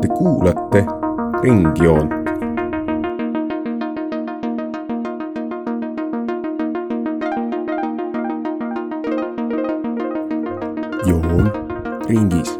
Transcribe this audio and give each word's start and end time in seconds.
Te 0.00 0.08
kuulate 0.18 0.80
Ringjoont. 1.42 2.10
joon 11.06 11.52
ringis. 12.08 12.58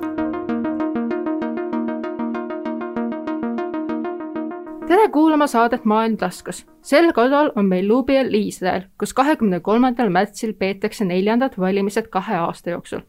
tere 4.87 5.09
kuulama 5.13 5.47
saadet 5.47 5.85
Maailm 5.85 6.17
taskus. 6.17 6.67
sel 6.83 7.13
korral 7.13 7.51
on 7.57 7.65
meil 7.65 7.89
luubi 7.89 8.19
all 8.19 8.35
Iisrael, 8.35 8.83
kus 8.99 9.15
kahekümne 9.15 9.61
kolmandal 9.61 10.09
märtsil 10.09 10.53
peetakse 10.53 11.05
neljandad 11.05 11.53
valimised 11.59 12.09
kahe 12.11 12.37
aasta 12.37 12.71
jooksul. 12.71 13.01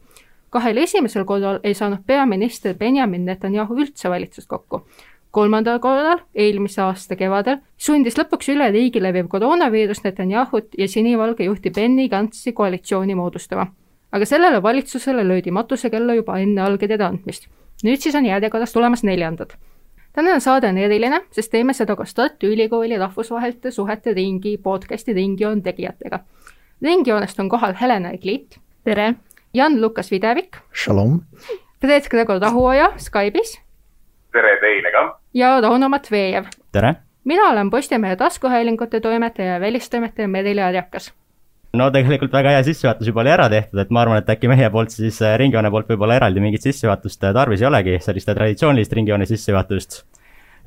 Kahel 0.50 0.76
esimesel 0.76 1.24
korral 1.24 1.60
ei 1.62 1.74
saanud 1.74 2.04
peaminister 2.06 2.74
Benjamin 2.74 3.24
Netanyahu 3.24 3.76
üldse 3.76 4.10
valitsust 4.10 4.48
kokku 4.48 4.84
kolmandal 5.30 5.78
korral, 5.78 6.22
eelmise 6.34 6.80
aasta 6.82 7.16
kevadel, 7.16 7.58
sundis 7.76 8.16
lõpuks 8.16 8.48
üle 8.54 8.70
riigi 8.72 9.02
leviv 9.02 9.28
koroonaviirus 9.28 10.00
Netanyahut 10.04 10.72
ja 10.78 10.88
sinivalge 10.88 11.44
juhti 11.44 11.70
Benny 11.70 12.08
Gantzi 12.08 12.52
koalitsiooni 12.52 13.14
moodustama 13.14 13.68
aga 14.12 14.26
sellele 14.26 14.62
valitsusele 14.62 15.28
löödi 15.28 15.50
matusekella 15.50 16.14
juba 16.14 16.38
enne 16.38 16.62
allkirjade 16.62 17.04
andmist. 17.04 17.48
nüüd 17.84 18.00
siis 18.02 18.14
on 18.14 18.26
järjekorras 18.26 18.72
tulemas 18.72 19.02
neljandad. 19.02 19.50
tänane 20.12 20.40
saade 20.40 20.68
on 20.68 20.78
eriline, 20.78 21.20
sest 21.30 21.50
teeme 21.50 21.74
seda 21.74 21.96
koos 21.96 22.14
Tartu 22.14 22.46
Ülikooli 22.46 22.98
rahvusvaheliste 22.98 23.70
suhete 23.70 24.14
ringi 24.14 24.58
podcasti 24.58 25.12
Ringjoon 25.12 25.62
tegijatega. 25.62 26.18
ringjoonest 26.82 27.40
on 27.40 27.48
kohal 27.48 27.74
Helena 27.80 28.10
Eglit. 28.10 28.58
tere! 28.84 29.14
Jan-Lukas 29.54 30.10
Videvik. 30.10 30.56
Shalom! 30.74 31.20
Priit 31.80 32.08
Gregor 32.10 32.40
Rahuoja 32.40 32.92
Skype'is. 32.96 33.60
tere 34.32 34.56
teile 34.60 34.90
ka! 34.92 35.20
ja 35.34 35.60
Rauno 35.60 35.88
Matvejev. 35.88 36.44
tere! 36.72 36.94
mina 37.24 37.50
olen 37.50 37.70
Postimehe 37.70 38.16
taskuhäälingute 38.16 39.00
toimetaja 39.00 39.54
ja 39.54 39.60
välistoimetaja 39.60 40.28
Merili 40.28 40.62
Arjakas 40.62 41.12
no 41.72 41.90
tegelikult 41.92 42.32
väga 42.32 42.54
hea 42.56 42.62
sissejuhatus 42.66 43.10
juba 43.10 43.20
oli 43.20 43.32
ära 43.32 43.48
tehtud, 43.52 43.80
et 43.82 43.90
ma 43.90 44.02
arvan, 44.02 44.22
et 44.22 44.30
äkki 44.32 44.48
meie 44.50 44.70
poolt 44.72 44.94
siis 44.94 45.20
äh, 45.22 45.36
ringjoone 45.40 45.70
poolt 45.70 45.90
võib-olla 45.92 46.16
eraldi 46.16 46.42
mingit 46.44 46.64
sissejuhatust 46.64 47.24
äh, 47.28 47.34
tarvis 47.36 47.62
ei 47.62 47.68
olegi, 47.68 47.98
sellist 48.04 48.30
traditsioonilist 48.32 48.96
ringjoone 48.96 49.26
sissejuhatust. 49.28 50.02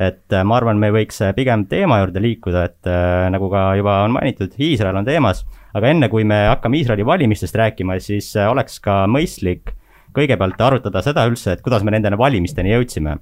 Et 0.01 0.33
äh, 0.33 0.45
ma 0.47 0.57
arvan, 0.57 0.79
me 0.81 0.89
võiks 0.95 1.21
pigem 1.37 1.67
teema 1.69 1.99
juurde 2.01 2.23
liikuda, 2.23 2.63
et 2.69 2.89
nagu 3.33 3.49
ka 3.51 3.67
juba 3.79 3.99
on 4.05 4.15
mainitud, 4.15 4.55
Iisrael 4.57 4.97
on 4.97 5.05
teemas, 5.07 5.43
aga 5.77 5.91
enne, 5.93 6.09
kui 6.09 6.25
me 6.27 6.39
hakkame 6.49 6.79
Iisraeli 6.79 7.05
valimistest 7.05 7.59
rääkima, 7.61 7.99
siis 8.01 8.31
oleks 8.47 8.79
ka 8.83 9.03
mõistlik 9.11 9.75
kõigepealt 10.15 10.59
arutada 10.61 11.03
seda 11.05 11.27
üldse, 11.29 11.53
et 11.53 11.61
kuidas 11.63 11.85
me 11.87 11.93
nende 11.93 12.11
valimisteni 12.17 12.73
jõudsime. 12.73 13.19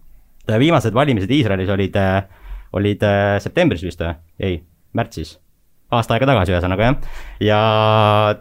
viimased 0.50 0.94
valimised 0.94 1.30
Iisraelis 1.30 1.70
olid, 1.70 2.00
olid 2.74 3.06
septembris 3.44 3.84
vist 3.84 4.02
või? 4.02 4.16
ei, 4.40 4.64
märtsis 4.94 5.38
aasta 5.94 6.16
aega 6.16 6.30
tagasi, 6.30 6.54
ühesõnaga 6.54 6.90
jah. 6.90 6.98
ja 7.44 7.60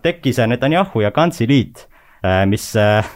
tekkis 0.04 0.40
Netanyahu 0.46 1.02
ja 1.04 1.12
Gantzi 1.14 1.48
liit, 1.48 1.86
äh, 2.24 2.44
mis 2.48 2.70
äh, 2.76 3.06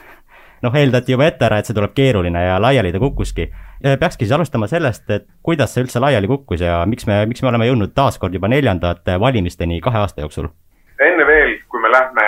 noh, 0.63 0.75
eeldati 0.79 1.13
juba 1.13 1.27
ette 1.27 1.47
ära, 1.47 1.59
et 1.59 1.69
see 1.69 1.77
tuleb 1.77 1.95
keeruline 1.95 2.45
ja 2.45 2.59
laiali 2.63 2.93
ta 2.93 3.01
kukkuski. 3.03 3.49
peakski 4.01 4.25
siis 4.25 4.37
alustama 4.37 4.69
sellest, 4.71 5.11
et 5.11 5.27
kuidas 5.43 5.75
see 5.75 5.83
üldse 5.85 6.01
laiali 6.01 6.31
kukkus 6.31 6.61
ja 6.63 6.83
miks 6.87 7.07
me, 7.07 7.25
miks 7.27 7.43
me 7.43 7.51
oleme 7.51 7.67
jõudnud 7.67 7.95
taaskord 7.95 8.35
juba 8.35 8.49
neljandate 8.49 9.19
valimisteni 9.21 9.81
kahe 9.81 9.99
aasta 9.99 10.23
jooksul? 10.23 10.49
enne 11.03 11.27
veel, 11.27 11.57
kui 11.69 11.81
me 11.83 11.91
lähme 11.91 12.27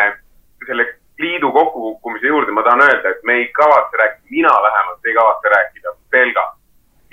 selle 0.67 0.87
liidu 1.19 1.53
kokkukukkumise 1.53 2.27
juurde, 2.27 2.53
ma 2.53 2.63
tahan 2.63 2.83
öelda, 2.83 3.11
et 3.11 3.23
me 3.23 3.39
ei 3.39 3.49
kavatse 3.55 3.97
rääkida, 3.97 4.27
mina 4.31 4.55
vähemalt 4.67 5.07
ei 5.07 5.15
kavatse 5.15 5.49
rääkida 5.49 5.95
pelgalt 6.11 6.59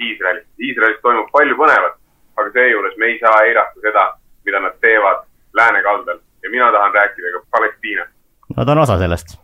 Iisraelist. 0.02 0.48
Iisraelis 0.60 1.02
toimub 1.02 1.30
palju 1.32 1.56
põnevat, 1.60 2.00
aga 2.38 2.50
seejuures 2.56 2.98
me 2.98 3.12
ei 3.12 3.20
saa 3.20 3.36
eirata 3.46 3.86
seda, 3.86 4.08
mida 4.46 4.60
nad 4.66 4.80
teevad 4.82 5.28
läänekaldal 5.54 6.20
ja 6.44 6.50
mina 6.50 6.72
tahan 6.72 6.94
rääkida 6.94 7.34
ka 7.34 7.46
Palestiinast. 7.52 8.12
no 8.58 8.66
ta 8.66 8.72
on 8.72 8.78
osa 8.78 8.98
sellest 8.98 9.38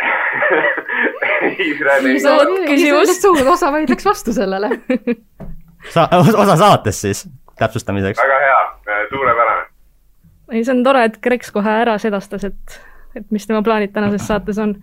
küsimus. 2.66 3.14
suur 3.20 3.48
osa 3.52 3.72
vaidleks 3.72 4.06
vastu 4.06 4.34
sellele 4.36 4.70
sa-, 5.94 6.08
osa 6.36 6.56
saatest 6.56 7.06
siis, 7.06 7.24
täpsustamiseks. 7.58 8.20
väga 8.22 8.42
hea, 8.44 8.60
suurepärane. 9.10 9.64
ei, 10.52 10.64
see 10.64 10.74
on 10.74 10.84
tore, 10.86 11.06
et 11.10 11.18
Kreks 11.22 11.52
kohe 11.54 11.80
ära 11.82 11.96
sedastas, 12.02 12.46
et, 12.48 12.78
et 13.16 13.26
mis 13.34 13.46
tema 13.46 13.62
plaanid 13.66 13.94
tänases 13.94 14.26
saates 14.28 14.60
on. 14.62 14.76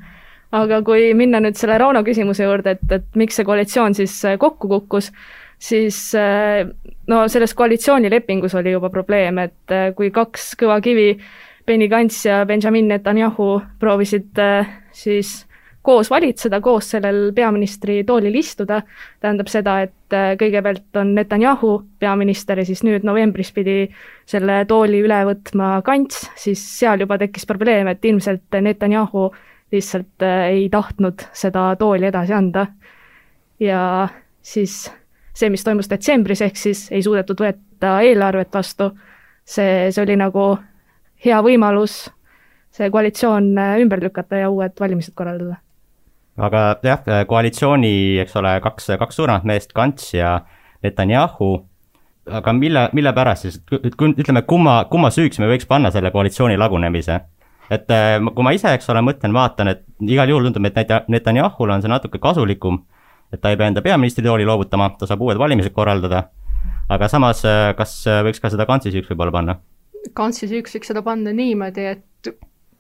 aga 0.53 0.81
kui 0.85 1.13
minna 1.17 1.41
nüüd 1.41 1.57
selle 1.57 1.77
Rauno 1.81 2.03
küsimuse 2.05 2.45
juurde, 2.45 2.77
et, 2.77 2.91
et 2.99 3.15
miks 3.17 3.39
see 3.39 3.47
koalitsioon 3.47 3.95
siis 3.97 4.19
kokku 4.39 4.69
kukkus, 4.69 5.09
siis 5.63 6.11
äh, 6.15 6.67
no 7.07 7.23
selles 7.27 7.55
koalitsioonilepingus 7.57 8.55
oli 8.55 8.75
juba 8.75 8.89
probleem, 8.93 9.39
et 9.47 9.73
äh, 9.73 9.89
kui 9.97 10.11
kaks 10.13 10.53
kõva 10.59 10.79
kivi, 10.83 11.15
Benny 11.65 11.87
Gantz 11.87 12.25
ja 12.25 12.41
Benjamin 12.45 12.89
Netanyahu 12.91 13.61
proovisid 13.79 14.39
äh, 14.43 14.69
siis 14.91 15.45
koos 15.83 16.09
valitseda, 16.09 16.61
koos 16.63 16.93
sellel 16.93 17.33
peaministri 17.35 18.03
toolil 18.07 18.35
istuda, 18.39 18.81
tähendab 19.19 19.49
seda, 19.51 19.81
et 19.83 20.15
kõigepealt 20.39 20.99
on 21.01 21.13
Netanyahu 21.17 21.73
peaminister 21.99 22.61
ja 22.61 22.65
siis 22.67 22.83
nüüd 22.87 23.03
novembris 23.03 23.51
pidi 23.51 23.89
selle 24.29 24.61
tooli 24.69 25.01
üle 25.03 25.19
võtma 25.27 25.75
Kants, 25.83 26.29
siis 26.39 26.63
seal 26.79 27.03
juba 27.03 27.17
tekkis 27.19 27.47
probleem, 27.49 27.91
et 27.91 28.05
ilmselt 28.05 28.59
Netanyahu 28.61 29.27
lihtsalt 29.73 30.23
ei 30.49 30.67
tahtnud 30.71 31.27
seda 31.33 31.73
tooli 31.79 32.07
edasi 32.11 32.33
anda. 32.33 32.67
ja 33.59 34.07
siis 34.41 34.91
see, 35.33 35.49
mis 35.49 35.63
toimus 35.63 35.89
detsembris, 35.89 36.41
ehk 36.41 36.57
siis 36.57 36.87
ei 36.91 37.03
suudetud 37.03 37.39
võtta 37.39 37.99
eelarvet 38.05 38.53
vastu, 38.53 38.91
see, 39.45 39.91
see 39.91 40.03
oli 40.03 40.15
nagu 40.19 40.53
hea 41.25 41.39
võimalus 41.43 42.05
see 42.73 42.89
koalitsioon 42.89 43.53
äh, 43.57 43.77
ümber 43.83 44.01
lükata 44.03 44.43
ja 44.43 44.49
uued 44.49 44.79
valimised 44.79 45.13
korraldada. 45.15 45.59
Aga 46.37 46.63
jah, 46.83 47.03
koalitsiooni, 47.27 48.19
eks 48.23 48.35
ole, 48.41 48.55
kaks, 48.63 48.93
kaks 48.99 49.19
suuremat 49.19 49.45
meest, 49.45 49.73
Kants 49.73 50.13
ja 50.13 50.39
Netanyahu, 50.83 51.51
aga 52.39 52.53
mille, 52.53 52.87
mille 52.93 53.13
pärast 53.13 53.47
siis, 53.47 53.59
ütleme, 53.71 54.41
kumma, 54.47 54.83
kumma 54.91 55.11
süüks 55.13 55.39
me 55.39 55.51
võiks 55.51 55.69
panna 55.69 55.91
selle 55.91 56.11
koalitsiooni 56.11 56.57
lagunemise? 56.57 57.21
et 57.71 57.89
äh, 57.95 58.17
kui 58.35 58.43
ma 58.45 58.51
ise, 58.53 58.73
eks 58.75 58.89
ole, 58.91 59.01
mõtlen, 59.01 59.33
vaatan, 59.33 59.69
et 59.71 59.85
igal 60.03 60.29
juhul 60.29 60.49
tundub, 60.49 60.65
et 60.67 61.07
Netanyahul 61.09 61.71
on 61.73 61.81
see 61.81 61.89
natuke 61.89 62.19
kasulikum 62.21 62.83
et 63.33 63.41
ta 63.41 63.51
ei 63.51 63.57
pea 63.57 63.71
enda 63.71 63.81
peaministritooli 63.81 64.45
loovutama, 64.45 64.91
ta 64.99 65.09
saab 65.09 65.23
uued 65.25 65.39
valimised 65.41 65.73
korraldada. 65.73 66.29
aga 66.89 67.07
samas, 67.07 67.41
äh, 67.47 67.71
kas 67.77 67.95
äh, 68.07 68.21
võiks 68.25 68.41
ka 68.43 68.51
seda 68.53 68.67
kantsi 68.69 68.91
süüks 68.93 69.09
võib-olla 69.11 69.33
panna? 69.33 69.55
kantsi 70.13 70.49
süüks 70.51 70.75
võiks 70.75 70.91
seda 70.91 71.01
panna 71.01 71.33
niimoodi, 71.33 71.85
et 71.95 72.31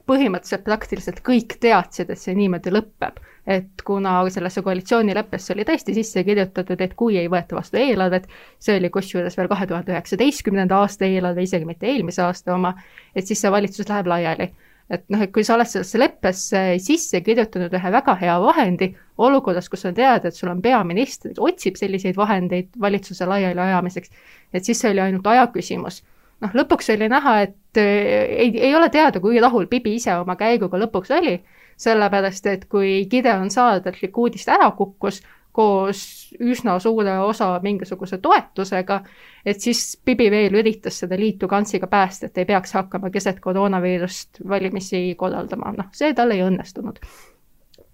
põhimõtteliselt 0.09 0.65
praktiliselt 0.67 1.21
kõik 1.25 1.55
teadsid, 1.63 2.11
et 2.11 2.19
see 2.19 2.35
niimoodi 2.37 2.73
lõpeb. 2.73 3.21
Et 3.47 3.81
kuna 3.85 4.21
sellesse 4.31 4.61
koalitsioonileppesse 4.63 5.53
oli 5.53 5.65
tõesti 5.67 5.95
sisse 5.97 6.23
kirjutatud, 6.23 6.81
et 6.81 6.93
kui 6.99 7.17
ei 7.19 7.29
võeta 7.31 7.57
vastu 7.57 7.77
eelarvet, 7.77 8.27
see 8.59 8.77
oli 8.79 8.89
kusjuures 8.89 9.37
veel 9.37 9.49
kahe 9.51 9.67
tuhande 9.67 9.91
üheksateistkümnenda 9.91 10.79
aasta 10.79 11.05
eelarve, 11.05 11.43
isegi 11.43 11.67
mitte 11.67 11.89
eelmise 11.91 12.23
aasta 12.23 12.55
oma, 12.55 12.75
et 13.15 13.27
siis 13.27 13.43
see 13.43 13.51
valitsus 13.51 13.89
läheb 13.89 14.07
laiali 14.07 14.53
et 14.91 15.03
noh, 15.13 15.21
et 15.23 15.31
kui 15.33 15.45
sa 15.45 15.55
oled 15.55 15.69
sellesse 15.69 15.99
leppesse 15.99 16.61
sisse 16.83 17.21
kirjutanud 17.25 17.73
ühe 17.73 17.91
väga 17.95 18.15
hea 18.19 18.35
vahendi, 18.43 18.89
olukorras, 19.17 19.69
kus 19.71 19.85
on 19.89 19.95
teada, 19.97 20.29
et 20.29 20.37
sul 20.37 20.51
on 20.51 20.61
peaminister, 20.61 21.33
otsib 21.39 21.79
selliseid 21.79 22.17
vahendeid 22.19 22.73
valitsuse 22.81 23.27
laialiajamiseks, 23.29 24.11
et 24.53 24.67
siis 24.67 24.81
see 24.83 24.91
oli 24.93 25.03
ainult 25.05 25.27
aja 25.27 25.47
küsimus. 25.53 26.01
Noh, 26.43 26.55
lõpuks 26.61 26.91
oli 26.93 27.09
näha, 27.11 27.35
et 27.47 27.81
äh, 27.81 28.39
ei, 28.45 28.51
ei 28.69 28.75
ole 28.75 28.89
teada, 28.93 29.21
kui 29.23 29.41
rahul 29.41 29.69
Bibi 29.71 29.97
ise 29.99 30.15
oma 30.19 30.35
käiguga 30.39 30.79
lõpuks 30.81 31.13
oli, 31.17 31.37
sellepärast 31.83 32.49
et 32.51 32.67
kui 32.71 33.03
Gideon 33.09 33.49
saardatlik 33.53 34.17
uudist 34.17 34.51
ära 34.51 34.69
kukkus, 34.77 35.21
koos 35.53 35.99
üsna 36.41 36.79
suure 36.81 37.13
osa 37.21 37.51
mingisuguse 37.61 38.17
toetusega, 38.21 38.99
et 39.45 39.61
siis 39.61 39.83
Bibi 40.05 40.31
veel 40.33 40.55
üritas 40.57 40.97
seda 41.03 41.17
liitu 41.19 41.47
Kantsiga 41.47 41.87
päästa, 41.87 42.29
et 42.29 42.41
ei 42.41 42.49
peaks 42.49 42.73
hakkama 42.73 43.11
keset 43.13 43.39
koroonaviirust 43.43 44.41
valimisi 44.49 45.05
korraldama, 45.17 45.75
noh, 45.77 45.91
see 45.93 46.13
tal 46.17 46.33
ei 46.33 46.41
õnnestunud. 46.45 46.97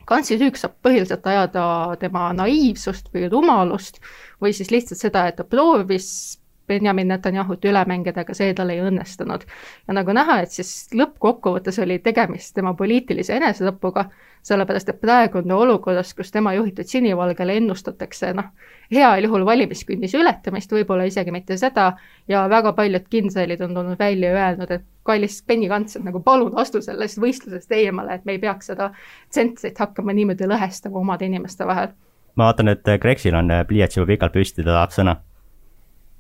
Kantsi 0.10 0.40
süüks 0.42 0.64
saab 0.64 0.80
põhiliselt 0.82 1.28
ajada 1.30 1.64
tema 2.02 2.32
naiivsust 2.34 3.12
või 3.14 3.28
rumalust 3.30 4.00
või 4.42 4.56
siis 4.58 4.72
lihtsalt 4.74 5.04
seda, 5.04 5.28
et 5.30 5.38
ta 5.38 5.46
proovis 5.46 6.39
Benjamin 6.70 7.10
Netanyahut 7.10 7.66
üle 7.66 7.84
mängida, 7.90 8.24
aga 8.24 8.38
see 8.38 8.54
tal 8.54 8.70
ei 8.70 8.82
õnnestunud. 8.86 9.46
ja 9.88 9.98
nagu 9.98 10.14
näha, 10.16 10.40
et 10.46 10.56
siis 10.56 10.90
lõppkokkuvõttes 10.94 11.82
oli 11.84 12.00
tegemist 12.06 12.54
tema 12.56 12.74
poliitilise 12.78 13.36
enesetapuga, 13.36 14.06
sellepärast 14.46 14.90
et 14.90 15.02
praegu 15.02 15.42
on 15.42 15.48
ta 15.48 15.56
olukorras, 15.56 16.14
kus 16.14 16.32
tema 16.32 16.54
juhitud 16.54 16.88
sinivalgele 16.88 17.58
ennustatakse 17.60 18.32
noh, 18.34 18.52
heal 18.94 19.24
juhul 19.24 19.46
valimiskünnise 19.46 20.18
ületamist, 20.22 20.72
võib-olla 20.72 21.08
isegi 21.10 21.34
mitte 21.36 21.58
seda, 21.58 21.92
ja 22.28 22.46
väga 22.50 22.74
paljud 22.78 23.08
kindralid 23.10 23.62
on 23.66 23.76
tulnud 23.76 24.00
välja 24.00 24.32
ja 24.32 24.46
öelnud, 24.48 24.72
et 24.72 24.86
kallis 25.04 25.42
Benny 25.48 25.68
Gantz, 25.68 25.98
et 25.98 26.06
nagu 26.06 26.22
palun 26.24 26.58
astu 26.62 26.82
sellest 26.86 27.20
võistlusest 27.22 27.72
eemale, 27.76 28.20
et 28.20 28.26
me 28.26 28.38
ei 28.38 28.44
peaks 28.44 28.72
seda 28.72 28.92
tsentrit 29.30 29.80
hakkama 29.80 30.16
niimoodi 30.16 30.48
lõhestama 30.50 31.02
omade 31.02 31.26
inimeste 31.26 31.68
vahel. 31.68 31.96
ma 32.36 32.52
vaatan, 32.52 32.72
et 32.72 32.94
Gregsil 33.02 33.36
on 33.36 33.52
pliiats 33.68 33.98
juba 33.98 34.14
pikalt 34.14 34.34
püsti, 34.34 34.64
ta 34.64 34.72
tahab 34.78 34.96
sõna. 34.96 35.18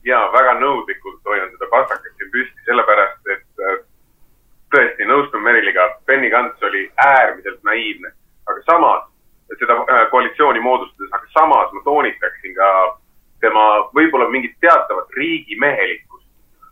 Jaa, 0.07 0.31
väga 0.33 0.55
nõudlikult 0.59 1.21
hoian 1.27 1.49
seda 1.51 1.69
pastakat 1.71 2.11
siin 2.17 2.31
püsti, 2.33 2.65
sellepärast 2.67 3.31
et 3.35 3.63
äh, 3.65 3.79
tõesti 4.73 5.07
nõustun 5.09 5.43
Meriliga, 5.43 5.87
Benny 6.07 6.29
Gantz 6.31 6.63
oli 6.63 6.85
äärmiselt 7.05 7.63
naiivne, 7.67 8.13
aga 8.47 8.63
samas, 8.69 9.07
seda 9.57 9.79
äh, 9.81 10.05
koalitsiooni 10.13 10.63
moodustades, 10.63 11.11
aga 11.11 11.31
samas 11.35 11.73
ma 11.75 11.83
toonitaksin 11.83 12.55
ka 12.55 12.71
tema 13.43 13.65
võib-olla 13.95 14.29
mingit 14.29 14.55
teatavat 14.61 15.11
riigimehelikkust. 15.17 16.27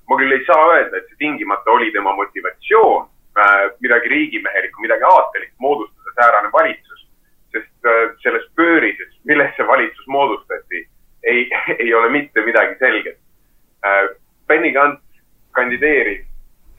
ma 0.08 0.16
küll 0.16 0.32
ei 0.32 0.46
saa 0.48 0.68
öelda, 0.72 0.98
et 0.98 1.08
see 1.10 1.20
tingimata 1.20 1.72
oli 1.72 1.92
tema 1.92 2.14
motivatsioon 2.16 3.10
äh, 3.40 3.56
midagi 3.80 4.08
riigimehelikku, 4.14 4.82
midagi 4.82 5.04
aatelist 5.04 5.56
moodustada 5.60 6.16
säärane 6.16 6.52
valitsus, 6.54 7.08
sest 7.52 7.90
selles 8.24 8.46
pöörises, 8.56 9.12
milles 9.24 9.52
see 9.56 9.68
valitsus 9.68 10.08
moodustati, 10.08 10.88
ei, 11.24 11.50
ei 11.84 11.94
ole 11.94 12.10
mitte 12.10 12.42
midagi 12.42 12.76
selget 12.80 13.20
äh,. 13.86 14.16
Benny 14.48 14.72
Gantz 14.72 15.02
kandideeris 15.52 16.26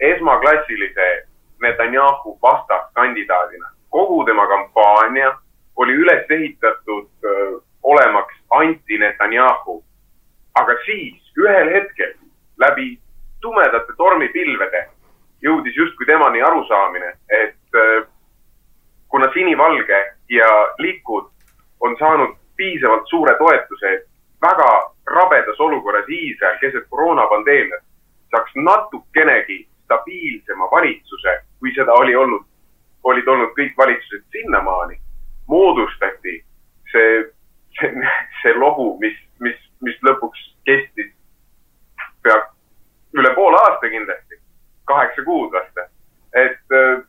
esmaklassilise 0.01 1.27
Netanyahu 1.63 2.39
vastaskandidaadina. 2.43 3.71
kogu 3.91 4.25
tema 4.25 4.47
kampaania 4.47 5.39
oli 5.77 5.93
üles 5.93 6.31
ehitatud 6.31 7.09
öö, 7.25 7.59
olemaks 7.83 8.35
anti-Netanyahu. 8.51 9.85
aga 10.55 10.73
siis 10.85 11.33
ühel 11.39 11.73
hetkel 11.75 12.15
läbi 12.59 12.99
tumedate 13.41 13.93
tormipilvede 13.97 14.89
jõudis 15.43 15.77
justkui 15.77 16.07
temani 16.07 16.43
arusaamine, 16.43 17.13
et 17.29 17.75
öö, 17.75 18.03
kuna 19.09 19.33
sinivalge 19.33 20.15
ja 20.29 20.49
likud 20.79 21.31
on 21.81 21.97
saanud 21.99 22.37
piisavalt 22.57 23.07
suure 23.07 23.35
toetuse 23.39 24.09
väga 24.43 24.91
rabedas 25.07 25.61
olukorras 25.61 26.09
Iisrael 26.09 26.59
keset 26.59 26.87
koroonapandeemiat, 26.91 27.83
saaks 28.31 28.53
natukenegi 28.55 29.69
stabiilsema 29.85 30.71
valitsuse, 30.71 31.41
kui 31.59 31.75
seda 31.75 31.93
oli 31.93 32.17
olnud, 32.17 32.45
olid 33.05 33.29
olnud 33.29 33.55
kõik 33.57 33.77
valitsused 33.77 34.25
sinnamaani, 34.33 35.01
moodustati 35.49 36.37
see, 36.93 37.25
see, 37.81 37.93
see 38.43 38.55
lohu, 38.55 38.97
mis, 39.01 39.17
mis, 39.41 39.59
mis 39.81 39.99
lõpuks 40.07 40.45
kestis 40.69 41.13
pea 42.23 42.37
üle 43.17 43.33
poole 43.35 43.57
aasta 43.57 43.91
kindlasti, 43.91 44.41
kaheksa 44.85 45.25
kuud 45.25 45.53
vast. 45.53 45.85
et 46.37 46.77
äh, 46.77 47.01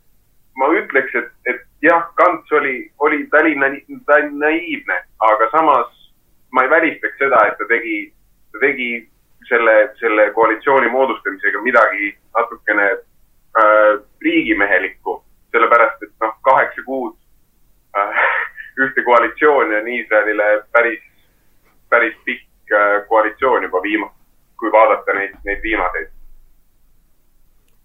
ma 0.55 0.71
ütleks, 0.73 1.15
et, 1.15 1.31
et 1.51 1.65
jah, 1.83 2.07
Kants 2.15 2.51
oli, 2.51 2.91
oli, 2.99 3.25
ta 3.27 3.43
oli 3.43 3.55
naiivne, 3.59 5.01
aga 5.19 5.49
samas 5.51 5.91
ma 6.51 6.63
ei 6.63 6.69
välistaks 6.69 7.17
seda, 7.17 7.43
et 7.47 7.57
ta 7.57 7.67
tegi, 7.69 7.97
ta 8.51 8.63
tegi 8.63 8.89
selle, 9.49 9.75
selle 9.99 10.29
koalitsiooni 10.33 10.89
moodustamisega 10.89 11.61
midagi 11.61 12.11
natukene 12.37 12.87
äh, 12.91 13.93
riigimehelikku, 14.21 15.19
sellepärast 15.51 16.03
et 16.03 16.13
noh, 16.23 16.35
kaheksa 16.41 16.85
kuud 16.85 17.15
äh, 17.97 18.23
ühte 18.83 19.03
koalitsiooni 19.05 19.81
on 19.81 19.91
Iisraelile 19.95 20.49
päris, 20.71 21.03
päris 21.89 22.15
pikk 22.25 22.73
äh, 22.73 23.01
koalitsioon 23.07 23.69
juba 23.69 23.83
viima-, 23.85 24.13
kui 24.59 24.71
vaadata 24.71 25.17
neid, 25.17 25.37
neid 25.45 25.61
viimaseid 25.63 26.15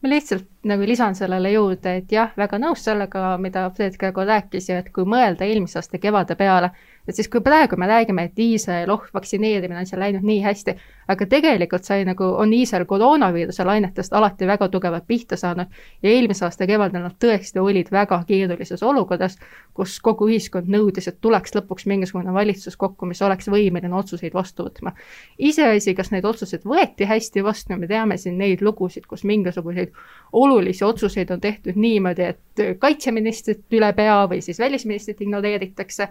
ma 0.04 0.10
lihtsalt 0.24 0.48
nagu 0.64 0.82
lisan 0.82 1.14
sellele 1.14 1.50
juurde, 1.52 1.98
et 2.00 2.12
jah, 2.12 2.30
väga 2.36 2.58
nõus 2.58 2.84
sellega, 2.86 3.36
mida 3.40 3.66
Fred 3.76 3.98
Gregor 4.00 4.26
rääkis 4.26 4.70
ja 4.70 4.78
et 4.80 4.88
kui 4.94 5.04
mõelda 5.04 5.44
eelmise 5.44 5.78
aasta 5.78 6.00
kevade 6.00 6.36
peale, 6.40 6.70
et 7.08 7.16
siis 7.16 7.28
kui 7.28 7.42
praegu 7.44 7.76
me 7.76 7.86
räägime, 7.86 8.24
et 8.24 8.38
Iisrael, 8.40 8.88
oh, 8.90 9.02
vaktsineerimine 9.14 9.82
on 9.82 9.86
seal 9.86 10.00
läinud 10.00 10.24
nii 10.24 10.40
hästi, 10.40 10.74
aga 11.12 11.26
tegelikult 11.28 11.84
sai 11.84 12.06
nagu, 12.08 12.30
on 12.40 12.52
Iisrael 12.56 12.86
koroonaviiruse 12.88 13.66
lainetest 13.68 14.16
alati 14.16 14.48
väga 14.48 14.70
tugevalt 14.72 15.04
pihta 15.06 15.36
saanud 15.36 15.68
ja 16.02 16.14
eelmise 16.14 16.46
aasta 16.48 16.66
kevadel 16.66 17.04
nad 17.04 17.18
tõesti 17.20 17.60
olid 17.60 17.92
väga 17.92 18.22
keerulises 18.28 18.82
olukorras, 18.82 19.36
kus 19.76 19.98
kogu 20.00 20.30
ühiskond 20.32 20.72
nõudis, 20.72 21.10
et 21.12 21.20
tuleks 21.20 21.52
lõpuks 21.58 21.84
mingisugune 21.92 22.32
valitsus 22.32 22.80
kokku, 22.80 23.06
mis 23.10 23.20
oleks 23.22 23.52
võimeline 23.52 23.92
otsuseid 24.00 24.32
vastu 24.32 24.64
võtma. 24.64 24.96
iseasi, 25.38 25.94
kas 25.94 26.10
neid 26.10 26.24
otsuseid 26.24 26.64
võeti 26.64 27.04
hästi 27.04 27.44
vastu, 27.44 27.76
me 27.76 27.86
teame 27.86 28.16
siin 28.16 28.38
neid 28.38 28.64
lugusid, 28.64 29.04
kus 29.06 29.28
mingisuguseid 29.28 29.92
olulisi 30.34 30.84
otsuseid 30.84 31.30
on 31.30 31.40
tehtud 31.40 31.76
niimoodi, 31.76 32.22
et 32.22 32.62
kaitseministrit 32.78 33.62
üle 33.72 33.92
pea 33.92 34.16
või 34.30 34.40
siis 34.42 34.58
välisministrit 34.58 35.20
ignoreeritakse, 35.20 36.08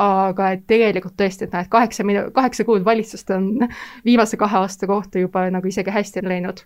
aga 0.00 0.50
et 0.56 0.64
tegelikult 0.66 1.16
tõesti, 1.20 1.44
et 1.44 1.52
näed, 1.52 1.68
kaheksa 1.72 2.04
minu-, 2.04 2.30
kaheksa 2.32 2.64
kuud 2.64 2.84
valitsust 2.84 3.30
on 3.36 3.68
viimase 4.04 4.36
kahe 4.40 4.58
aasta 4.62 4.88
kohta 4.88 5.20
juba 5.20 5.46
nagu 5.50 5.68
isegi 5.68 5.92
hästi 5.92 6.24
läinud. 6.24 6.64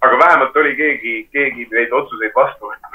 aga 0.00 0.18
vähemalt 0.18 0.56
oli 0.56 0.76
keegi, 0.76 1.28
keegi 1.32 1.68
neid 1.70 1.92
otsuseid 1.92 2.34
vastu 2.34 2.72
võtnud 2.72 2.90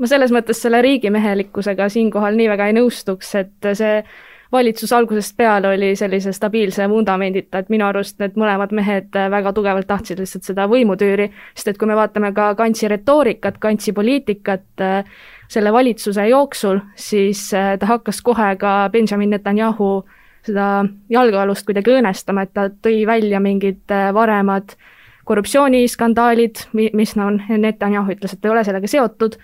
ma 0.00 0.08
selles 0.08 0.32
mõttes 0.32 0.62
selle 0.62 0.82
riigimehelikkusega 0.82 1.88
siinkohal 1.92 2.38
nii 2.38 2.48
väga 2.48 2.70
ei 2.70 2.76
nõustuks, 2.78 3.34
et 3.36 3.70
see 3.76 4.02
valitsus 4.52 4.92
algusest 4.92 5.36
peale 5.36 5.68
oli 5.68 5.96
sellise 5.96 6.32
stabiilse 6.32 6.88
vundamendita, 6.90 7.58
et 7.58 7.68
minu 7.70 7.86
arust 7.86 8.18
need 8.18 8.38
mõlemad 8.40 8.72
mehed 8.74 9.14
väga 9.14 9.52
tugevalt 9.54 9.86
tahtsid 9.86 10.18
lihtsalt 10.18 10.48
seda 10.48 10.66
võimutüüri, 10.70 11.30
sest 11.54 11.72
et 11.72 11.78
kui 11.78 11.88
me 11.90 11.98
vaatame 11.98 12.32
ka 12.34 12.52
Kantsi 12.58 12.90
retoorikat, 12.90 13.60
Kantsi 13.62 13.94
poliitikat 13.96 14.84
äh, 14.84 15.04
selle 15.50 15.72
valitsuse 15.72 16.26
jooksul, 16.28 16.82
siis 16.98 17.48
äh, 17.54 17.76
ta 17.78 17.92
hakkas 17.94 18.22
kohe 18.26 18.54
ka 18.58 18.74
Benjamin 18.92 19.30
Netanyahu 19.36 19.92
seda 20.46 20.84
jalgealust 21.12 21.66
kuidagi 21.68 21.94
õõnestama, 21.94 22.46
et 22.46 22.54
ta 22.56 22.70
tõi 22.70 23.04
välja 23.06 23.40
mingid 23.42 23.94
äh, 23.94 24.10
varemad 24.14 24.74
korruptsiooniskandaalid, 25.30 26.64
mis 26.74 27.14
on, 27.18 27.42
Netanyahu 27.48 28.16
ütles, 28.16 28.34
et 28.34 28.44
ei 28.44 28.50
ole 28.50 28.64
sellega 28.66 28.88
seotud 28.90 29.36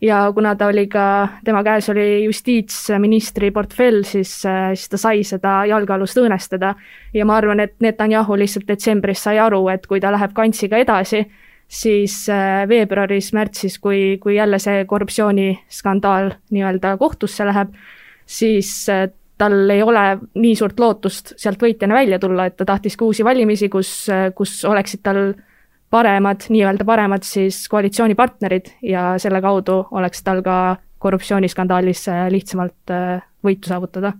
ja 0.00 0.32
kuna 0.34 0.54
ta 0.56 0.66
oli 0.66 0.86
ka, 0.86 1.28
tema 1.44 1.62
käes 1.66 1.88
oli 1.90 2.24
justiitsministri 2.24 3.50
portfell, 3.50 4.04
siis, 4.06 4.30
siis 4.42 4.88
ta 4.88 5.00
sai 5.00 5.24
seda 5.26 5.64
jalgealust 5.66 6.18
õõnestada. 6.22 6.74
ja 7.14 7.24
ma 7.24 7.36
arvan, 7.36 7.60
et 7.60 7.74
Netanyahu 7.80 8.38
lihtsalt 8.38 8.68
detsembris 8.68 9.22
sai 9.22 9.38
aru, 9.38 9.68
et 9.68 9.86
kui 9.86 10.00
ta 10.00 10.12
läheb 10.14 10.32
kantsiga 10.34 10.78
edasi, 10.78 11.24
siis 11.68 12.28
äh, 12.28 12.64
veebruaris-märtsis, 12.68 13.78
kui, 13.78 14.18
kui 14.22 14.36
jälle 14.36 14.58
see 14.58 14.84
korruptsiooniskandaal 14.84 16.32
nii-öelda 16.50 16.96
kohtusse 16.96 17.46
läheb, 17.46 17.74
siis 18.26 18.88
äh, 18.88 19.08
tal 19.38 19.70
ei 19.70 19.82
ole 19.82 20.18
nii 20.34 20.54
suurt 20.56 20.80
lootust 20.80 21.34
sealt 21.36 21.60
võitjana 21.62 21.94
välja 21.94 22.18
tulla, 22.18 22.48
et 22.48 22.56
ta 22.56 22.64
tahtis 22.64 22.96
ka 22.96 23.04
uusi 23.04 23.24
valimisi, 23.24 23.68
kus, 23.68 24.08
kus 24.34 24.64
oleksid 24.66 25.04
tal 25.06 25.20
paremad, 25.90 26.44
nii-öelda 26.52 26.84
paremad 26.84 27.24
siis 27.26 27.62
koalitsioonipartnerid 27.72 28.74
ja 28.82 29.14
selle 29.20 29.40
kaudu 29.44 29.80
oleks 29.96 30.22
tal 30.24 30.42
ka 30.44 30.58
korruptsiooniskandaalis 30.98 32.04
äh, 32.10 32.26
lihtsamalt 32.32 32.92
äh, 32.92 33.22
võitu 33.44 33.70
saavutada. 33.70 34.12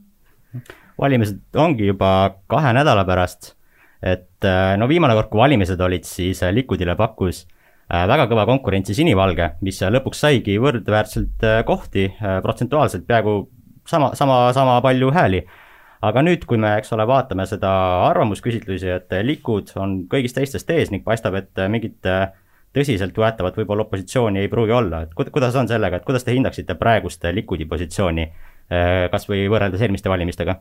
valimised 0.99 1.41
ongi 1.57 1.87
juba 1.87 2.35
kahe 2.51 2.73
nädala 2.75 3.05
pärast, 3.07 3.55
et 4.03 4.45
äh, 4.45 4.75
no 4.79 4.89
viimane 4.89 5.15
kord, 5.19 5.31
kui 5.31 5.43
valimised 5.43 5.81
olid, 5.81 6.07
siis 6.09 6.43
Likudile 6.53 6.97
pakkus 6.97 7.47
väga 7.89 8.27
kõva 8.29 8.43
konkurentsi 8.45 8.93
sinivalge, 8.93 9.55
mis 9.65 9.79
lõpuks 9.81 10.19
saigi 10.21 10.59
võrdväärselt 10.61 11.45
kohti, 11.65 12.03
protsentuaalselt 12.45 13.07
peaaegu 13.09 13.39
sama, 13.89 14.11
sama, 14.15 14.51
sama 14.53 14.75
palju 14.85 15.09
hääli 15.17 15.41
aga 16.05 16.23
nüüd, 16.23 16.45
kui 16.49 16.61
me, 16.61 16.75
eks 16.79 16.93
ole, 16.97 17.07
vaatame 17.09 17.47
seda 17.51 17.71
arvamusküsitlusi, 18.09 18.91
et 18.95 19.17
Likud 19.27 19.73
on 19.81 20.01
kõigist 20.11 20.39
teistest 20.39 20.71
ees 20.75 20.93
ning 20.95 21.05
paistab, 21.07 21.39
et 21.41 21.65
mingit 21.73 22.07
äh, 22.07 22.31
tõsiseltvõetavat 22.77 23.59
võib-olla 23.59 23.87
opositsiooni 23.87 24.45
ei 24.45 24.51
pruugi 24.53 24.75
olla, 24.77 25.05
et 25.07 25.33
kuidas 25.35 25.57
on 25.59 25.71
sellega, 25.71 25.99
et 25.99 26.09
kuidas 26.09 26.27
te 26.27 26.37
hindaksite 26.37 26.77
praegust 26.79 27.25
Likudi 27.33 27.67
positsiooni, 27.69 28.27
äh, 28.71 29.07
kas 29.13 29.29
või 29.31 29.47
võrreldes 29.51 29.85
eelmiste 29.85 30.13
valimistega? 30.13 30.61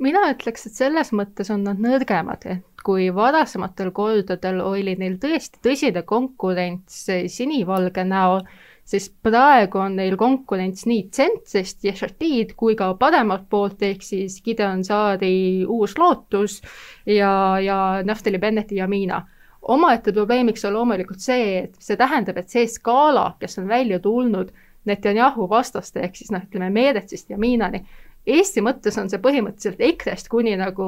mina 0.00 0.22
ütleks, 0.32 0.66
et 0.66 0.76
selles 0.78 1.10
mõttes 1.12 1.50
on 1.52 1.66
nad 1.68 1.80
nõrgemad, 1.80 2.46
et 2.48 2.84
kui 2.84 3.10
varasematel 3.14 3.90
kordadel 3.92 4.62
oli 4.64 4.94
neil 4.96 5.18
tõesti 5.20 5.60
tõsine 5.64 6.02
konkurents 6.08 7.02
sinivalge 7.28 8.04
näol, 8.08 8.46
siis 8.90 9.06
praegu 9.22 9.78
on 9.78 9.96
neil 10.00 10.16
konkurents 10.18 10.86
nii 10.90 11.04
Tsentsest, 11.10 11.84
Yeshatid 11.86 12.56
kui 12.58 12.74
ka 12.78 12.92
paremalt 12.98 13.46
poolt, 13.50 13.82
ehk 13.86 14.02
siis 14.02 14.40
Gideon 14.42 14.82
Saari 14.84 15.64
Uus 15.68 15.94
Lootus 15.98 16.60
ja, 17.06 17.32
ja 17.62 17.78
Naftali 18.04 18.38
Benneti 18.42 18.80
Yamina 18.80 19.22
omaette 19.62 20.12
probleemiks 20.12 20.64
on 20.64 20.74
loomulikult 20.74 21.20
see, 21.20 21.64
et 21.64 21.76
see 21.78 21.96
tähendab, 22.00 22.38
et 22.40 22.48
see 22.48 22.66
skaala, 22.70 23.34
kes 23.40 23.58
on 23.60 23.68
välja 23.68 24.00
tulnud 24.00 24.52
Netanyahu 24.88 25.48
vastaste 25.50 26.00
ehk 26.00 26.16
siis 26.16 26.30
noh, 26.32 26.44
ütleme 26.46 26.70
Meeretsist 26.72 27.30
ja 27.30 27.38
Miinani, 27.38 27.82
Eesti 28.30 28.62
mõttes 28.64 28.98
on 29.00 29.10
see 29.10 29.20
põhimõtteliselt 29.22 29.80
EKRE-st 29.86 30.30
kuni 30.30 30.54
nagu 30.60 30.84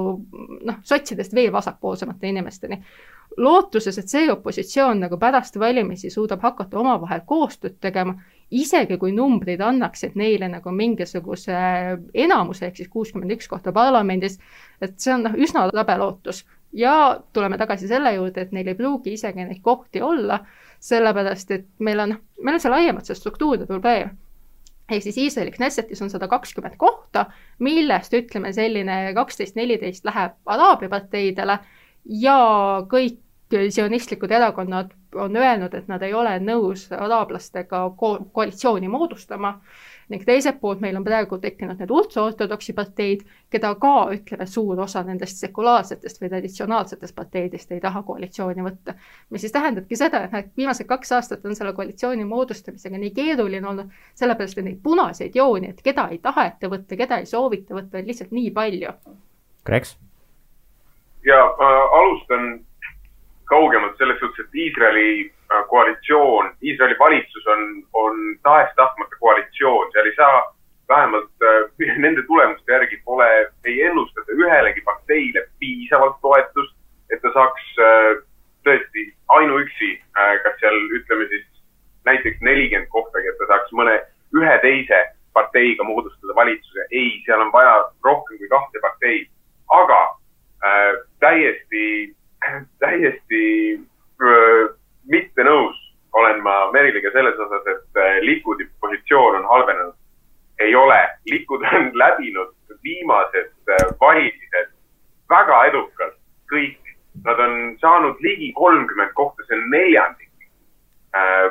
noh, 0.68 0.78
sotsidest 0.86 1.34
veel 1.34 1.52
vasakpoolsemate 1.54 2.30
inimesteni. 2.30 2.82
lootuses, 3.36 3.96
et 3.98 4.08
see 4.12 4.26
opositsioon 4.28 4.98
nagu 5.00 5.16
pärast 5.18 5.54
valimisi 5.58 6.10
suudab 6.12 6.42
hakata 6.44 6.78
omavahel 6.78 7.22
koostööd 7.26 7.78
tegema, 7.80 8.12
isegi 8.50 8.98
kui 9.00 9.14
numbrid 9.16 9.60
annaksid 9.64 10.18
neile 10.20 10.50
nagu 10.52 10.70
mingisuguse 10.70 11.54
enamuse, 12.14 12.66
ehk 12.66 12.76
siis 12.76 12.90
kuuskümmend 12.92 13.32
üks 13.32 13.48
kohta 13.48 13.72
parlamendis, 13.72 14.36
et 14.80 15.00
see 15.00 15.14
on 15.14 15.24
noh, 15.24 15.38
üsna 15.40 15.70
labe 15.72 15.96
lootus 15.96 16.44
ja 16.72 17.20
tuleme 17.32 17.58
tagasi 17.58 17.88
selle 17.88 18.14
juurde, 18.14 18.40
et 18.40 18.52
neil 18.52 18.68
ei 18.68 18.74
pruugi 18.74 19.12
isegi 19.16 19.44
neid 19.44 19.60
kohti 19.62 20.02
olla, 20.02 20.40
sellepärast 20.80 21.50
et 21.50 21.66
meil 21.78 22.00
on, 22.00 22.16
meil 22.42 22.58
on 22.58 22.62
see 22.62 22.72
laiemalt 22.72 23.08
see 23.08 23.18
struktuurne 23.18 23.66
probleem. 23.66 24.16
Ehk 24.90 25.02
siis 25.02 25.18
Iisraeli 25.18 25.52
Knessetis 25.54 26.02
on 26.02 26.10
sada 26.10 26.28
kakskümmend 26.28 26.76
kohta, 26.78 27.26
millest 27.58 28.14
ütleme, 28.14 28.52
selline 28.52 29.12
kaksteist, 29.14 29.56
neliteist 29.56 30.04
läheb 30.04 30.34
Araabia 30.46 30.90
parteidele 30.92 31.58
ja 32.22 32.38
kõik 32.90 33.20
sionistlikud 33.52 34.30
erakonnad 34.32 34.92
on 35.14 35.36
öelnud, 35.36 35.74
et 35.74 35.88
nad 35.88 36.02
ei 36.02 36.14
ole 36.14 36.38
nõus 36.40 36.86
araablastega 36.92 37.82
ko 37.96 38.14
koalitsiooni 38.32 38.88
moodustama 38.88 39.58
ning 40.08 40.24
teiselt 40.26 40.60
poolt 40.60 40.80
meil 40.80 40.96
on 40.96 41.04
praegu 41.04 41.38
tekkinud 41.38 41.78
need 41.80 41.90
ultraortodoksi 41.90 42.74
parteid, 42.76 43.24
keda 43.50 43.74
ka, 43.80 43.94
ütleme, 44.16 44.46
suur 44.46 44.80
osa 44.80 45.02
nendest 45.06 45.42
sekulaarsetest 45.42 46.22
või 46.22 46.32
traditsionaalsetest 46.32 47.16
parteidest 47.16 47.72
ei 47.72 47.80
taha 47.80 48.02
koalitsiooni 48.02 48.66
võtta. 48.66 48.94
mis 49.30 49.40
siis 49.40 49.52
tähendabki 49.52 49.96
seda, 49.96 50.24
et 50.38 50.52
viimased 50.56 50.86
kaks 50.86 51.12
aastat 51.12 51.44
on 51.46 51.56
selle 51.56 51.72
koalitsiooni 51.72 52.24
moodustamisega 52.24 52.98
nii 52.98 53.10
keeruline 53.10 53.68
olnud, 53.68 53.90
sellepärast 54.14 54.58
et 54.58 54.64
neid 54.64 54.80
punaseid 54.82 55.34
jooni, 55.34 55.70
et 55.70 55.82
keda 55.82 56.08
ei 56.10 56.18
taheta 56.18 56.68
võtta, 56.72 56.96
keda 56.96 57.18
ei 57.18 57.26
soovita 57.26 57.74
võtta, 57.74 57.98
on 57.98 58.08
lihtsalt 58.08 58.32
nii 58.32 58.50
palju. 58.50 58.96
Greks? 59.66 59.96
ja 61.24 61.38
äh, 61.38 61.82
alustan 61.98 62.60
kaugemalt 63.44 63.96
selles 63.98 64.18
suhtes, 64.20 64.46
et 64.46 64.54
Iisraeli 64.54 65.32
koalitsioon, 65.68 66.52
Iisraeli 66.62 66.96
valitsus 66.98 67.46
on, 67.46 67.62
on 67.92 68.16
tahes-tahtmata 68.42 69.16
koalitsioon, 69.20 69.92
seal 69.92 70.06
ei 70.06 70.14
saa 70.16 70.54
vähemalt 70.88 71.30
äh, 71.42 71.96
nende 72.04 72.22
tulemuste 72.22 72.72
järgi 72.72 73.00
pole, 73.04 73.28
ei 73.64 73.82
ennustata 73.82 74.32
ühelegi 74.32 74.80
parteile 74.80 75.46
piisavalt 75.58 76.20
toetust, 76.20 76.76
et 77.12 77.22
ta 77.22 77.32
saaks 77.34 77.72
äh, 77.78 78.10
tõesti 78.66 79.08
ainuüksi 79.38 79.90
äh,, 80.18 80.36
kas 80.44 80.60
seal 80.60 80.78
ütleme 80.98 81.28
siis 81.28 81.46
näiteks 82.04 82.40
nelikümmend 82.40 82.90
kohtagi, 82.90 83.28
et 83.28 83.38
ta 83.38 83.50
saaks 83.54 83.74
mõne 83.78 83.98
ühe 84.36 84.58
teise 84.64 85.02
parteiga 85.32 85.84
moodustada 85.84 86.34
valitsuse. 86.34 86.86
ei, 86.90 87.22
seal 87.26 87.40
on 87.40 87.52
vaja 87.52 87.74
rohkem 88.04 88.38
kui 88.38 88.48
kahte 88.48 88.80
parteid, 88.82 89.30
aga 89.80 90.00
äh, 90.66 90.92
täiesti, 91.20 91.86
täiesti 92.84 93.42
äh, 94.22 94.76
mitte 95.08 95.44
nõus 95.44 95.78
olen 96.12 96.42
ma 96.44 96.70
Meriliga 96.72 97.10
selles 97.14 97.38
osas, 97.40 97.66
et 97.66 98.00
äh, 98.00 98.18
Likudi 98.20 98.68
positsioon 98.80 99.40
on 99.40 99.48
halvenenud. 99.48 99.94
ei 100.58 100.74
ole, 100.74 101.08
Likud 101.26 101.62
on 101.72 101.90
läbinud 101.94 102.54
viimased 102.84 103.50
äh, 103.70 103.86
valimised 104.00 104.70
väga 105.30 105.64
edukalt, 105.70 106.18
kõik. 106.52 106.78
Nad 107.24 107.40
on 107.44 107.76
saanud 107.80 108.20
ligi 108.24 108.52
kolmkümmend 108.56 109.12
kohta, 109.14 109.44
see 109.44 109.56
on 109.58 109.66
neljandik 109.70 110.46
äh, 111.16 111.50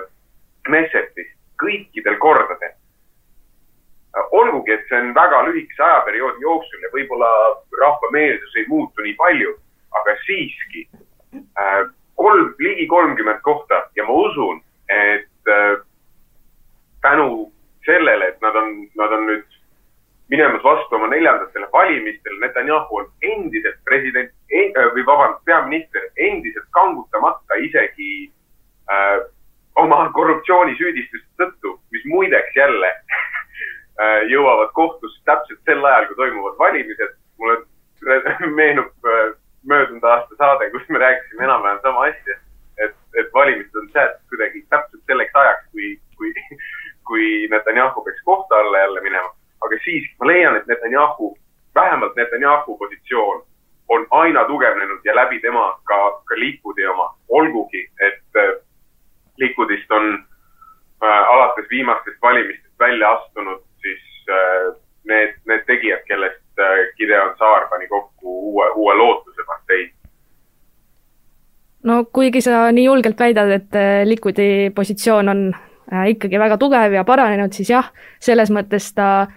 Knessetist 0.66 1.38
kõikidel 1.62 2.18
kordadel 2.18 2.74
äh,. 2.74 4.26
olgugi, 4.32 4.74
et 4.74 4.86
see 4.90 4.98
on 4.98 5.14
väga 5.14 5.44
lühikese 5.50 5.84
ajaperioodi 5.86 6.42
jooksul 6.42 6.86
ja 6.86 6.90
võib-olla 6.96 7.30
rahva 7.82 8.10
meelsus 8.16 8.58
ei 8.58 8.66
muutu 8.74 9.06
nii 9.06 9.14
palju, 9.22 9.54
aga 10.02 10.18
siiski 10.26 10.88
äh, 11.62 11.86
kolm, 12.22 12.54
ligi 12.60 12.88
kolmkümmend 12.88 13.42
kohta 13.42 13.84
ja 13.96 14.06
ma 14.06 14.14
usun, 14.14 14.62
et 14.90 15.50
äh, 15.50 15.74
tänu 17.02 17.52
sellele, 17.86 18.28
et 18.28 18.42
nad 18.42 18.56
on, 18.56 18.70
nad 19.00 19.14
on 19.18 19.26
nüüd 19.30 19.58
minemas 20.32 20.64
vastu 20.64 20.96
oma 20.96 21.10
neljandatele 21.12 21.68
valimistele, 21.74 22.40
Netanyahu 22.40 23.02
on 23.02 23.10
endiselt 23.34 23.82
president 23.90 24.32
en, 24.52 24.70
äh, 24.78 24.92
või 24.96 25.06
vabandust, 25.08 25.46
peaminister, 25.50 26.08
endiselt 26.30 26.70
kangutamata 26.78 27.60
isegi 27.68 28.14
äh, 28.92 29.26
oma 29.82 30.04
korruptsioonisüüdistuste 30.14 31.30
tõttu, 31.42 31.76
mis 31.92 32.06
muideks 32.14 32.56
jälle 32.56 32.94
äh, 32.94 34.22
jõuavad 34.30 34.74
kohtusse 34.78 35.22
täpselt 35.26 35.60
sel 35.66 35.86
ajal, 35.86 36.08
kui 36.12 36.22
toimuvad 36.24 36.58
valimised. 36.60 37.18
mulle 37.42 37.64
meenub 38.60 39.10
äh, 39.10 39.34
möödunud 39.68 40.04
aasta 40.04 40.36
saade, 40.38 40.70
kus 40.72 40.90
me 40.90 41.00
rääkisime 41.00 41.44
enam-vähem 41.44 41.80
sama 41.82 42.06
asja, 42.10 42.38
et, 42.84 42.96
et 43.20 43.34
valimised 43.34 43.76
on 43.82 43.90
seatud 43.94 44.24
kuidagi 44.30 44.66
täpselt 44.70 45.04
selleks 45.06 45.36
ajaks, 45.44 45.68
kui, 45.72 45.90
kui, 46.18 46.34
kui 47.08 47.28
Netanyahu 47.52 48.02
peaks 48.02 48.24
kohtu 48.26 48.56
alla 48.56 48.80
jälle 48.80 49.02
minema. 49.02 49.36
aga 49.62 49.78
siiski 49.92 50.16
ma 50.20 50.32
leian, 50.32 50.58
et 50.58 50.68
Netanyahu, 50.68 51.38
vähemalt 51.76 52.16
Netanyahu 52.16 52.78
positsioon 52.78 53.44
on 53.92 54.08
aina 54.12 54.46
tugevnenud 54.48 55.00
ja 55.04 55.16
läbi 55.16 55.40
tema 55.40 55.80
ka, 55.84 56.00
ka 56.26 56.36
Likudi 56.40 56.88
oma, 56.88 57.08
olgugi 57.30 57.84
et 58.08 58.40
äh, 58.40 58.54
Likudist 59.38 59.92
on 59.92 60.14
äh, 61.04 61.24
alates 61.34 61.68
viimastest 61.70 62.22
valimistest 62.22 62.80
välja 62.80 63.12
astunud 63.12 63.64
siis 63.82 64.04
äh, 64.30 64.76
need, 65.04 65.36
need 65.48 65.66
tegijad, 65.68 66.06
kellest 66.08 66.60
äh, 66.60 66.86
Gideon 66.98 67.36
Saar 67.38 67.68
pani 67.70 67.88
kokku 67.88 68.38
uue, 68.52 68.70
uue 68.76 68.96
lootuse 68.96 69.44
partei. 69.48 69.92
no 71.84 72.06
kuigi 72.14 72.42
sa 72.42 72.72
nii 72.72 72.86
julgelt 72.86 73.20
väidad, 73.20 73.52
et 73.52 73.76
äh, 73.76 74.06
Likudi 74.08 74.72
positsioon 74.76 75.30
on 75.30 75.46
äh, 75.94 76.10
ikkagi 76.16 76.40
väga 76.40 76.58
tugev 76.58 76.94
ja 76.94 77.04
paranenud, 77.04 77.54
siis 77.54 77.70
jah, 77.76 77.92
selles 78.20 78.52
mõttes 78.54 78.94
ta 78.96 79.28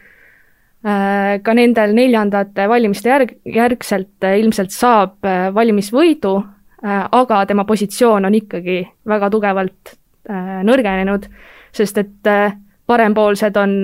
ka 0.84 1.54
nendel 1.56 1.94
neljandate 1.96 2.66
valimiste 2.68 3.08
järg, 3.08 3.30
järgselt 3.48 4.26
ilmselt 4.36 4.74
saab 4.74 5.24
valimisvõidu, 5.56 6.34
aga 6.84 7.38
tema 7.48 7.64
positsioon 7.64 8.28
on 8.28 8.36
ikkagi 8.36 8.82
väga 9.08 9.30
tugevalt 9.32 9.94
nõrgenenud, 10.68 11.24
sest 11.72 12.02
et 12.02 12.30
parempoolsed 12.84 13.56
on 13.56 13.78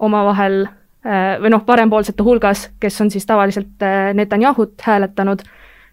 omavahel 0.00 0.62
Äh, 1.00 1.38
või 1.40 1.48
noh, 1.48 1.62
parempoolsete 1.64 2.20
hulgas, 2.20 2.66
kes 2.80 3.00
on 3.00 3.08
siis 3.08 3.24
tavaliselt 3.24 3.80
äh, 3.82 4.10
Netanyahut 4.12 4.82
hääletanud, 4.84 5.40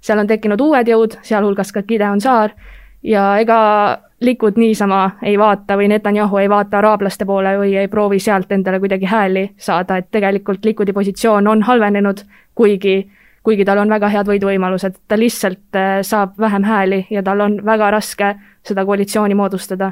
seal 0.04 0.20
on 0.20 0.27
tekkinud 0.27 0.60
uued 0.60 0.89
jõud, 0.92 1.16
sealhulgas 1.24 1.72
ka 1.72 1.86
Gideon 1.88 2.20
Saar, 2.20 2.51
ja 3.08 3.38
ega 3.39 3.60
Likud 4.21 4.57
niisama 4.57 5.12
ei 5.21 5.38
vaata 5.38 5.75
või 5.77 5.91
Netanyahu 5.91 6.38
ei 6.41 6.50
vaata 6.50 6.79
araablaste 6.79 7.25
poole 7.25 7.51
või 7.59 7.75
ei 7.77 7.88
proovi 7.88 8.19
sealt 8.19 8.51
endale 8.51 8.79
kuidagi 8.79 9.05
hääli 9.05 9.43
saada, 9.57 9.97
et 9.97 10.09
tegelikult 10.12 10.65
Likudi 10.65 10.93
positsioon 10.93 11.47
on 11.47 11.62
halvenenud, 11.63 12.24
kuigi, 12.55 13.12
kuigi 13.43 13.65
tal 13.65 13.83
on 13.83 13.93
väga 13.93 14.09
head 14.09 14.27
võiduvõimalused, 14.31 14.97
ta 15.07 15.19
lihtsalt 15.19 15.77
äh, 15.77 16.01
saab 16.01 16.33
vähem 16.39 16.65
hääli 16.65 17.05
ja 17.09 17.24
tal 17.24 17.45
on 17.45 17.62
väga 17.65 17.91
raske 17.93 18.33
seda 18.65 18.86
koalitsiooni 18.86 19.38
moodustada 19.38 19.91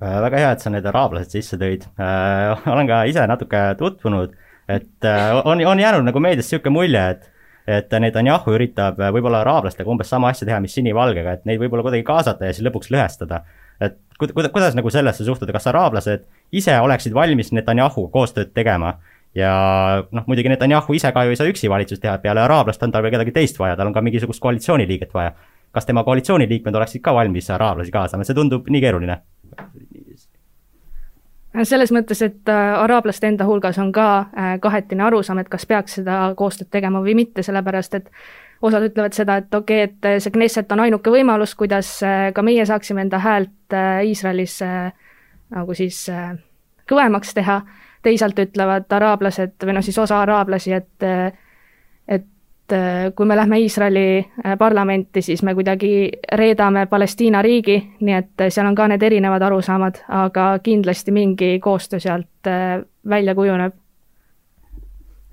Äh, 0.00 0.20
väga 0.24 0.38
hea, 0.40 0.52
et 0.54 0.62
sa 0.64 0.70
need 0.72 0.86
araablased 0.88 1.34
sisse 1.34 1.58
tõid. 1.60 1.84
Äh, 2.00 2.62
olen 2.72 2.88
ka 2.88 3.02
ise 3.10 3.26
natuke 3.28 3.60
tutvunud, 3.76 4.32
et 4.64 5.04
äh, 5.04 5.40
on, 5.44 5.60
on 5.60 5.82
jäänud 5.82 6.06
nagu 6.08 6.22
meedias 6.24 6.48
niisugune 6.48 6.72
mulje, 6.72 7.02
et 7.12 7.26
et 7.70 7.92
Netanyahu 8.02 8.54
üritab 8.56 8.98
võib-olla 9.00 9.42
araablastega 9.44 9.90
umbes 9.90 10.10
sama 10.10 10.32
asja 10.32 10.48
teha, 10.48 10.60
mis 10.64 10.74
sinivalgega, 10.76 11.38
et 11.38 11.48
neid 11.48 11.60
võib-olla 11.62 11.84
kuidagi 11.86 12.06
kaasata 12.06 12.48
ja 12.48 12.56
siis 12.56 12.66
lõpuks 12.66 12.90
lõhestada. 12.94 13.44
et 13.80 13.96
kuida-, 14.18 14.34
kuidas, 14.34 14.52
kuidas 14.52 14.76
nagu 14.78 14.90
sellesse 14.90 15.24
suhtuda, 15.24 15.52
kas 15.52 15.70
araablased 15.70 16.26
ise 16.52 16.76
oleksid 16.80 17.14
valmis 17.14 17.52
Netanyahuga 17.52 18.12
koostööd 18.12 18.52
tegema? 18.54 18.98
ja 19.34 19.52
noh, 20.10 20.26
muidugi 20.26 20.50
Netanyahu 20.50 20.94
ise 20.98 21.12
ka 21.14 21.24
ju 21.24 21.34
ei 21.34 21.38
saa 21.38 21.50
üksi 21.50 21.70
valitsust 21.70 22.02
teha, 22.02 22.18
peale 22.18 22.42
araablaste 22.42 22.84
on 22.84 22.92
tal 22.92 23.04
veel 23.06 23.14
kedagi 23.14 23.32
teist 23.32 23.58
vaja, 23.58 23.76
tal 23.78 23.90
on 23.90 23.94
ka 23.94 24.02
mingisugust 24.02 24.42
koalitsiooniliiget 24.42 25.14
vaja. 25.14 25.32
kas 25.70 25.86
tema 25.86 26.02
koalitsiooniliikmed 26.04 26.74
oleksid 26.74 27.02
ka 27.02 27.14
valmis 27.14 27.50
araablasi 27.50 27.92
kaasama, 27.94 28.24
see 28.26 28.34
tundub 28.34 28.66
nii 28.66 28.80
keeruline 28.82 29.20
selles 31.62 31.92
mõttes, 31.92 32.22
et 32.22 32.48
äh, 32.48 32.74
araablaste 32.78 33.26
enda 33.26 33.46
hulgas 33.48 33.78
on 33.78 33.92
ka 33.92 34.06
äh, 34.20 34.52
kahetine 34.60 35.04
arusaam, 35.08 35.40
et 35.42 35.48
kas 35.50 35.66
peaks 35.66 35.98
seda 36.00 36.22
koostööd 36.36 36.70
tegema 36.70 37.02
või 37.02 37.16
mitte, 37.18 37.42
sellepärast 37.42 37.98
et 37.98 38.10
osad 38.62 38.84
ütlevad 38.86 39.16
seda, 39.16 39.40
et 39.40 39.54
okei 39.54 39.84
okay,, 39.84 40.14
et 40.14 40.22
see 40.22 40.34
Knesset 40.34 40.72
on 40.72 40.84
ainuke 40.86 41.10
võimalus, 41.10 41.54
kuidas 41.58 41.96
äh, 42.06 42.30
ka 42.34 42.42
meie 42.46 42.66
saaksime 42.66 43.06
enda 43.06 43.18
häält 43.18 43.76
Iisraelis 44.04 44.58
nagu 45.50 45.74
siis 45.74 46.04
äh, 46.08 46.34
kõvemaks 46.90 47.34
teha, 47.34 47.60
teisalt 48.02 48.38
ütlevad 48.38 48.90
araablased 48.92 49.58
või 49.66 49.76
noh, 49.76 49.84
siis 49.84 49.98
osa 49.98 50.22
araablasi, 50.24 50.72
et 50.72 51.06
et 52.10 52.26
kui 53.16 53.26
me 53.26 53.36
lähme 53.36 53.58
Iisraeli 53.60 54.06
parlamenti, 54.58 55.22
siis 55.22 55.42
me 55.42 55.54
kuidagi 55.54 56.10
reedame 56.38 56.86
Palestiina 56.86 57.42
riigi, 57.42 57.76
nii 58.00 58.16
et 58.16 58.46
seal 58.48 58.68
on 58.70 58.78
ka 58.78 58.88
need 58.90 59.02
erinevad 59.02 59.42
arusaamad, 59.42 60.02
aga 60.08 60.52
kindlasti 60.62 61.14
mingi 61.14 61.58
koostöö 61.62 62.00
sealt 62.00 62.50
välja 63.08 63.34
kujuneb 63.34 63.74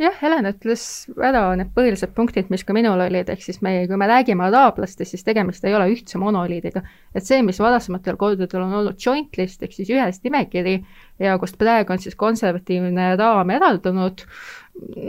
jah, 0.01 0.13
Helen 0.21 0.47
ütles 0.49 0.83
ära 1.23 1.41
need 1.57 1.71
põhilised 1.75 2.13
punktid, 2.17 2.51
mis 2.53 2.63
ka 2.65 2.75
minul 2.75 3.01
olid, 3.07 3.29
ehk 3.33 3.43
siis 3.43 3.59
meie, 3.65 3.85
kui 3.89 3.97
me 3.99 4.07
räägime 4.09 4.45
araablastest, 4.47 5.13
siis 5.13 5.25
tegemist 5.25 5.65
ei 5.65 5.75
ole 5.77 5.89
ühtse 5.93 6.21
monoliidiga. 6.21 6.83
et 7.15 7.25
see, 7.25 7.41
mis 7.45 7.59
varasematel 7.59 8.17
kordadel 8.17 8.65
on 8.65 8.75
olnud 8.81 9.01
joint 9.01 9.37
list 9.37 9.63
ehk 9.63 9.73
siis 9.73 9.89
ühes 9.89 10.21
nimekiri 10.23 10.77
ja 11.19 11.37
kust 11.41 11.57
praegu 11.57 11.93
on 11.93 11.99
siis 11.99 12.15
konservatiivne 12.15 13.15
raam 13.17 13.49
eraldunud, 13.49 14.25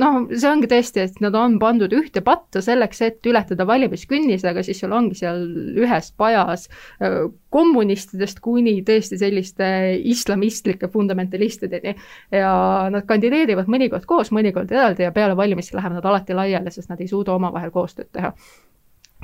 noh, 0.01 0.19
see 0.33 0.49
ongi 0.49 0.69
tõesti, 0.71 1.03
et 1.05 1.19
nad 1.25 1.35
on 1.39 1.57
pandud 1.61 1.93
ühte 1.97 2.23
patta 2.25 2.63
selleks, 2.65 3.01
et 3.05 3.29
ületada 3.29 3.67
valimiskünnis, 3.69 4.45
aga 4.49 4.63
siis 4.67 4.81
sul 4.83 4.95
ongi 4.97 5.19
seal 5.19 5.43
ühes 5.79 6.11
pajas 6.19 6.69
äh, 7.03 7.19
kommunistidest 7.55 8.41
kuni 8.45 8.79
tõesti 8.87 9.19
selliste 9.21 9.69
islamistlike 10.13 10.91
fundamentalistideni. 10.93 11.95
ja 12.35 12.53
nad 12.93 13.07
kandideerivad 13.09 13.69
mõnikord 13.69 14.07
koos, 14.09 14.33
mõnikord 14.35 14.73
eraldi 14.73 15.07
ja 15.07 15.13
peale 15.13 15.37
valimisi 15.37 15.77
lähevad 15.77 16.01
nad 16.01 16.09
alati 16.09 16.37
laiali, 16.37 16.73
sest 16.73 16.93
nad 16.93 17.01
ei 17.01 17.09
suuda 17.09 17.35
omavahel 17.35 17.71
koostööd 17.75 18.11
teha. 18.13 18.33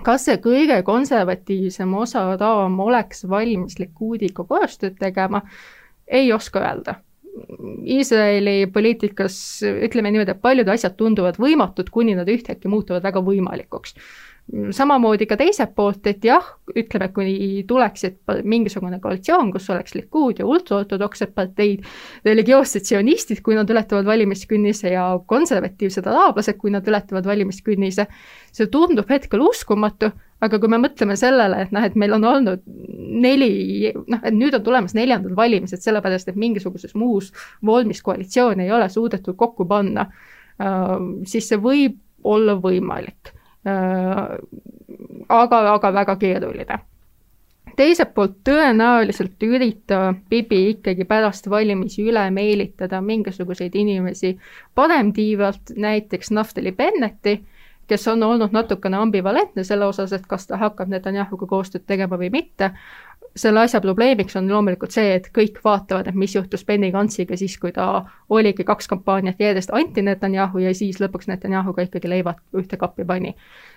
Kas 0.04 0.24
see 0.26 0.40
kõige 0.42 0.80
konservatiivsem 0.82 1.92
osa 1.94 2.26
raam 2.36 2.80
oleks 2.82 3.24
valmis 3.30 3.78
Likuudiga 3.78 4.44
koostööd 4.44 4.98
tegema, 4.98 5.44
ei 6.08 6.32
oska 6.32 6.60
öelda 6.60 6.98
Iisraeli 7.34 8.68
poliitikas 8.70 9.36
ütleme 9.66 10.12
niimoodi, 10.14 10.36
et 10.36 10.42
paljud 10.44 10.68
asjad 10.70 10.94
tunduvad 10.98 11.40
võimatud, 11.42 11.90
kuni 11.90 12.14
nad 12.14 12.30
ühtäkki 12.30 12.70
muutuvad 12.70 13.02
väga 13.02 13.22
võimalikuks 13.26 13.96
samamoodi 14.52 15.26
ka 15.26 15.38
teiselt 15.40 15.72
poolt, 15.76 16.04
et 16.06 16.24
jah, 16.24 16.44
ütleme, 16.76 17.08
kui 17.16 17.62
tuleks, 17.68 18.04
et 18.04 18.32
mingisugune 18.44 18.98
koalitsioon, 19.00 19.50
kus 19.54 19.70
oleks 19.72 19.94
Likud 19.96 20.42
ja 20.42 20.46
ultraortodoksed 20.46 21.32
parteid, 21.34 21.86
religioossed 22.26 22.84
sionistid, 22.84 23.40
kui 23.44 23.56
nad 23.56 23.70
ületavad 23.72 24.04
valimiskünnise 24.08 24.92
ja 24.92 25.06
konservatiivsed 25.26 26.06
araablased, 26.10 26.58
kui 26.60 26.72
nad 26.74 26.84
ületavad 26.88 27.24
valimiskünnise, 27.28 28.06
see 28.52 28.68
tundub 28.72 29.08
hetkel 29.10 29.42
uskumatu, 29.46 30.10
aga 30.44 30.60
kui 30.60 30.68
me 30.70 30.80
mõtleme 30.82 31.16
sellele, 31.16 31.62
et 31.64 31.72
noh, 31.72 31.86
et 31.88 31.96
meil 31.96 32.12
on 32.18 32.26
olnud 32.28 32.66
neli, 33.24 33.94
noh, 33.96 34.20
et 34.20 34.36
nüüd 34.36 34.58
on 34.58 34.66
tulemas 34.66 34.92
neljandad 34.96 35.32
valimised, 35.38 35.80
sellepärast 35.80 36.28
et 36.28 36.40
mingisuguses 36.40 36.92
muus 37.00 37.32
vormis 37.64 38.04
koalitsiooni 38.04 38.68
ei 38.68 38.76
ole 38.76 38.90
suudetud 38.92 39.40
kokku 39.40 39.64
panna, 39.72 40.10
äh, 40.60 40.92
siis 41.24 41.48
see 41.48 41.62
võib 41.64 41.96
olla 42.28 42.58
võimalik 42.60 43.32
aga, 45.28 45.60
aga 45.74 45.92
väga 45.92 46.16
keeruline. 46.16 46.78
teiselt 47.76 48.12
poolt 48.14 48.36
tõenäoliselt 48.46 49.42
üritab 49.42 50.20
Bibi 50.30 50.60
ikkagi 50.74 51.04
pärast 51.04 51.48
valimisi 51.50 52.04
üle 52.06 52.30
meelitada 52.30 53.00
mingisuguseid 53.00 53.74
inimesi 53.74 54.38
paremtiivalt, 54.74 55.74
näiteks 55.76 56.30
Naftali 56.30 56.72
Bennetti, 56.72 57.40
kes 57.86 58.08
on 58.08 58.22
olnud 58.22 58.52
natukene 58.52 58.96
ambivalentne 58.96 59.64
selle 59.64 59.86
osas, 59.86 60.12
et 60.12 60.26
kas 60.26 60.46
ta 60.46 60.56
hakkab 60.60 60.88
Netanyahuga 60.88 61.46
koostööd 61.46 61.84
tegema 61.86 62.16
või 62.20 62.30
mitte, 62.30 62.70
selle 63.36 63.60
asja 63.60 63.80
probleemiks 63.80 64.36
on 64.36 64.48
loomulikult 64.50 64.94
see, 64.94 65.16
et 65.18 65.26
kõik 65.34 65.58
vaatavad, 65.64 66.06
et 66.06 66.18
mis 66.18 66.34
juhtus 66.36 66.64
Benny 66.66 66.92
Gantsiga 66.94 67.36
siis, 67.36 67.56
kui 67.58 67.72
ta 67.74 68.04
oligi 68.30 68.64
kaks 68.66 68.88
kampaaniat 68.90 69.40
järjest 69.42 69.74
anti-Netanyahu 69.74 70.62
ja 70.62 70.74
siis 70.74 71.00
lõpuks 71.02 71.28
Netanyahuga 71.30 71.88
ikkagi 71.88 72.10
leivad 72.10 72.38
ühte 72.54 72.78
kappi 72.78 73.04
pani. 73.04 73.34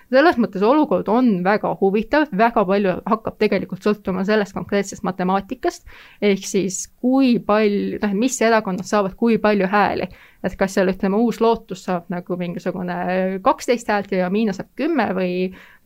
selles 0.08 0.38
mõttes 0.40 0.62
olukord 0.64 1.08
on 1.12 1.42
väga 1.44 1.74
huvitav, 1.80 2.30
väga 2.32 2.64
palju 2.64 2.94
hakkab 3.04 3.36
tegelikult 3.38 3.82
sõltuma 3.84 4.24
sellest 4.24 4.54
konkreetsest 4.54 5.02
matemaatikast, 5.02 5.84
ehk 6.22 6.46
siis 6.46 6.86
kui 7.00 7.38
palju, 7.38 7.98
noh, 8.02 8.14
mis 8.14 8.40
erakonnad 8.40 8.86
saavad 8.86 9.18
kui 9.18 9.38
palju 9.38 9.66
hääli 9.66 10.08
et 10.46 10.54
kas 10.58 10.76
seal 10.76 10.90
ütleme, 10.92 11.18
uus 11.18 11.40
lootus 11.42 11.82
saab 11.88 12.06
nagu 12.12 12.36
mingisugune 12.38 12.96
kaksteist 13.44 13.90
häält 13.90 14.12
ja 14.14 14.28
Miina 14.30 14.54
saab 14.54 14.70
kümme 14.78 15.08
või, 15.16 15.32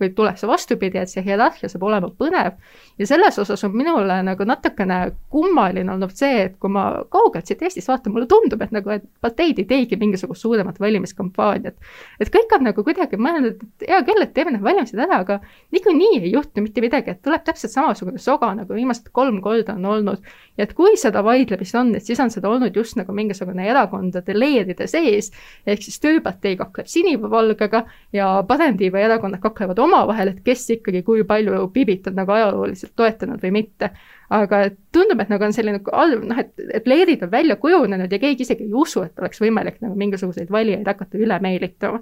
või 0.03 0.13
tuleb 0.17 0.39
see 0.41 0.51
vastupidi, 0.51 0.99
et 0.99 1.11
see 1.11 1.25
hierarhia 1.25 1.71
saab 1.71 1.87
olema 1.89 2.11
põnev. 2.19 2.59
ja 2.99 3.07
selles 3.09 3.39
osas 3.39 3.65
on 3.65 3.77
minule 3.77 4.19
nagu 4.27 4.45
natukene 4.47 4.99
kummaline 5.33 5.93
olnud 5.93 6.13
see, 6.17 6.47
et 6.47 6.59
kui 6.61 6.71
ma 6.71 6.85
kaugelt 7.11 7.47
siit 7.49 7.63
Eestist 7.63 7.89
vaatan, 7.89 8.13
mulle 8.13 8.27
tundub, 8.31 8.61
et 8.63 8.73
nagu, 8.75 8.91
et 8.91 9.05
parteid 9.21 9.59
ei 9.63 9.67
teegi 9.69 9.97
mingisugust 10.01 10.43
suuremat 10.43 10.81
valimiskampaaniat. 10.81 11.77
et 12.21 12.33
kõik 12.35 12.57
on 12.57 12.67
nagu 12.69 12.85
kuidagi 12.85 13.17
mõelnud, 13.17 13.63
et 13.81 13.89
hea 13.89 14.03
küll, 14.07 14.23
et 14.23 14.35
teeme 14.35 14.55
need 14.55 14.65
valimised 14.65 14.99
ära, 14.99 15.23
aga 15.25 15.39
niikuinii 15.73 16.23
ei 16.23 16.33
juhtu 16.33 16.65
mitte 16.65 16.85
midagi, 16.85 17.15
et 17.17 17.23
tuleb 17.23 17.45
täpselt 17.47 17.73
samasugune 17.73 18.19
soga, 18.19 18.53
nagu 18.59 18.75
viimased 18.75 19.11
kolm 19.13 19.41
korda 19.43 19.77
on 19.79 19.87
olnud. 19.97 20.33
ja 20.57 20.67
et 20.67 20.75
kui 20.77 20.97
seda 21.01 21.23
vaidlemist 21.25 21.75
on, 21.79 21.95
et 21.97 22.05
siis 22.05 22.21
on 22.21 22.31
seda 22.31 22.51
olnud 22.51 22.77
just 22.77 22.97
nagu 22.99 23.13
mingisugune 23.17 23.65
erakondade 23.69 24.35
leeride 24.37 24.87
sees, 24.87 25.31
ehk 25.67 25.83
siis 25.83 26.01
Tööpartei 26.03 26.57
kakleb 26.59 26.89
sinivalgega 26.91 27.85
ja 28.13 28.29
Paremtiiva 28.49 29.01
erakonnad 29.01 29.41
kaklevad 29.43 29.79
omavahel, 29.93 30.33
et 30.33 30.41
kes 30.45 30.65
ikkagi 30.79 31.05
kui 31.07 31.27
palju 31.29 31.69
Bibit 31.75 32.09
on 32.11 32.19
nagu 32.19 32.33
ajalooliselt 32.33 32.97
toetanud 32.97 33.45
või 33.45 33.53
mitte. 33.61 33.93
aga 34.33 34.63
tundub, 34.93 35.21
et 35.21 35.29
nagu 35.29 35.45
on 35.45 35.53
selline 35.53 35.83
noh, 35.85 36.39
et, 36.41 36.53
et 36.81 36.87
leerid 36.89 37.23
on 37.23 37.31
välja 37.31 37.57
kujunenud 37.61 38.13
ja 38.13 38.19
keegi 38.19 38.47
isegi 38.47 38.65
ei 38.65 38.75
usu, 38.75 39.03
et 39.05 39.19
oleks 39.21 39.41
võimalik 39.41 39.83
nagu 39.85 39.95
mingisuguseid 39.95 40.51
valijaid 40.51 40.89
hakata 40.89 41.21
üle 41.21 41.39
meelitama 41.45 42.01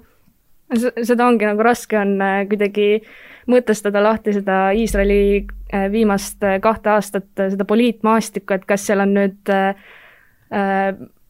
seda 0.79 1.27
ongi 1.27 1.47
nagu 1.47 1.63
raske 1.65 1.97
on 1.99 2.15
äh, 2.23 2.43
kuidagi 2.49 3.01
mõtestada 3.51 4.03
lahti 4.03 4.35
seda 4.35 4.71
Iisraeli 4.77 5.21
äh, 5.73 5.87
viimast 5.91 6.43
äh, 6.47 6.59
kahte 6.63 6.93
aastat, 6.95 7.29
seda 7.35 7.65
poliitmaastikku, 7.67 8.55
et 8.55 8.67
kas 8.69 8.85
seal 8.87 9.03
on 9.03 9.15
nüüd 9.17 9.51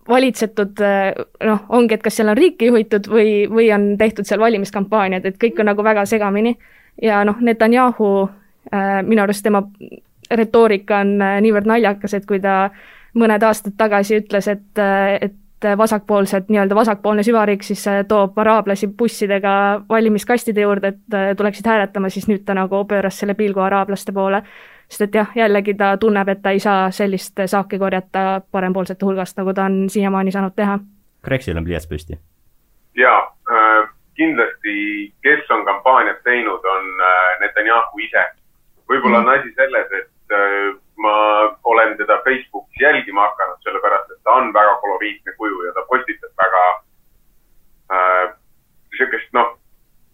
valitsetud 0.09 0.79
noh, 1.45 1.65
ongi, 1.69 1.93
et 1.93 2.03
kas 2.03 2.15
seal 2.17 2.31
on 2.31 2.37
riiki 2.37 2.71
juhitud 2.71 3.07
või, 3.07 3.45
või 3.49 3.67
on 3.73 3.97
tehtud 3.97 4.25
seal 4.25 4.39
valimiskampaaniad, 4.41 5.25
et 5.25 5.37
kõik 5.41 5.59
on 5.61 5.69
nagu 5.69 5.83
väga 5.83 6.05
segamini. 6.05 6.57
ja 7.01 7.23
noh, 7.25 7.37
Netanyahu 7.39 8.29
äh,, 8.73 9.03
minu 9.05 9.21
arust 9.21 9.43
tema 9.43 9.61
retoorika 10.35 11.01
on 11.03 11.19
äh, 11.21 11.37
niivõrd 11.43 11.69
naljakas, 11.69 12.15
et 12.17 12.25
kui 12.29 12.39
ta 12.43 12.69
mõned 13.17 13.43
aastad 13.43 13.75
tagasi 13.77 14.21
ütles, 14.21 14.47
et, 14.51 14.67
äh, 14.79 15.17
et 15.29 15.67
vasakpoolsed, 15.77 16.47
nii-öelda 16.49 16.75
vasakpoolne 16.75 17.23
süvariik 17.25 17.63
siis 17.63 17.83
äh, 17.89 18.01
toob 18.07 18.37
araablasi 18.41 18.89
bussidega 18.97 19.53
valimiskastide 19.89 20.65
juurde, 20.65 20.95
et 20.95 21.37
tuleksid 21.37 21.67
hääletama, 21.67 22.09
siis 22.09 22.27
nüüd 22.31 22.45
ta 22.45 22.55
nagu 22.57 22.83
pööras 22.89 23.19
selle 23.21 23.35
pilgu 23.37 23.61
araablaste 23.61 24.15
poole 24.15 24.43
sest 24.91 25.06
et 25.08 25.15
jah, 25.15 25.30
jällegi 25.36 25.73
ta 25.80 25.93
tunneb, 25.97 26.27
et 26.30 26.41
ta 26.43 26.51
ei 26.51 26.60
saa 26.60 26.89
sellist 26.91 27.39
saaki 27.45 27.80
korjata 27.80 28.41
parempoolsete 28.51 29.08
hulgast, 29.08 29.38
nagu 29.39 29.54
ta 29.56 29.69
on 29.69 29.86
siiamaani 29.89 30.34
saanud 30.36 30.56
teha. 30.56 30.80
Kreksil 31.23 31.58
on 31.58 31.63
pliiats 31.63 31.88
püsti. 31.88 32.19
jaa 32.99 33.19
äh,, 33.51 33.89
kindlasti, 34.19 34.75
kes 35.23 35.51
on 35.51 35.65
kampaaniat 35.65 36.23
teinud, 36.23 36.65
on 36.75 36.89
äh, 37.10 37.39
Netanyahu 37.39 37.99
ise. 38.04 38.25
võib-olla 38.89 39.21
mm. 39.21 39.27
on 39.27 39.39
asi 39.39 39.54
selles, 39.56 39.91
et 39.99 40.36
äh, 40.36 40.75
ma 40.99 41.15
olen 41.63 41.95
teda 41.97 42.19
Facebookis 42.25 42.82
jälgima 42.82 43.30
hakanud, 43.30 43.63
sellepärast 43.63 44.12
et 44.12 44.23
ta 44.23 44.36
on 44.41 44.54
väga 44.54 44.75
koloriitne 44.84 45.34
kuju 45.38 45.63
ja 45.65 45.73
ta 45.73 45.86
postitab 45.88 46.43
väga 46.43 46.63
äh, 47.95 48.25
sihukest 48.97 49.32
noh, 49.34 49.56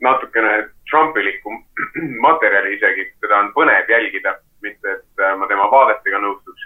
natukene 0.01 0.69
Trumpilikku 0.91 1.57
materjali 2.27 2.77
isegi, 2.77 3.09
teda 3.25 3.41
on 3.41 3.55
põnev 3.57 3.89
jälgida 3.89 4.37
mitte 4.61 4.91
et 4.91 5.23
äh, 5.23 5.35
ma 5.37 5.47
tema 5.47 5.69
vaadetega 5.71 6.19
nõustuks. 6.23 6.65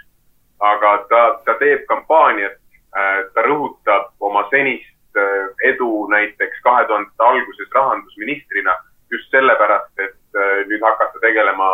aga 0.62 0.90
ta, 1.10 1.20
ta 1.44 1.54
teeb 1.58 1.80
kampaaniat, 1.90 2.58
äh, 2.94 3.20
ta 3.34 3.42
rõhutab 3.42 4.12
oma 4.20 4.44
senist 4.50 5.18
äh, 5.18 5.48
edu 5.72 6.06
näiteks 6.12 6.60
kahe 6.62 6.84
tuhandete 6.86 7.24
alguses 7.26 7.72
rahandusministrina 7.74 8.76
just 9.10 9.30
sellepärast, 9.30 9.92
et 10.00 10.38
nüüd 10.70 10.80
hakata 10.80 11.20
tegelema 11.20 11.66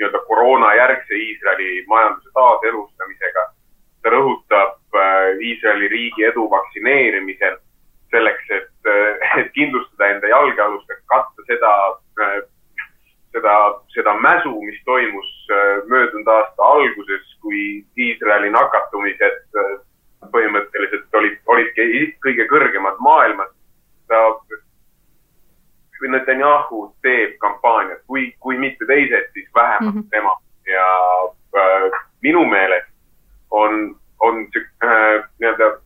nii-öelda 0.00 0.18
koroonajärgse 0.26 1.14
Iisraeli 1.14 1.84
majanduse 1.86 2.32
taaselustamisega. 2.34 3.44
ta 4.02 4.10
rõhutab 4.10 4.96
Iisraeli 5.46 5.88
riigi 5.88 6.24
edu 6.26 6.48
vaktsineerimisel 6.50 7.60
selleks, 8.10 8.50
et, 8.50 8.90
et 9.38 9.52
kindlustada 9.54 10.08
enda 10.16 10.32
jalgealustega, 10.32 11.00
katta 11.06 11.46
seda 11.46 11.70
seda, 13.32 13.54
seda 13.94 14.14
mäsu, 14.20 14.52
mis 14.62 14.80
toimus 14.84 15.30
möödunud 15.88 16.28
aasta 16.28 16.62
alguses, 16.62 17.24
kui 17.40 17.84
Iisraeli 17.98 18.50
nakatumised 18.50 19.40
äh, 19.62 19.72
põhimõtteliselt 20.32 21.18
olid, 21.18 21.38
olidki 21.46 21.86
kõige 22.24 22.46
kõrgemad 22.50 23.00
maailmas. 23.00 23.54
ta, 24.08 24.20
Netanyahu 26.02 26.96
teeb 27.02 27.36
kampaaniat, 27.38 28.00
kui, 28.10 28.34
kui 28.40 28.56
mitte 28.58 28.86
teised, 28.86 29.28
siis 29.32 29.48
vähemalt 29.54 29.94
mm 29.94 30.00
-hmm. 30.00 30.10
tema 30.10 30.32
ja 30.66 30.86
äh, 31.56 32.00
minu 32.22 32.44
meelest 32.44 32.90
on, 33.50 33.96
on 34.20 34.46
see 34.52 34.62
äh, 34.84 35.24
nii-öelda 35.38 35.78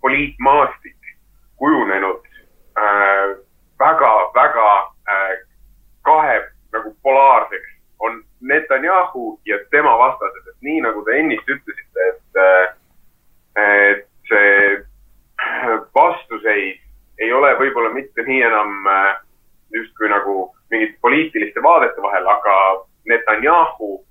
poliitmaastik 0.00 0.96
kujunenud 1.56 2.24
äh, 2.78 3.36
väga, 3.78 4.92
äh, 5.08 5.38
kahe 6.02 6.40
nagu 6.72 6.96
polaarseks, 7.02 7.67
Netanyahu 8.40 9.40
ja 9.46 9.58
tema 9.70 9.96
vastased, 9.98 10.48
et 10.48 10.60
nii 10.62 10.80
nagu 10.84 11.02
te 11.04 11.16
ennist 11.18 11.48
ütlesite, 11.48 12.08
et 12.08 12.42
äh,, 12.42 12.74
et 13.58 14.06
see 14.28 14.84
vastuseis 15.94 16.78
ei 17.18 17.32
ole 17.32 17.54
võib-olla 17.58 17.90
mitte 17.94 18.22
nii 18.22 18.42
enam 18.46 18.86
äh, 18.86 19.16
justkui 19.74 20.08
nagu 20.08 20.36
mingite 20.70 20.98
poliitiliste 21.00 21.62
vaadete 21.62 22.02
vahel, 22.02 22.26
aga 22.26 22.54
Netanyahu 23.08 24.04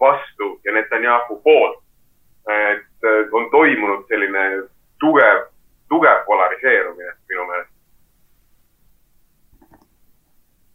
vastu 0.00 0.60
ja 0.64 0.72
Netanyahu 0.72 1.40
poolt. 1.42 1.82
et 2.48 3.04
äh, 3.04 3.28
on 3.32 3.50
toimunud 3.50 4.06
selline 4.08 4.62
tugev, 5.00 5.42
tugev 5.88 6.24
polariseerumine 6.26 7.12
minu 7.28 7.44
meelest. 7.46 7.77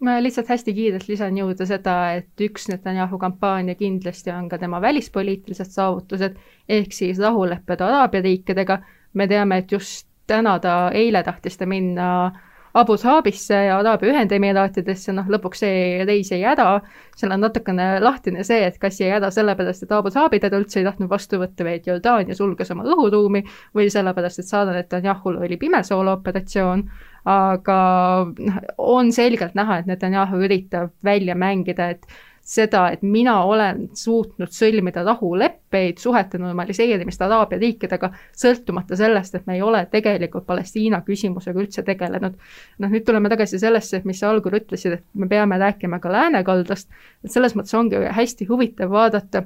Ma 0.03 0.17
lihtsalt 0.23 0.49
hästi 0.51 0.73
kiirelt 0.75 1.07
lisan 1.07 1.37
juurde 1.37 1.65
seda, 1.65 1.95
et 2.17 2.41
üks 2.43 2.67
Netanyahu 2.71 3.17
kampaania 3.21 3.75
kindlasti 3.79 4.33
on 4.35 4.49
ka 4.51 4.59
tema 4.59 4.81
välispoliitilised 4.83 5.71
saavutused, 5.71 6.35
ehk 6.69 6.95
siis 6.95 7.21
rahulepped 7.23 7.81
Araabia 7.81 8.21
riikidega. 8.21 8.81
me 9.13 9.27
teame, 9.27 9.57
et 9.57 9.71
just 9.71 10.07
täna 10.27 10.59
ta, 10.59 10.89
eile 10.93 11.23
tahtis 11.23 11.57
ta 11.57 11.65
minna 11.65 12.31
Abu 12.73 12.95
Dhabisse 12.97 13.53
ja 13.53 13.77
Araabia 13.77 14.09
Ühendemiraatidesse, 14.09 15.13
noh 15.13 15.27
lõpuks 15.29 15.59
see 15.61 16.05
reis 16.09 16.31
jäi 16.33 16.41
ära. 16.41 16.79
seal 17.15 17.31
on 17.35 17.43
natukene 17.45 17.99
lahtine 18.01 18.43
see, 18.43 18.63
et 18.65 18.79
kas 18.81 18.97
jäi 19.01 19.11
ära 19.13 19.29
sellepärast, 19.31 19.83
et 19.85 19.91
Abu 19.93 20.09
Dhabi 20.09 20.39
teda 20.41 20.57
üldse 20.57 20.79
ei 20.81 20.87
tahtnud 20.87 21.09
vastu 21.11 21.37
võtta, 21.37 21.67
vaid 21.67 21.85
Jordaania 21.85 22.35
sulges 22.35 22.71
oma 22.73 22.87
õhuruumi 22.89 23.43
või 23.77 23.91
sellepärast, 23.93 24.41
et 24.41 24.49
Sara 24.49 24.73
Netanyahul 24.73 25.37
oli 25.45 25.59
pimesoolo-operatsioon. 25.61 26.87
Aga 27.25 27.79
noh, 28.27 28.59
on 28.77 29.12
selgelt 29.15 29.55
näha, 29.55 29.79
et 29.79 29.89
Netanyahu 29.89 30.43
üritab 30.43 30.91
välja 31.03 31.36
mängida, 31.39 31.89
et 31.95 32.07
seda, 32.43 32.89
et 32.91 33.03
mina 33.07 33.38
olen 33.47 33.86
suutnud 33.95 34.51
sõlmida 34.51 35.05
rahuleppeid, 35.07 35.97
suhete 36.01 36.38
normaliseerimist 36.41 37.21
Araabia 37.23 37.59
riikidega, 37.62 38.09
sõltumata 38.36 38.97
sellest, 38.99 39.38
et 39.39 39.47
me 39.47 39.55
ei 39.55 39.63
ole 39.63 39.86
tegelikult 39.91 40.45
Palestiina 40.45 40.99
küsimusega 41.07 41.63
üldse 41.63 41.86
tegelenud. 41.88 42.36
noh, 42.83 42.91
nüüd 42.91 43.07
tuleme 43.07 43.31
tagasi 43.31 43.59
sellesse, 43.59 44.01
mis 44.03 44.19
sa 44.19 44.33
algul 44.33 44.59
ütlesid, 44.59 44.99
et 44.99 45.05
me 45.13 45.27
peame 45.31 45.57
rääkima 45.62 46.01
ka 46.03 46.12
läänekaldast, 46.12 46.89
et 47.23 47.31
selles 47.31 47.55
mõttes 47.55 47.79
ongi 47.79 48.03
hästi 48.12 48.49
huvitav 48.51 48.91
vaadata 48.91 49.45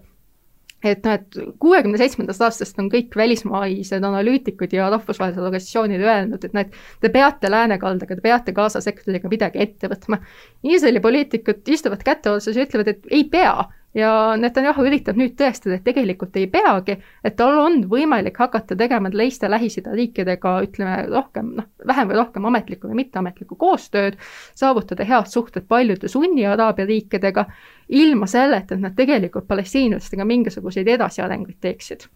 et 0.85 1.05
noh, 1.05 1.15
et 1.17 1.37
kuuekümne 1.59 1.97
seitsmendast 1.97 2.43
aastast 2.45 2.77
on 2.81 2.89
kõik 2.93 3.15
välismaised 3.17 4.03
analüütikud 4.03 4.73
ja 4.75 4.89
rahvusvahelised 4.93 5.41
organisatsioonid 5.41 6.03
öelnud, 6.05 6.43
et 6.43 6.53
noh, 6.53 6.67
et 6.67 7.01
te 7.01 7.11
peate 7.13 7.49
läänekaldaga, 7.51 8.17
te 8.17 8.25
peate 8.25 8.53
Gaza 8.57 8.81
sektoriga 8.83 9.31
midagi 9.31 9.63
ette 9.65 9.89
võtma. 9.89 10.21
Iisraeli 10.67 11.01
poliitikud 11.01 11.73
istuvad 11.73 12.05
käte 12.05 12.35
otsas 12.35 12.57
ja 12.57 12.67
ütlevad, 12.67 12.93
et 12.93 13.09
ei 13.09 13.25
pea 13.31 13.55
ja 13.97 14.11
Netanyahu 14.37 14.85
üritab 14.87 15.17
nüüd 15.17 15.33
tõestada, 15.39 15.77
et 15.77 15.85
tegelikult 15.85 16.35
ei 16.37 16.47
peagi, 16.51 16.97
et 17.25 17.37
tal 17.39 17.57
on 17.61 17.79
võimalik 17.89 18.37
hakata 18.37 18.77
tegema 18.77 19.09
teiste 19.13 19.49
Lähis-Ida 19.49 19.95
riikidega, 19.97 20.53
ütleme, 20.67 20.99
rohkem, 21.11 21.53
noh, 21.57 21.69
vähem 21.87 22.11
või 22.11 22.19
rohkem 22.21 22.45
ametlikku 22.51 22.91
või 22.91 23.01
mitteametlikku 23.01 23.57
koostööd, 23.59 24.19
saavutada 24.57 25.07
head 25.07 25.31
suhted 25.31 25.65
paljude 25.67 26.11
sunni 26.11 26.45
araabia 26.45 26.85
riikidega, 26.89 27.47
ilma 27.89 28.29
selleta, 28.29 28.75
et 28.75 28.85
nad 28.85 28.95
tegelikult 28.95 29.47
palestiinlastega 29.49 30.25
mingisuguseid 30.27 30.87
edasiarenguid 30.97 31.59
teeksid. 31.61 32.07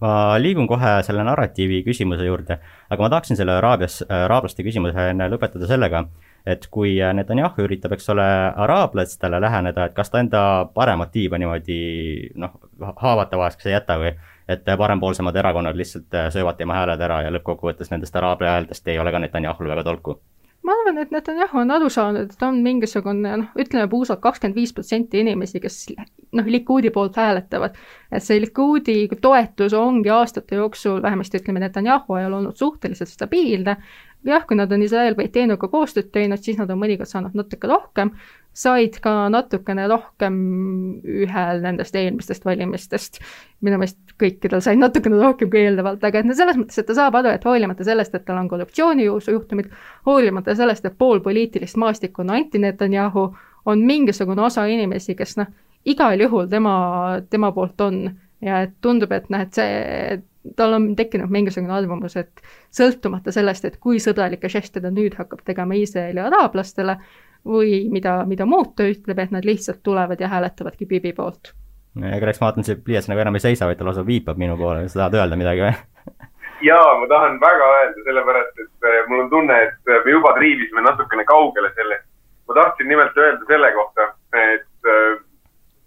Ma 0.00 0.38
liigun 0.40 0.64
kohe 0.68 0.94
selle 1.04 1.24
narratiivi 1.28 1.82
küsimuse 1.84 2.24
juurde, 2.24 2.56
aga 2.88 3.04
ma 3.04 3.10
tahaksin 3.12 3.36
selle 3.36 3.52
Araabias, 3.58 3.98
araablaste 4.08 4.64
küsimuse 4.64 5.10
enne 5.12 5.26
lõpetada 5.28 5.68
sellega, 5.68 6.06
et 6.46 6.66
kui 6.70 6.96
Netanyahu 7.14 7.64
üritab, 7.66 7.92
eks 7.96 8.10
ole, 8.14 8.26
araablastele 8.64 9.40
läheneda, 9.40 9.84
et 9.84 9.94
kas 9.94 10.10
ta 10.10 10.22
enda 10.22 10.42
paremat 10.74 11.12
tiiba 11.12 11.38
niimoodi 11.38 11.80
noh, 12.40 12.56
haavatavaks 12.80 13.66
ei 13.66 13.76
jäta 13.76 13.98
või 14.00 14.14
et 14.50 14.66
parempoolsemad 14.78 15.36
erakonnad 15.36 15.76
lihtsalt 15.78 16.18
söövad 16.34 16.58
tema 16.58 16.80
hääled 16.80 17.00
ära 17.06 17.22
ja 17.22 17.30
lõppkokkuvõttes 17.36 17.92
nendest 17.92 18.16
araabia 18.16 18.56
häältest 18.56 18.88
ei 18.88 18.98
ole 18.98 19.12
ka 19.12 19.22
Netanyahul 19.22 19.68
väga 19.70 19.86
tolku 19.86 20.20
ma 20.62 20.74
arvan, 20.76 20.98
et 20.98 21.10
Netanyahu 21.10 21.58
on 21.62 21.70
aru 21.72 21.88
saanud, 21.92 22.30
et 22.30 22.42
on 22.44 22.58
mingisugune 22.64 23.36
noh, 23.42 23.54
ütleme 23.58 23.88
puusalt 23.90 24.20
kakskümmend 24.24 24.58
viis 24.58 24.72
protsenti 24.76 25.22
inimesi, 25.24 25.60
kes 25.62 25.78
noh, 26.36 26.50
Likudi 26.52 26.92
poolt 26.94 27.16
hääletavad. 27.16 27.78
et 28.12 28.24
see 28.24 28.40
Likudi 28.40 29.08
toetus 29.20 29.74
ongi 29.74 30.10
aastate 30.10 30.60
jooksul, 30.60 31.00
vähemasti 31.02 31.40
ütleme 31.40 31.62
Netanyahu 31.64 32.18
ajal 32.18 32.38
olnud 32.40 32.56
suhteliselt 32.56 33.08
stabiilne 33.08 33.76
jah, 34.26 34.44
kui 34.46 34.56
nad 34.58 34.72
on 34.72 34.82
Iisrael 34.84 35.16
Beiteinuga 35.18 35.68
koostööd 35.72 36.10
teinud, 36.12 36.42
siis 36.44 36.58
nad 36.60 36.70
on 36.70 36.80
mõnikord 36.80 37.08
saanud 37.08 37.36
natuke 37.38 37.68
rohkem, 37.70 38.12
said 38.52 38.98
ka 39.02 39.28
natukene 39.32 39.86
rohkem 39.88 40.36
ühel 41.22 41.62
nendest 41.62 41.96
eelmistest 41.96 42.44
valimistest. 42.44 43.20
minu 43.60 43.78
meelest 43.78 44.14
kõikidel 44.20 44.62
said 44.64 44.80
natukene 44.80 45.20
rohkem 45.20 45.50
kui 45.52 45.62
eelnevalt, 45.62 46.04
aga 46.04 46.20
et 46.20 46.28
no 46.28 46.34
selles 46.36 46.58
mõttes, 46.58 46.78
et 46.80 46.86
ta 46.88 46.96
saab 46.96 47.16
aru, 47.20 47.32
et 47.32 47.44
hoolimata 47.44 47.84
sellest, 47.84 48.14
et 48.14 48.24
tal 48.24 48.40
on 48.40 48.48
korruptsioonijuhtumid, 48.48 49.70
hoolimata 50.08 50.56
sellest, 50.56 50.84
et 50.84 50.98
pool 50.98 51.20
poliitilist 51.24 51.76
maastikku 51.80 52.24
on 52.24 52.34
anti-Netanyahu, 52.36 53.28
on 53.66 53.84
mingisugune 53.86 54.42
osa 54.42 54.64
inimesi, 54.66 55.14
kes 55.14 55.36
noh, 55.36 55.52
igal 55.84 56.20
juhul 56.20 56.48
tema, 56.48 57.20
tema 57.30 57.52
poolt 57.52 57.80
on 57.80 58.02
ja 58.44 58.62
et 58.66 58.76
tundub, 58.82 59.12
et 59.12 59.28
noh, 59.32 59.42
et 59.44 59.56
see, 59.56 60.20
tal 60.56 60.76
on 60.76 60.90
tekkinud 60.96 61.32
mingisugune 61.32 61.74
arvamus, 61.76 62.16
et 62.20 62.44
sõltumata 62.74 63.32
sellest, 63.34 63.66
et 63.68 63.80
kui 63.82 64.00
sõbralikke 64.02 64.48
žeste 64.52 64.80
ta 64.80 64.92
nüüd 64.92 65.18
hakkab 65.18 65.44
tegema 65.44 65.76
Iisraeli 65.76 66.22
araablastele 66.24 66.96
või 67.46 67.86
mida, 67.92 68.20
mida 68.28 68.46
muud 68.48 68.74
ta 68.76 68.88
ütleb, 68.88 69.18
et 69.18 69.32
nad 69.34 69.46
lihtsalt 69.46 69.82
tulevad 69.82 70.20
ja 70.20 70.28
hääletavadki 70.28 70.86
Bibi 70.86 71.12
poolt. 71.16 71.54
ega 72.00 72.28
eks 72.30 72.40
ma 72.40 72.50
vaatan, 72.50 72.64
see 72.64 72.80
pliiats 72.80 73.08
nagu 73.10 73.20
enam 73.20 73.36
ei 73.36 73.44
seisa, 73.44 73.66
vaid 73.66 73.80
ta 73.80 73.86
lausa 73.88 74.04
viipab 74.06 74.38
minu 74.38 74.56
poole, 74.60 74.88
sa 74.88 75.04
tahad 75.04 75.20
öelda 75.20 75.38
midagi 75.40 75.64
või? 75.64 75.72
jaa, 76.70 76.92
ma 77.00 77.08
tahan 77.08 77.40
väga 77.40 77.70
öelda, 77.78 78.04
sellepärast 78.04 78.62
et 78.64 78.88
äh, 78.88 79.00
mul 79.08 79.24
on 79.24 79.30
tunne, 79.32 79.56
et 79.66 79.90
äh, 79.90 80.04
me 80.04 80.14
juba 80.16 80.32
triivisime 80.36 80.84
natukene 80.84 81.24
kaugele 81.24 81.72
sellest. 81.74 82.06
ma 82.48 82.54
tahtsin 82.54 82.88
nimelt 82.88 83.16
öelda 83.16 83.46
selle 83.48 83.72
kohta, 83.72 84.08
et 84.34 84.90
äh, 84.92 85.18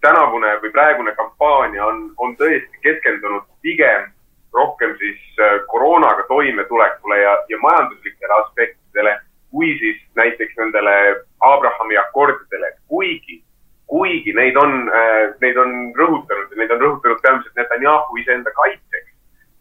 tänavune 0.04 0.58
või 0.62 0.72
praegune 0.76 1.16
kampaania 1.16 1.86
on, 1.86 2.10
on 2.18 2.36
tõesti 2.40 2.84
keskendunud 2.84 3.48
pigem 3.64 4.12
rohkem 4.54 4.98
siis 4.98 5.22
äh, 5.40 5.60
koroonaga 5.68 6.24
toimetulekule 6.28 7.18
ja, 7.22 7.38
ja 7.50 7.58
majanduslikele 7.62 8.34
aspektidele, 8.42 9.16
kui 9.52 9.78
siis 9.80 9.98
näiteks 10.16 10.54
nendele 10.58 10.94
Abrahami 11.40 11.98
akordidele, 11.98 12.74
kuigi, 12.88 13.42
kuigi 13.88 14.34
neid 14.34 14.58
on, 14.58 14.78
äh, 14.94 15.34
neid 15.42 15.58
on 15.58 15.74
rõhutanud 15.98 16.54
ja 16.54 16.62
neid 16.62 16.76
on 16.76 16.86
rõhutanud 16.86 17.26
peamiselt 17.26 17.58
Netanyahu 17.58 18.22
iseenda 18.22 18.54
kaitseks, 18.62 19.12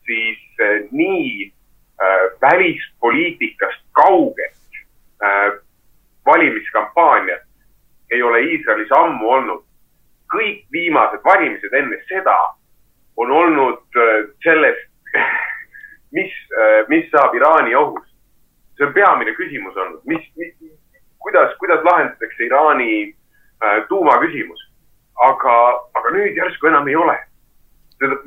siis 0.07 0.38
äh, 0.61 0.78
nii 0.90 1.52
välispoliitikast 2.42 3.85
kauget 3.94 4.57
valimiskampaaniat 6.26 7.44
ei 8.11 8.22
ole 8.22 8.40
Iisraelis 8.40 8.90
ammu 8.96 9.28
olnud. 9.31 9.62
Kõik 10.32 10.66
viimased 10.72 11.24
valimised 11.24 11.74
enne 11.76 11.98
seda 12.08 12.36
on 13.16 13.30
olnud 13.30 14.00
äh, 14.00 14.28
sellest, 14.44 14.88
mis, 16.16 16.32
äh, 16.58 16.80
mis 16.88 17.10
saab 17.12 17.34
Iraani 17.34 17.74
ohust. 17.76 18.08
see 18.76 18.86
on 18.86 18.94
peamine 18.96 19.34
küsimus 19.36 19.76
olnud, 19.76 20.00
mis, 20.08 20.24
mis, 20.36 20.54
kuidas, 21.20 21.52
kuidas 21.60 21.84
lahendatakse 21.84 22.44
Iraani 22.44 23.14
äh, 23.64 23.82
tuumaküsimus. 23.88 24.68
aga, 25.22 25.56
aga 25.94 26.10
nüüd 26.10 26.36
järsku 26.36 26.66
enam 26.66 26.88
ei 26.88 26.96
ole. 26.96 27.18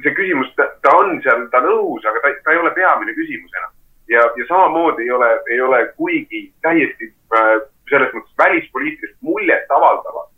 see 0.03 0.13
küsimus, 0.15 0.53
ta 0.55 0.91
on 0.95 1.17
seal, 1.23 1.47
ta 1.51 1.59
on 1.63 1.71
õhus, 1.73 2.05
aga 2.07 2.21
ta, 2.23 2.35
ta 2.43 2.53
ei 2.53 2.61
ole 2.61 2.71
peamine 2.77 3.17
küsimus 3.17 3.57
enam. 3.57 3.73
ja, 4.07 4.21
ja 4.37 4.45
samamoodi 4.47 5.03
ei 5.03 5.11
ole, 5.11 5.31
ei 5.49 5.61
ole 5.61 5.81
kuigi 5.97 6.45
täiesti 6.61 7.09
äh, 7.35 7.57
selles 7.89 8.13
mõttes 8.13 8.37
välispoliitilist 8.37 9.17
muljet 9.21 9.71
avaldavad 9.71 10.29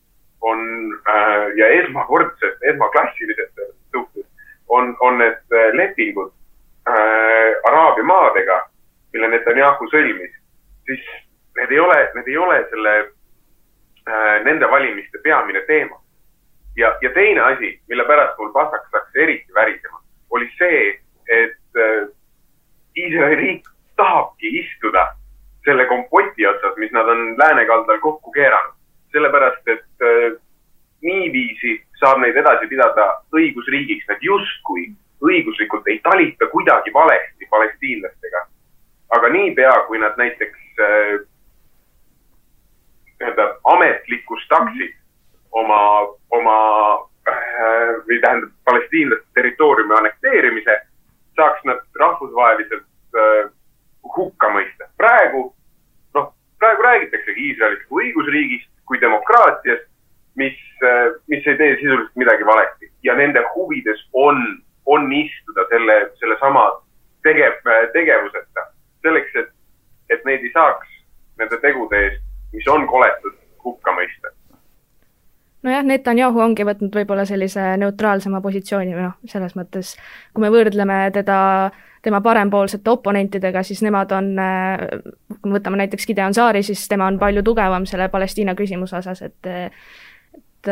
on 0.47 0.59
äh, 1.09 1.45
ja 1.59 1.67
esmakordselt, 1.81 2.57
esmaklassiliselt 2.71 3.61
suhtes 3.91 4.25
on, 4.67 4.95
on 4.99 5.17
need 5.17 5.55
äh, 5.59 5.69
lepingud 5.75 6.31
äh, 6.89 7.51
Araabia 7.69 8.03
maadega, 8.03 8.57
mille 9.13 9.29
Netanyahu 9.33 9.89
sõlmis, 9.91 10.33
siis 10.87 11.03
need 11.59 11.71
ei 11.73 11.79
ole, 11.83 11.97
need 12.15 12.29
ei 12.31 12.37
ole 12.37 12.59
selle 12.71 12.93
äh,, 13.01 14.35
nende 14.45 14.69
valimiste 14.71 15.19
peamine 15.23 15.63
teema. 15.67 15.99
ja, 16.77 16.93
ja 17.01 17.09
teine 17.13 17.41
asi, 17.41 17.73
mille 17.89 18.05
pärast 18.05 18.37
mul 18.37 18.53
pasaks 18.53 18.91
hakkas 18.93 19.23
eriti 19.23 19.53
värisema, 19.53 20.01
oli 20.29 20.49
see, 20.59 20.99
et 21.27 21.81
äh, 21.87 22.07
Iisraeli 22.97 23.35
riik 23.35 23.67
tahabki 23.97 24.49
istuda 24.61 25.03
selle 25.65 25.85
kompoti 25.85 26.47
otsas, 26.47 26.77
mis 26.77 26.91
nad 26.91 27.09
on 27.11 27.35
läänekaldal 27.37 27.99
kokku 27.99 28.31
keeranud. 28.31 28.76
Sellepärast, 29.17 29.73
et 29.73 30.05
äh, 30.05 30.37
niiviisi 31.01 31.77
saab 31.99 32.21
neid 32.21 32.37
edasi 32.37 32.69
pidada 32.69 33.09
õigusriigiks, 33.35 34.07
nad 34.09 34.21
justkui 34.21 34.91
õiguslikult 35.25 35.87
ei 35.89 35.99
talita 36.05 36.49
kuidagi 36.51 36.93
valesti 36.93 37.49
palestiinlastega. 37.49 38.45
aga 39.15 39.29
niipea, 39.29 39.73
kui 39.87 39.99
nad 39.99 40.17
näiteks 40.19 40.79
äh, 40.83 41.19
nii-öelda 43.19 43.45
ametlikustaksid 43.63 44.95
oma, 45.51 45.79
oma 46.29 46.57
äh, 47.29 47.93
või 48.07 48.19
tähendab 48.21 48.51
palestiinlaste 48.65 49.25
territooriumi 49.33 49.95
annekteerimise, 49.97 50.75
saaks 51.35 51.63
nad 51.65 51.81
rahvusvaheliselt 51.99 52.85
äh, 53.15 53.49
hukka 54.17 54.49
mõista. 54.53 54.89
praegu, 54.97 55.53
noh, 56.13 56.33
praegu 56.59 56.81
räägitaksegi 56.81 57.47
Iisraelist 57.49 57.87
kui 57.87 58.05
õigusriigist, 58.05 58.69
kui 58.87 58.99
demokraatiast, 59.01 59.85
mis, 60.39 60.57
mis 61.27 61.47
ei 61.47 61.57
tee 61.59 61.75
sisuliselt 61.75 62.15
midagi 62.15 62.45
valesti 62.45 62.91
ja 63.03 63.15
nende 63.17 63.43
huvides 63.55 64.01
on 64.13 64.41
on 64.87 65.11
istuda 65.13 65.65
selle, 65.69 65.95
sellesama 66.19 66.63
tegev, 67.23 67.59
tegevuseta. 67.93 68.67
selleks, 69.01 69.35
et, 69.35 69.49
et 70.09 70.25
neid 70.25 70.43
ei 70.43 70.51
saaks 70.55 70.93
nende 71.39 71.59
tegude 71.61 71.99
eest, 72.05 72.23
mis 72.55 72.67
on 72.71 72.87
koletud, 72.89 73.35
hukka 73.63 73.93
mõista 73.99 74.31
nojah, 75.67 75.83
Netanyahu 75.83 76.39
ongi 76.39 76.63
võtnud 76.67 76.95
võib-olla 76.95 77.25
sellise 77.27 77.73
neutraalsema 77.81 78.39
positsiooni 78.41 78.95
või 78.95 79.09
noh, 79.09 79.17
selles 79.27 79.57
mõttes, 79.59 79.95
kui 80.33 80.45
me 80.45 80.51
võrdleme 80.53 81.01
teda 81.15 81.39
tema 82.07 82.21
parempoolsete 82.23 82.89
oponentidega, 82.89 83.63
siis 83.67 83.83
nemad 83.83 84.11
on, 84.15 84.33
kui 85.37 85.51
me 85.51 85.57
võtame 85.59 85.81
näiteks 85.83 86.07
Gideon 86.07 86.35
Saari, 86.37 86.63
siis 86.63 86.85
tema 86.87 87.09
on 87.11 87.19
palju 87.19 87.43
tugevam 87.43 87.85
selle 87.89 88.07
Palestiina 88.13 88.55
küsimuse 88.55 88.99
osas, 89.01 89.21
et 89.27 89.51
et 89.51 90.69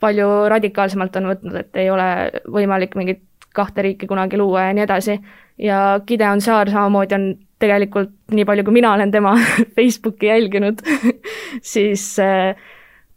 palju 0.00 0.28
radikaalsemalt 0.50 1.16
on 1.20 1.28
võtnud, 1.30 1.58
et 1.60 1.78
ei 1.82 1.90
ole 1.92 2.06
võimalik 2.50 2.96
mingit 2.98 3.22
kahte 3.54 3.82
riiki 3.84 4.08
kunagi 4.10 4.38
luua 4.38 4.68
ja 4.68 4.74
nii 4.74 4.84
edasi. 4.86 5.20
ja 5.58 6.00
Gideon 6.06 6.40
Saar 6.40 6.70
samamoodi 6.70 7.14
on 7.14 7.24
tegelikult, 7.60 8.12
nii 8.32 8.46
palju 8.48 8.64
kui 8.64 8.78
mina 8.78 8.92
olen 8.94 9.10
tema 9.10 9.34
Facebooki 9.76 10.30
jälginud 10.30 10.80
siis 11.74 12.18
äh, 12.18 12.56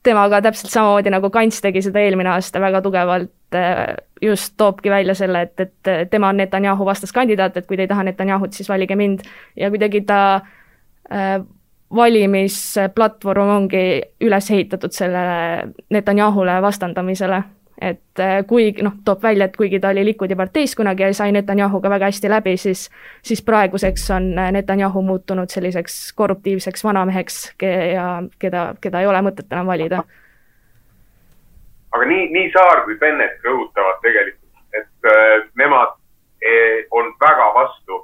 temaga 0.03 0.41
täpselt 0.43 0.71
samamoodi 0.73 1.11
nagu 1.13 1.29
Kants 1.33 1.61
tegi 1.63 1.81
seda 1.85 2.01
eelmine 2.03 2.33
aasta 2.33 2.61
väga 2.61 2.81
tugevalt, 2.83 3.31
äh, 3.55 3.95
just 4.21 4.53
toobki 4.57 4.91
välja 4.91 5.15
selle, 5.15 5.41
et, 5.47 5.59
et 5.59 6.09
tema 6.11 6.29
on 6.29 6.37
Netanyahu 6.37 6.85
vastaskandidaat, 6.85 7.57
et 7.57 7.67
kui 7.67 7.77
te 7.77 7.87
ei 7.87 7.91
taha 7.91 8.03
Netanyahut, 8.03 8.53
siis 8.53 8.69
valige 8.69 8.95
mind 8.99 9.25
ja 9.59 9.69
kuidagi 9.73 10.03
ta 10.07 10.19
äh, 11.11 11.37
valimisplatvorm 11.95 13.49
ongi 13.49 13.85
üles 14.21 14.51
ehitatud 14.51 14.93
sellele 14.95 15.73
Netanyahule 15.93 16.61
vastandamisele. 16.61 17.43
Et 17.89 18.19
äh, 18.19 18.39
kuigi 18.47 18.83
noh, 18.85 18.93
toob 19.05 19.23
välja, 19.23 19.47
et 19.49 19.57
kuigi 19.57 19.79
ta 19.79 19.89
oli 19.91 20.05
Likudi 20.05 20.35
parteis 20.39 20.75
kunagi 20.75 21.03
ja 21.03 21.13
sai 21.13 21.31
Netanyahuga 21.35 21.89
väga 21.89 22.09
hästi 22.11 22.29
läbi, 22.31 22.57
siis 22.57 22.89
siis 23.21 23.41
praeguseks 23.43 24.09
on 24.15 24.29
Netanyahu 24.55 25.01
muutunud 25.01 25.49
selliseks 25.49 26.13
korruptiivseks 26.15 26.83
vanameheks 26.83 27.39
ja 27.93 28.07
keda, 28.39 28.67
keda 28.81 29.01
ei 29.01 29.07
ole 29.07 29.21
mõtet 29.25 29.51
enam 29.51 29.67
valida. 29.67 30.03
aga 31.91 32.05
nii, 32.05 32.29
nii 32.33 32.51
Saar 32.53 32.85
kui 32.85 32.95
Bennett 32.97 33.43
rõhutavad 33.45 33.99
tegelikult, 34.01 34.63
et 34.73 35.11
äh, 35.11 35.49
nemad 35.55 35.97
eh, 36.41 36.85
on 36.91 37.11
väga 37.21 37.49
vastu 37.59 37.99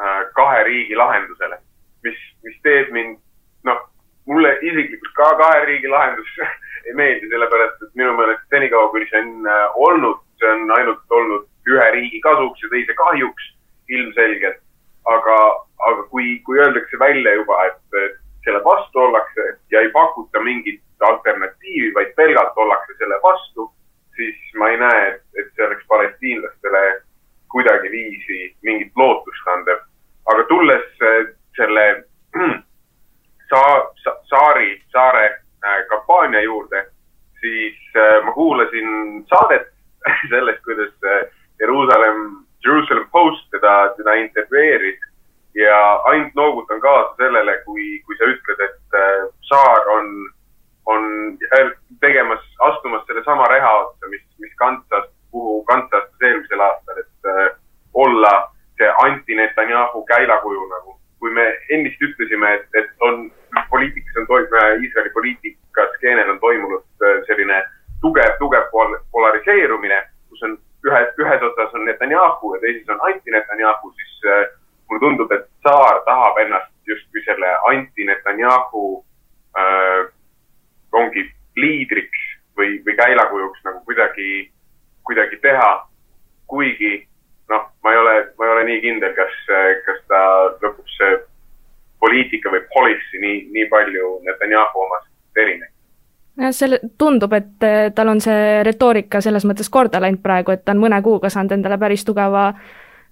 äh, 0.00 0.20
kahe 0.34 0.62
riigi 0.68 0.94
lahendusele 0.94 1.58
mis, 2.06 2.18
mis 2.46 2.56
teeb 2.66 2.92
mind, 2.94 3.18
noh, 3.66 3.82
mulle 4.30 4.52
isiklikult 4.62 5.14
ka 5.18 5.30
kahe 5.40 5.64
riigi 5.70 5.90
lahendus 5.90 6.32
ei 6.86 6.94
meeldi, 6.94 7.28
sellepärast 7.32 7.82
et 7.82 7.94
minu 8.00 8.14
meelest 8.18 8.46
senikaua, 8.54 8.90
kuni 8.94 9.08
see 9.10 9.22
on 9.22 9.50
äh, 9.50 9.80
olnud, 9.88 10.22
see 10.40 10.52
on 10.52 10.70
ainult 10.78 11.18
olnud 11.18 11.46
ühe 11.70 11.90
riigi 11.96 12.20
kasuks 12.24 12.62
ja 12.62 12.72
teise 12.74 12.94
kahjuks 13.02 13.50
ilmselgelt. 13.88 14.62
aga, 15.06 15.36
aga 15.86 16.02
kui, 16.10 16.40
kui 16.46 16.58
öeldakse 16.58 16.98
välja 16.98 17.34
juba, 17.34 17.56
et 17.66 18.14
selle 18.44 18.58
vastu 18.64 18.98
ollakse 18.98 19.44
ja 19.70 19.80
ei 19.80 19.90
pakuta 19.94 20.40
mingit 20.42 20.82
alternatiivi, 21.10 21.92
vaid 21.94 22.10
pelgalt 22.16 22.58
ollakse 22.58 22.96
selle 22.98 23.18
vastu, 23.22 23.68
siis 24.16 24.36
ma 24.58 24.70
ei 24.72 24.80
näe, 24.80 25.04
et, 25.12 25.22
et 25.38 25.52
see 25.54 25.66
oleks 25.66 25.86
palestiinlastele 25.92 26.82
kuidagiviisi 27.54 28.40
mingit 28.66 28.92
lootust 28.96 29.52
andev. 29.54 29.78
aga 30.32 30.44
tulles 30.50 30.86
äh, 31.10 31.30
selle 31.56 31.86
saa-, 33.50 33.86
sa, 34.02 34.16
Saari, 34.30 34.82
Saare 34.92 35.26
äh, 35.64 35.86
kampaania 35.88 36.42
juurde, 36.42 36.86
siis 37.40 37.78
äh, 37.96 38.34
ma 38.82 38.86
kuulasin 38.86 39.26
saadet 39.28 39.68
sellest, 40.30 40.62
kuidas 40.64 40.92
äh, 41.04 41.30
Jeruusalemm, 41.60 42.46
Jerusalem 42.64 43.08
Post 43.12 43.50
teda, 43.50 43.94
teda 43.96 44.14
intervjueeris 44.14 45.00
ja 45.54 46.02
ainult 46.04 46.34
noogutan 46.34 46.80
kaasa 46.80 47.16
sellele, 47.16 47.62
kui, 47.64 48.02
kui 48.06 48.16
sa 48.16 48.24
ütled, 48.24 48.60
et 48.60 48.94
äh, 48.94 49.28
Saar 49.42 49.88
on, 49.88 50.32
on 50.86 51.02
tegemas, 52.00 52.40
astumas 52.58 53.06
sellesama 53.06 53.48
reha 53.48 53.72
otsa, 53.84 54.08
mis, 54.10 54.22
mis 54.38 54.52
Kantsas, 54.56 55.08
kuhu 55.30 55.64
Kants 55.64 55.92
astus 55.92 56.22
eelmisel 56.22 56.60
aastal, 56.60 56.98
et 56.98 57.30
äh, 57.32 57.56
olla 57.94 58.52
see 58.76 58.92
anti-Netanyahu 59.04 60.04
käilakuju 60.04 60.68
nagu 60.68 60.96
kui 61.18 61.32
me 61.32 61.46
ennist 61.72 62.02
ütlesime, 62.02 62.50
et, 62.54 62.66
et 62.76 62.90
on 63.00 63.30
poliitikas 63.70 64.18
on 64.20 64.26
toimunud, 64.26 64.82
Iisraeli 64.84 65.10
poliitikas 65.10 65.94
skeenel 65.96 66.30
on 66.30 66.40
toimunud 66.40 66.84
äh, 67.02 67.22
selline 67.26 67.62
tugev, 68.00 68.36
tugev 68.38 68.68
pol 68.70 68.96
polariseerumine, 69.12 69.98
kus 70.28 70.42
on 70.46 70.56
ühe, 70.86 71.00
ühes 71.22 71.46
otsas 71.48 71.74
on 71.74 71.86
Netanyahu 71.88 72.54
ja 72.54 72.60
teises 72.64 72.92
on 72.92 73.00
anti-Netanyahu, 73.08 73.92
siis 73.96 74.28
äh, 74.32 74.44
mulle 74.88 75.04
tundub, 75.06 75.32
et 75.32 75.48
Saar 75.66 76.02
tahab 76.04 76.38
ennast 76.44 76.70
justkui 76.86 77.24
selle 77.24 77.54
anti-Netanyahu 77.72 78.84
äh, 79.58 80.02
ongi 80.92 81.26
liidriks 81.56 82.24
või, 82.58 82.80
või 82.86 82.96
käilakujuks 82.98 83.62
nagu 83.64 83.84
kuidagi, 83.88 84.50
kuidagi 85.06 85.38
teha. 85.42 85.70
kuigi 86.46 87.06
noh, 87.50 87.62
ma 87.82 87.92
ei 87.92 87.98
ole, 87.98 88.14
ma 88.38 88.46
ei 88.46 88.52
ole 88.52 88.64
nii 88.68 88.80
kindel, 88.84 89.14
kas, 89.14 89.38
kas 89.86 90.02
ta 90.10 90.20
lõpuks 90.62 90.98
see 90.98 91.16
poliitika 92.00 92.52
või 92.52 92.62
policy 92.74 93.22
nii, 93.22 93.40
nii 93.54 93.66
palju 93.72 94.12
Netanyahu 94.26 94.84
omast 94.84 95.42
erineb 95.42 95.72
jah, 96.40 96.52
selle, 96.54 96.80
tundub, 96.98 97.32
et 97.36 97.66
eh, 97.66 97.90
tal 97.94 98.12
on 98.12 98.20
see 98.22 98.62
retoorika 98.66 99.20
selles 99.24 99.46
mõttes 99.48 99.70
korda 99.72 100.00
läinud 100.02 100.22
praegu, 100.24 100.54
et 100.54 100.64
ta 100.64 100.74
on 100.74 100.82
mõne 100.84 101.00
kuuga 101.04 101.30
saanud 101.32 101.56
endale 101.56 101.78
päris 101.80 102.04
tugeva 102.04 102.50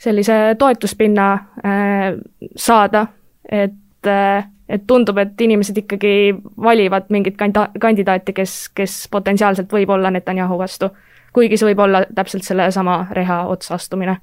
sellise 0.01 0.57
toetuspinna 0.59 1.29
äh, 1.65 2.09
saada, 2.57 3.07
et 3.49 4.11
äh,, 4.11 4.51
et 4.69 4.87
tundub, 4.87 5.19
et 5.19 5.41
inimesed 5.41 5.77
ikkagi 5.85 6.35
valivad 6.63 7.11
mingit 7.13 7.37
kanda-, 7.37 7.71
kandidaati, 7.81 8.33
kes, 8.33 8.69
kes 8.75 9.09
potentsiaalselt 9.11 9.73
võib 9.73 9.91
olla 9.93 10.11
Netanyahu 10.11 10.59
vastu 10.59 10.91
kuigi 11.35 11.59
see 11.59 11.73
võib 11.73 11.83
olla 11.85 12.05
täpselt 12.15 12.47
sellesama 12.47 13.05
reha 13.17 13.43
otsa 13.51 13.77
astumine 13.79 14.21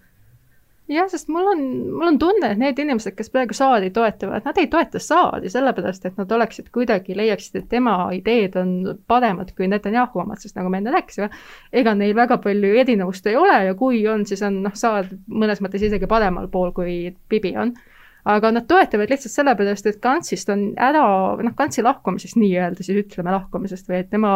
jah, 0.92 1.08
sest 1.08 1.30
mul 1.32 1.46
on, 1.54 1.62
mul 1.96 2.10
on 2.10 2.18
tunne, 2.20 2.50
et 2.52 2.60
need 2.60 2.80
inimesed, 2.84 3.14
kes 3.16 3.30
praegu 3.32 3.56
Saadi 3.56 3.94
toetavad, 3.96 4.44
nad 4.44 4.58
ei 4.60 4.68
toeta 4.72 5.00
Saadi 5.00 5.48
sellepärast, 5.52 6.10
et 6.10 6.18
nad 6.20 6.34
oleksid 6.36 6.68
kuidagi, 6.76 7.16
leiaksid, 7.16 7.62
et 7.62 7.70
tema 7.72 7.94
ideed 8.16 8.58
on 8.60 8.74
paremad 9.08 9.54
kui 9.56 9.70
Netanyahu 9.72 10.20
omad, 10.26 10.42
sest 10.44 10.60
nagu 10.60 10.72
me 10.74 10.82
enne 10.82 10.92
rääkisime, 10.92 11.30
ega 11.82 11.94
neil 11.96 12.12
väga 12.18 12.42
palju 12.44 12.74
erinevust 12.84 13.32
ei 13.32 13.40
ole 13.40 13.56
ja 13.70 13.78
kui 13.80 14.02
on, 14.12 14.26
siis 14.28 14.44
on 14.44 14.60
noh, 14.66 14.76
Saad 14.76 15.14
mõnes 15.32 15.64
mõttes 15.64 15.88
isegi 15.88 16.12
paremal 16.12 16.52
pool, 16.52 16.76
kui 16.76 16.98
Bibi 17.32 17.56
on. 17.62 17.72
Aga 18.26 18.52
nad 18.54 18.68
toetavad 18.70 19.10
lihtsalt 19.10 19.34
sellepärast, 19.34 19.88
et 19.90 20.00
Kantsist 20.04 20.50
on 20.54 20.72
ära, 20.78 21.04
noh, 21.42 21.54
Kantsi 21.58 21.84
lahkumisest 21.86 22.38
nii-öelda 22.40 22.86
siis 22.86 23.06
ütleme 23.06 23.34
lahkumisest 23.34 23.90
või 23.90 24.02
et 24.02 24.10
tema 24.12 24.34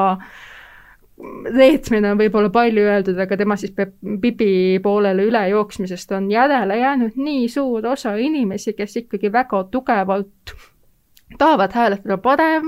reetmine 1.56 2.12
on 2.12 2.20
võib-olla 2.20 2.50
palju 2.52 2.84
öeldud, 2.84 3.20
aga 3.24 3.38
tema 3.40 3.56
siis 3.60 3.72
peab 3.76 3.94
Bibi 4.22 4.80
poolele 4.84 5.24
ülejooksmisest 5.30 6.12
on 6.18 6.28
järele 6.32 6.80
jäänud 6.82 7.16
nii 7.16 7.48
suur 7.50 7.86
osa 7.88 8.16
inimesi, 8.20 8.74
kes 8.76 8.98
ikkagi 9.06 9.32
väga 9.32 9.64
tugevalt 9.72 10.56
tahavad 11.40 11.72
hääletada 11.74 12.18
parem, 12.18 12.68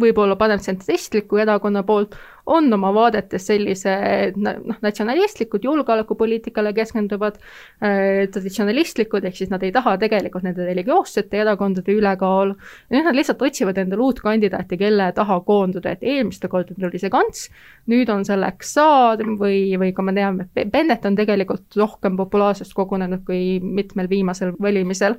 võib-olla 0.00 0.36
parem 0.40 0.60
tsentristliku 0.60 1.40
erakonna 1.42 1.82
poolt, 1.86 2.16
on 2.50 2.72
oma 2.72 2.90
vaadetes 2.94 3.46
sellise 3.46 3.92
noh, 4.40 4.78
natsionalistlikud, 4.82 5.64
julgeolekupoliitikale 5.64 6.72
keskenduvad 6.76 7.36
äh,, 7.38 8.26
traditsionalistlikud, 8.32 9.26
ehk 9.28 9.38
siis 9.38 9.52
nad 9.52 9.62
ei 9.66 9.72
taha 9.74 9.96
tegelikult 10.00 10.46
nende 10.46 10.66
religioossete 10.66 11.42
erakondade 11.44 11.94
ülekaalu. 11.94 12.56
nüüd 12.90 13.06
nad 13.06 13.18
lihtsalt 13.18 13.42
otsivad 13.46 13.78
endale 13.82 14.06
uut 14.06 14.22
kandidaati, 14.24 14.78
kelle 14.80 15.10
taha 15.16 15.40
koonduda, 15.46 15.94
et 15.94 16.06
eelmistel 16.06 16.52
kordadel 16.52 16.88
oli 16.90 17.02
see 17.02 17.12
Kants, 17.12 17.46
nüüd 17.90 18.10
on 18.12 18.24
selleks 18.26 18.74
Saar 18.74 19.22
või, 19.38 19.76
või 19.80 19.92
ka 19.94 20.04
me 20.06 20.14
teame, 20.16 20.48
et 20.56 20.72
Bennett 20.72 21.06
on 21.06 21.18
tegelikult 21.18 21.78
rohkem 21.78 22.18
populaarsust 22.18 22.74
kogunenud 22.74 23.24
kui 23.26 23.60
mitmel 23.60 24.10
viimasel 24.10 24.54
valimisel 24.62 25.18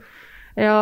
ja 0.55 0.75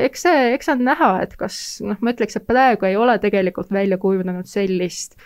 eks 0.00 0.22
see, 0.28 0.46
eks 0.54 0.72
on 0.72 0.84
näha, 0.86 1.10
et 1.24 1.36
kas 1.40 1.80
noh, 1.84 1.98
ma 2.00 2.14
ütleks, 2.14 2.38
et 2.38 2.46
praegu 2.48 2.88
ei 2.88 2.96
ole 2.96 3.18
tegelikult 3.22 3.72
välja 3.72 3.98
kujunenud 4.00 4.48
sellist 4.48 5.18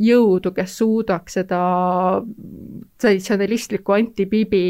jõudu, 0.00 0.50
kes 0.54 0.72
suudaks 0.78 1.36
seda 1.38 1.58
traditsionalistlikku 3.00 3.94
anti-Bibi 3.94 4.62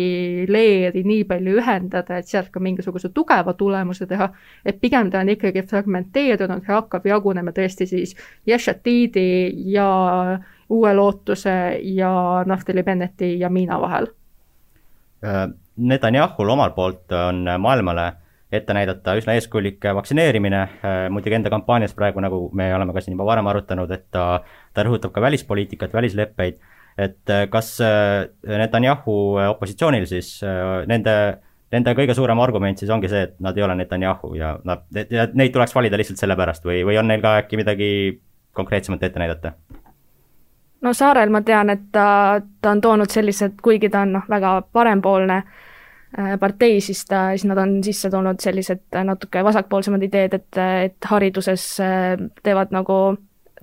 leeri 0.48 1.04
nii 1.06 1.24
palju 1.28 1.54
ühendada, 1.62 2.18
et 2.20 2.28
sealt 2.28 2.50
ka 2.52 2.60
mingisuguse 2.60 3.08
tugeva 3.14 3.54
tulemuse 3.56 4.06
teha, 4.10 4.28
et 4.64 4.80
pigem 4.80 5.10
ta 5.10 5.22
on 5.24 5.32
ikkagi 5.32 5.64
fragmenteerunud 5.70 6.68
ja 6.68 6.80
hakkab 6.80 7.08
jagunema 7.08 7.54
tõesti 7.56 7.88
siis 7.88 8.12
Yeshatidi 8.48 9.54
ja 9.72 9.88
Uue 10.68 10.94
Lootuse 10.94 11.80
ja 11.96 12.44
Naftali 12.46 12.82
Benneti 12.82 13.38
ja 13.40 13.48
Miina 13.52 13.80
vahel. 13.80 14.10
Äh, 15.24 15.48
Netanyahul 15.76 16.52
omalt 16.52 16.74
poolt 16.74 17.12
on 17.12 17.46
maailmale 17.58 18.12
ette 18.56 18.74
näidata 18.76 19.14
üsna 19.18 19.34
eeskujulik 19.38 19.84
vaktsineerimine, 19.96 20.60
äh, 20.60 20.98
muidugi 21.10 21.38
enda 21.38 21.50
kampaanias 21.52 21.94
praegu, 21.94 22.22
nagu 22.24 22.48
me 22.56 22.68
oleme 22.74 22.94
ka 22.94 23.02
siin 23.04 23.16
juba 23.16 23.26
varem 23.28 23.48
arutanud, 23.50 23.90
et 23.94 24.06
ta, 24.14 24.42
ta 24.74 24.84
rõhutab 24.86 25.14
ka 25.14 25.22
välispoliitikat, 25.24 25.92
välisleppeid, 25.94 26.60
et 26.98 27.32
äh, 27.32 27.46
kas 27.50 27.74
äh, 27.84 28.28
Netanyahu 28.46 29.16
opositsioonil 29.48 30.06
siis 30.10 30.36
nende, 30.86 31.16
nende 31.74 31.94
kõige 31.98 32.14
suurem 32.14 32.40
argument 32.40 32.78
siis 32.78 32.92
ongi 32.94 33.10
see, 33.10 33.26
et 33.28 33.38
nad 33.42 33.56
ei 33.58 33.66
ole 33.66 33.76
Netanyahu 33.80 34.34
ja 34.38 34.54
nad, 34.64 34.86
neid 34.92 35.54
tuleks 35.54 35.74
valida 35.74 36.00
lihtsalt 36.00 36.22
sellepärast 36.22 36.66
või, 36.66 36.82
või 36.86 36.98
on 37.00 37.10
neil 37.10 37.24
ka 37.24 37.38
äkki 37.42 37.60
midagi 37.60 37.90
konkreetsemat 38.54 39.02
ette 39.02 39.22
näidata? 39.22 39.54
no 40.84 40.92
Saarel 40.92 41.32
ma 41.32 41.42
tean, 41.42 41.70
et 41.72 41.86
ta, 41.92 42.40
ta 42.60 42.74
on 42.76 42.80
toonud 42.84 43.10
sellised, 43.10 43.60
kuigi 43.62 43.90
ta 43.90 44.04
on 44.04 44.18
noh, 44.18 44.26
väga 44.30 44.58
parempoolne 44.72 45.42
äh, 45.42 45.54
Äh, 45.54 45.72
partei, 46.40 46.80
siis 46.80 47.04
ta, 47.06 47.28
siis 47.34 47.44
nad 47.48 47.58
on 47.58 47.78
sisse 47.84 48.10
toonud 48.10 48.40
sellised 48.42 48.98
natuke 49.04 49.44
vasakpoolsemad 49.44 50.02
ideed, 50.06 50.34
et, 50.38 50.58
et 50.86 51.08
hariduses 51.10 51.64
äh, 51.82 52.12
teevad 52.42 52.74
nagu, 52.74 52.98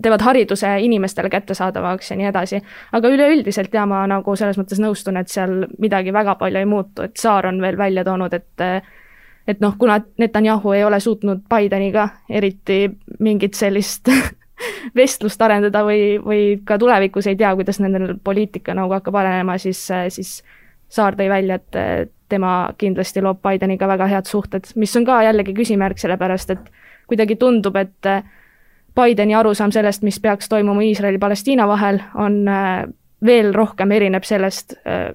teevad 0.02 0.26
hariduse 0.26 0.74
inimestele 0.84 1.30
kättesaadavaks 1.32 2.12
ja 2.12 2.18
nii 2.20 2.28
edasi. 2.28 2.62
aga 2.92 3.14
üleüldiselt 3.14 3.74
ja 3.74 3.86
ma 3.88 4.04
nagu 4.10 4.36
selles 4.36 4.60
mõttes 4.60 4.82
nõustun, 4.84 5.20
et 5.22 5.32
seal 5.32 5.66
midagi 5.80 6.14
väga 6.14 6.36
palju 6.36 6.60
ei 6.60 6.68
muutu, 6.68 7.08
et 7.08 7.16
Saar 7.18 7.48
on 7.48 7.62
veel 7.62 7.78
välja 7.78 8.04
toonud, 8.04 8.34
et 8.34 8.68
et 9.48 9.60
noh, 9.60 9.74
kuna 9.80 10.02
Netanyahu 10.22 10.72
ei 10.76 10.84
ole 10.84 11.00
suutnud 11.00 11.48
Bideniga 11.50 12.10
eriti 12.30 12.84
mingit 13.20 13.56
sellist 13.58 14.12
vestlust 15.00 15.42
arendada 15.42 15.82
või, 15.88 16.18
või 16.22 16.42
ka 16.66 16.78
tulevikus 16.78 17.28
ei 17.28 17.36
tea, 17.40 17.56
kuidas 17.56 17.80
nendel 17.80 18.18
poliitika 18.24 18.76
nagu 18.78 18.94
hakkab 18.94 19.16
arenema, 19.24 19.58
siis, 19.58 19.88
siis 20.10 20.42
Saar 20.92 21.16
tõi 21.16 21.30
välja, 21.32 21.56
et 21.56 22.12
tema 22.32 22.72
kindlasti 22.80 23.22
loob 23.24 23.42
Bideniga 23.44 23.88
väga 23.92 24.08
head 24.12 24.30
suhted, 24.30 24.72
mis 24.80 24.96
on 24.96 25.06
ka 25.08 25.22
jällegi 25.28 25.54
küsimärk, 25.58 26.00
sellepärast 26.02 26.56
et 26.56 26.72
kuidagi 27.12 27.36
tundub, 27.40 27.76
et 27.76 28.10
äh, 28.10 28.24
Bideni 28.96 29.36
arusaam 29.36 29.72
sellest, 29.72 30.04
mis 30.08 30.20
peaks 30.20 30.50
toimuma 30.52 30.84
Iisraeli-Palestiina 30.88 31.68
vahel, 31.68 32.02
on 32.16 32.42
äh, 32.48 32.86
veel 33.26 33.54
rohkem 33.56 33.92
erineb 33.92 34.28
sellest, 34.28 34.76
äh, 34.88 35.12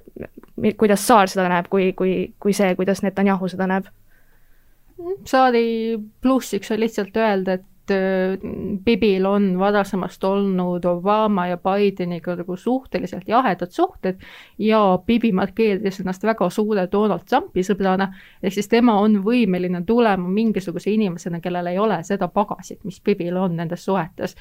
kuidas 0.77 1.07
Saar 1.07 1.29
seda 1.29 1.49
näeb, 1.53 1.69
kui, 1.73 1.93
kui, 1.97 2.17
kui 2.41 2.57
see, 2.57 2.75
kuidas 2.79 3.03
Netanyahu 3.05 3.49
seda 3.53 3.69
näeb. 3.71 3.89
Saari 5.29 5.99
plussiks 6.25 6.71
on 6.73 6.81
lihtsalt 6.81 7.17
öelda, 7.21 7.59
et 7.59 7.67
Bibil 8.85 9.27
on 9.27 9.49
varasemast 9.59 10.25
olnud 10.25 10.85
Obama 10.85 11.47
ja 11.51 11.59
Bideniga 11.63 12.37
nagu 12.37 12.57
suhteliselt 12.57 13.29
jahedad 13.29 13.71
suhted 13.71 14.21
ja 14.59 14.81
Bibi 15.07 15.33
markeeris 15.33 16.01
ennast 16.01 16.25
väga 16.25 16.51
suure 16.51 16.89
Donald 16.93 17.27
Trumpi 17.29 17.65
sõbrana, 17.67 18.11
ehk 18.43 18.59
siis 18.59 18.69
tema 18.69 18.99
on 19.01 19.21
võimeline 19.25 19.85
tulema 19.87 20.29
mingisuguse 20.29 20.91
inimesena, 20.91 21.41
kellel 21.41 21.73
ei 21.73 21.79
ole 21.79 22.03
seda 22.05 22.29
pagasit, 22.29 22.85
mis 22.85 23.01
Bibil 23.05 23.37
on 23.37 23.57
nendes 23.57 23.85
suhetes 23.85 24.37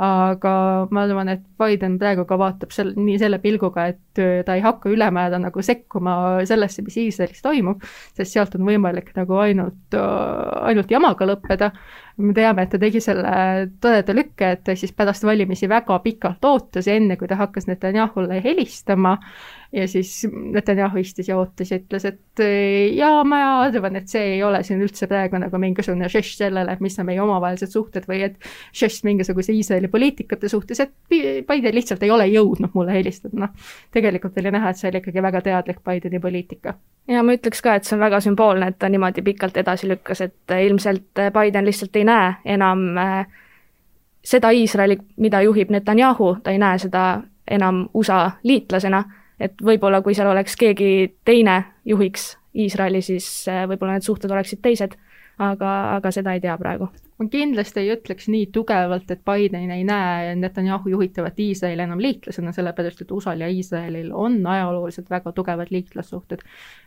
aga 0.00 0.52
ma 0.94 1.02
arvan, 1.04 1.28
et 1.28 1.42
Biden 1.60 1.98
praegu 2.00 2.24
ka 2.28 2.38
vaatab 2.40 2.72
sel-, 2.72 2.94
nii 2.96 3.18
selle 3.20 3.40
pilguga, 3.42 3.84
et 3.92 4.20
äh, 4.22 4.40
ta 4.46 4.56
ei 4.56 4.62
hakka 4.64 4.88
ülemäära 4.92 5.40
nagu 5.42 5.62
sekkuma 5.64 6.14
sellesse, 6.48 6.84
mis 6.86 6.96
Iisraelis 7.02 7.42
toimub, 7.44 7.84
sest 8.16 8.32
sealt 8.32 8.56
on 8.56 8.64
võimalik 8.68 9.12
nagu 9.18 9.36
ainult, 9.42 9.82
äh, 9.92 10.70
ainult 10.70 10.92
jamaga 10.92 11.28
lõppeda. 11.28 11.72
Me 12.16 12.34
teame, 12.34 12.62
et 12.62 12.72
ta 12.74 12.78
tegi 12.82 13.00
selle 13.00 13.68
toreda 13.80 14.14
lükke, 14.16 14.50
et 14.56 14.64
ta 14.64 14.76
siis 14.76 14.92
pärast 14.96 15.24
valimisi 15.24 15.68
väga 15.70 15.98
pikalt 16.04 16.44
ootas 16.44 16.88
ja 16.90 16.98
enne, 16.98 17.16
kui 17.16 17.28
ta 17.28 17.38
hakkas 17.40 17.68
Netanyahule 17.70 18.42
helistama, 18.44 19.16
ja 19.72 19.88
siis 19.88 20.26
Netanyahu 20.32 20.98
istus 20.98 21.28
ja 21.28 21.38
ootas 21.38 21.70
ja 21.70 21.78
ütles, 21.78 22.04
et 22.04 22.42
jaa, 22.96 23.22
ma 23.24 23.40
arvan, 23.62 23.96
et 24.00 24.08
see 24.10 24.34
ei 24.34 24.42
ole 24.42 24.62
siin 24.66 24.82
üldse 24.82 25.06
praegu 25.10 25.38
nagu 25.38 25.58
mingisugune 25.62 26.08
žest 26.10 26.42
sellele, 26.42 26.72
et 26.74 26.82
mis 26.82 26.98
on 26.98 27.06
meie 27.06 27.22
omavahelised 27.22 27.70
suhted 27.70 28.08
või 28.10 28.24
et 28.26 28.50
žest 28.76 29.06
mingisuguse 29.06 29.54
Iisraeli 29.54 29.88
poliitikate 29.92 30.50
suhtes, 30.50 30.80
et 30.82 30.94
Biden 31.10 31.74
lihtsalt 31.76 32.02
ei 32.02 32.10
ole 32.10 32.26
jõudnud 32.32 32.74
mulle 32.74 32.96
helistada, 32.98 33.46
noh. 33.46 33.54
tegelikult 33.94 34.38
oli 34.42 34.54
näha, 34.56 34.72
et 34.72 34.80
see 34.80 34.90
oli 34.90 35.02
ikkagi 35.02 35.22
väga 35.22 35.44
teadlik 35.46 35.84
Bideni 35.86 36.20
poliitika. 36.20 36.74
ja 37.08 37.22
ma 37.22 37.38
ütleks 37.38 37.62
ka, 37.62 37.76
et 37.78 37.86
see 37.86 37.94
on 37.94 38.02
väga 38.02 38.20
sümboolne, 38.26 38.72
et 38.72 38.78
ta 38.78 38.90
niimoodi 38.90 39.22
pikalt 39.22 39.56
edasi 39.62 39.88
lükkas, 39.88 40.24
et 40.26 40.56
ilmselt 40.66 41.22
Biden 41.34 41.66
lihtsalt 41.66 41.96
ei 41.96 41.99
näe 42.04 42.34
enam 42.44 42.98
äh, 42.98 43.26
seda 44.24 44.50
Iisraeli, 44.50 44.98
mida 45.16 45.42
juhib 45.42 45.70
Netanyahu, 45.70 46.36
ta 46.42 46.50
ei 46.50 46.58
näe 46.58 46.78
seda 46.78 47.22
enam 47.50 47.88
USA 47.94 48.30
liitlasena 48.44 49.04
et 49.40 49.62
võib-olla 49.64 50.02
kui 50.04 50.14
seal 50.14 50.30
oleks 50.30 50.56
keegi 50.60 51.16
teine 51.24 51.56
juhiks 51.88 52.34
Iisraeli, 52.60 53.00
siis 53.02 53.26
äh, 53.48 53.64
võib-olla 53.70 53.96
need 53.96 54.06
suhted 54.06 54.30
oleksid 54.30 54.60
teised, 54.62 54.96
aga, 55.38 55.74
aga 55.96 56.12
seda 56.14 56.34
ei 56.34 56.42
tea 56.42 56.56
praegu. 56.58 56.90
Ma 57.20 57.28
kindlasti 57.28 57.82
ei 57.82 57.90
ütleks 57.92 58.30
nii 58.32 58.46
tugevalt, 58.54 59.10
et 59.12 59.20
Biden 59.28 59.70
ei 59.70 59.84
näe 59.84 60.34
Netanyahu 60.40 60.88
juhitavat 60.88 61.40
Iisraeli 61.40 61.84
enam 61.84 62.00
liitlasena, 62.00 62.52
sellepärast 62.56 63.02
et 63.04 63.12
USA-l 63.12 63.44
ja 63.44 63.48
Iisraelil 63.52 64.08
on 64.16 64.38
ajalooliselt 64.46 65.10
väga 65.10 65.32
tugevad 65.36 65.68
liitlassuhted. 65.70 66.40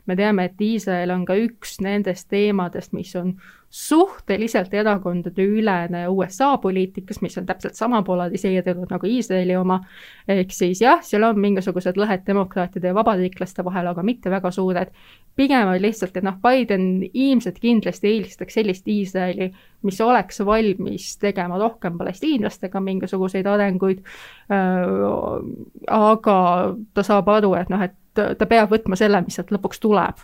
me 0.06 0.16
teame, 0.16 0.46
et 0.46 0.62
Iisrael 0.62 1.14
on 1.14 1.26
ka 1.26 1.38
üks 1.38 1.78
nendest 1.82 2.28
teemadest, 2.34 2.94
mis 2.94 3.16
on 3.16 3.36
suhteliselt 3.74 4.74
erakondadeülene 4.74 6.04
USA 6.08 6.58
poliitikas, 6.62 7.22
mis 7.22 7.38
on 7.38 7.46
täpselt 7.46 7.74
sama 7.74 8.04
polariseerunud 8.06 8.92
nagu 8.94 9.08
Iisraeli 9.10 9.56
oma, 9.58 9.80
ehk 10.30 10.54
siis 10.54 10.82
jah, 10.84 11.02
seal 11.02 11.26
on 11.26 11.40
mingisugused 11.42 11.98
lõhed 11.98 12.22
demokraatide 12.28 12.92
ja 12.92 12.94
vabariiklaste 12.94 13.66
vahel, 13.66 13.90
aga 13.90 14.04
mitte 14.06 14.30
väga 14.30 14.52
suured. 14.52 14.94
pigem 15.36 15.68
on 15.68 15.82
lihtsalt, 15.82 16.18
et 16.18 16.24
noh, 16.24 16.38
Biden 16.42 17.02
ilmselt 17.14 17.58
kindlasti 17.60 18.12
eelistaks 18.12 18.54
sellist 18.54 18.88
Iisraeli, 18.88 19.50
mis 19.82 20.02
oleks 20.02 20.23
valmis 20.46 21.18
tegema 21.22 21.58
rohkem 21.58 21.98
palestiinlastega 21.98 22.80
mingisuguseid 22.80 23.48
arenguid 23.48 24.04
äh,, 24.52 24.86
aga 25.88 26.38
ta 26.94 27.04
saab 27.04 27.30
aru, 27.30 27.54
et 27.60 27.74
noh, 27.74 27.82
et 27.82 27.98
ta 28.14 28.46
peab 28.50 28.72
võtma 28.72 28.98
selle, 29.00 29.22
mis 29.26 29.36
sealt 29.40 29.52
lõpuks 29.54 29.82
tuleb. 29.84 30.22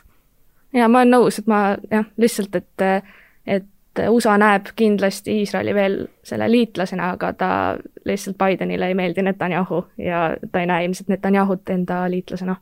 ja 0.73 0.87
ma 0.87 1.01
olen 1.01 1.15
nõus, 1.17 1.39
et 1.39 1.47
ma 1.47 1.75
jah, 1.91 2.07
lihtsalt, 2.17 2.55
et 2.55 2.87
et 3.49 3.67
USA 4.09 4.37
näeb 4.37 4.69
kindlasti 4.77 5.39
Iisraeli 5.41 5.73
veel 5.75 5.95
selle 6.23 6.47
liitlasena, 6.51 7.09
aga 7.15 7.33
ta 7.33 7.51
lihtsalt 8.05 8.37
Bidenile 8.37 8.87
ei 8.87 8.95
meeldi 8.95 9.25
Netanyahu 9.25 9.81
ja 9.97 10.35
ta 10.51 10.61
ei 10.61 10.69
näe 10.69 10.85
ilmselt 10.85 11.09
Netanyahut 11.09 11.69
enda 11.69 12.03
liitlasena. 12.11 12.55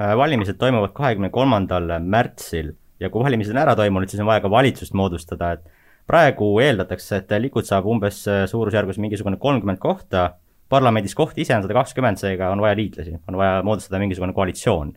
Äh, 0.00 0.16
valimised 0.16 0.58
toimuvad 0.58 0.92
kahekümne 0.94 1.30
kolmandal 1.30 1.88
märtsil 2.02 2.74
ja 3.00 3.10
kui 3.10 3.24
valimised 3.24 3.54
on 3.54 3.62
ära 3.62 3.76
toimunud, 3.78 4.10
siis 4.10 4.20
on 4.20 4.28
vaja 4.28 4.42
ka 4.42 4.50
valitsust 4.50 4.94
moodustada, 4.94 5.52
et 5.52 5.77
praegu 6.08 6.50
eeldatakse, 6.64 7.22
et 7.22 7.32
Likud 7.42 7.68
saab 7.68 7.88
umbes 7.90 8.22
äh, 8.30 8.44
suurusjärgus 8.50 9.00
mingisugune 9.02 9.38
kolmkümmend 9.40 9.80
kohta, 9.82 10.30
parlamendis 10.72 11.14
kohti 11.16 11.44
ise 11.44 11.56
on 11.56 11.64
sada 11.64 11.76
kakskümmend, 11.76 12.20
seega 12.20 12.50
on 12.52 12.62
vaja 12.64 12.76
liitlasi, 12.78 13.16
on 13.28 13.38
vaja 13.40 13.60
moodustada 13.66 14.00
mingisugune 14.00 14.36
koalitsioon 14.36 14.94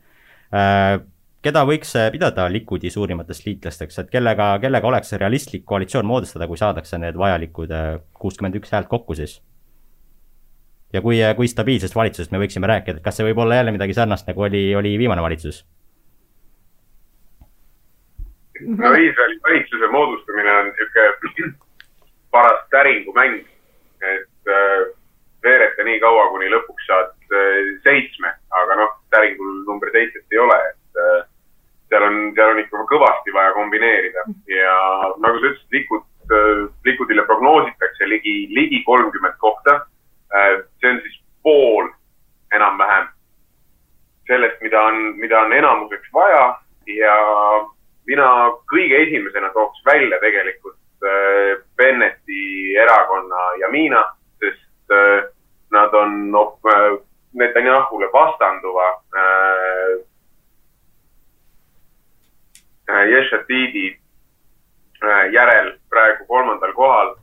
äh, 0.55 0.97
keda 1.43 1.65
võiks 1.67 1.93
äh, 1.99 2.09
pidada 2.13 2.47
Likudi 2.51 2.91
suurimatest 2.93 3.47
liitlasteks, 3.47 4.01
et 4.03 4.11
kellega, 4.13 4.53
kellega 4.63 4.91
oleks 4.91 5.15
realistlik 5.19 5.65
koalitsioon 5.67 6.07
moodustada, 6.07 6.47
kui 6.47 6.59
saadakse 6.59 6.99
need 7.01 7.19
vajalikud 7.19 7.75
kuuskümmend 8.19 8.59
üks 8.61 8.71
häält 8.75 8.91
kokku 8.91 9.17
siis? 9.19 9.41
ja 10.93 11.03
kui, 11.03 11.19
kui 11.35 11.47
stabiilsest 11.47 11.95
valitsusest 11.95 12.31
me 12.31 12.39
võiksime 12.41 12.67
rääkida, 12.71 12.99
et 12.99 13.03
kas 13.03 13.19
see 13.19 13.27
võib 13.27 13.39
olla 13.43 13.59
jälle 13.59 13.75
midagi 13.75 13.95
sarnast, 13.95 14.27
nagu 14.27 14.47
oli, 14.47 14.69
oli 14.75 14.97
viimane 14.99 15.23
valitsus? 15.23 15.63
No 18.67 18.93
Iisraeli 18.93 19.39
valitsuse 19.43 19.87
moodustamine 19.87 20.51
on 20.51 20.71
niisugune 20.71 21.53
paras 22.31 22.63
täringumäng, 22.69 23.45
et 24.01 24.47
äh, 24.47 24.85
veereta 25.43 25.83
nii 25.83 25.99
kaua, 25.99 26.29
kuni 26.31 26.49
lõpuks 26.53 26.87
saad 26.87 27.11
äh, 27.35 27.59
seitsme, 27.83 28.33
aga 28.61 28.77
noh, 28.79 28.95
täringul 29.13 29.61
number 29.67 29.91
seitset 29.91 30.25
ei 30.31 30.39
ole, 30.39 30.57
et 30.71 31.01
äh, 31.05 31.21
seal 31.91 32.07
on, 32.07 32.19
seal 32.35 32.53
on 32.53 32.61
ikka 32.63 32.85
kõvasti 32.93 33.35
vaja 33.35 33.53
kombineerida. 33.57 34.25
Ja 34.47 34.75
nagu 35.19 35.41
sa 35.41 35.51
ütlesid, 35.51 35.67
Likud, 35.75 36.07
Likudile 36.87 37.25
prognoositakse 37.27 38.07
ligi, 38.07 38.45
ligi 38.55 38.83
kolmkümmend 38.87 39.35
kohta. 39.43 39.81
see 40.79 40.87
on 40.87 40.99
siis 41.03 41.17
pool 41.43 41.89
enam-vähem 42.55 43.09
sellest, 44.27 44.61
mida 44.61 44.81
on, 44.81 44.95
mida 45.19 45.41
on 45.41 45.53
enamuseks 45.53 46.13
vaja. 46.13 46.45
Ja 46.87 47.15
mina 48.07 48.27
kõige 48.71 49.01
esimesena 49.07 49.49
tooks 49.53 49.83
välja 49.85 50.19
tegelikult 50.19 50.77
Benneti 51.77 52.75
erakonna 52.77 53.45
Jamina, 53.57 54.03
sest 54.39 54.93
nad 55.71 55.93
on 55.93 56.35
op- 56.35 56.65
äh, 56.65 56.99
Netanyahule 57.33 58.09
vastanduva 58.13 59.03
äh, 59.15 60.05
äh, 62.89 63.07
Yeshatidi 63.09 63.99
äh, 65.03 65.31
järel 65.31 65.79
praegu 65.89 66.25
kolmandal 66.25 66.73
kohal 66.73 67.15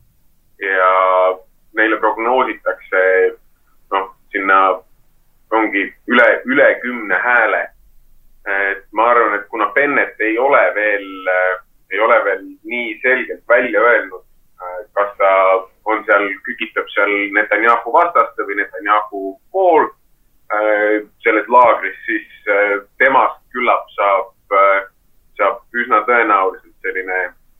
ja 0.59 0.91
neile 1.72 1.97
prognoositakse 1.97 3.03
noh, 3.91 4.14
sinna 4.33 4.81
ongi 5.51 5.85
üle, 6.07 6.29
üle 6.45 6.74
kümne 6.81 7.14
hääle. 7.14 7.68
Et 8.49 8.84
ma 8.92 9.11
arvan, 9.12 9.34
et 9.38 9.46
kuna 9.53 9.70
Bennett 9.74 10.20
ei 10.20 10.38
ole 10.38 10.62
veel 10.74 11.32
äh,, 11.34 11.55
ei 11.92 12.01
ole 12.05 12.18
veel 12.24 12.42
nii 12.64 12.99
selgelt 13.03 13.44
välja 13.49 13.80
öelnud 13.80 14.24
äh,, 14.24 14.80
kas 14.96 15.14
ta 15.18 15.32
on 15.84 16.05
seal, 16.07 16.28
kükitab 16.46 16.88
seal 16.94 17.14
Netanyahu 17.36 17.92
vastaste 17.92 18.46
või 18.49 18.61
Netanyahu 18.61 19.22
pool 19.53 19.88
äh, 20.53 21.05
selles 21.24 21.49
laagris, 21.49 21.96
siis 22.07 22.26
temast 22.99 23.42
küllap 23.53 23.84
saab 23.96 24.32
saab 25.38 25.61
üsna 25.76 26.03
tõenäoliselt 26.09 26.74
selline 26.84 27.18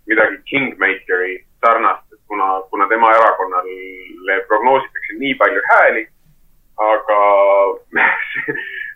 midagi 0.09 0.39
kingmakeri 0.51 1.39
sarnast, 1.62 2.07
et 2.12 2.20
kuna, 2.30 2.61
kuna 2.72 2.89
tema 2.91 3.11
erakonnale 3.16 4.39
prognoositakse 4.51 5.18
nii 5.20 5.34
palju 5.41 5.62
hääli, 5.70 6.05
aga 6.89 7.20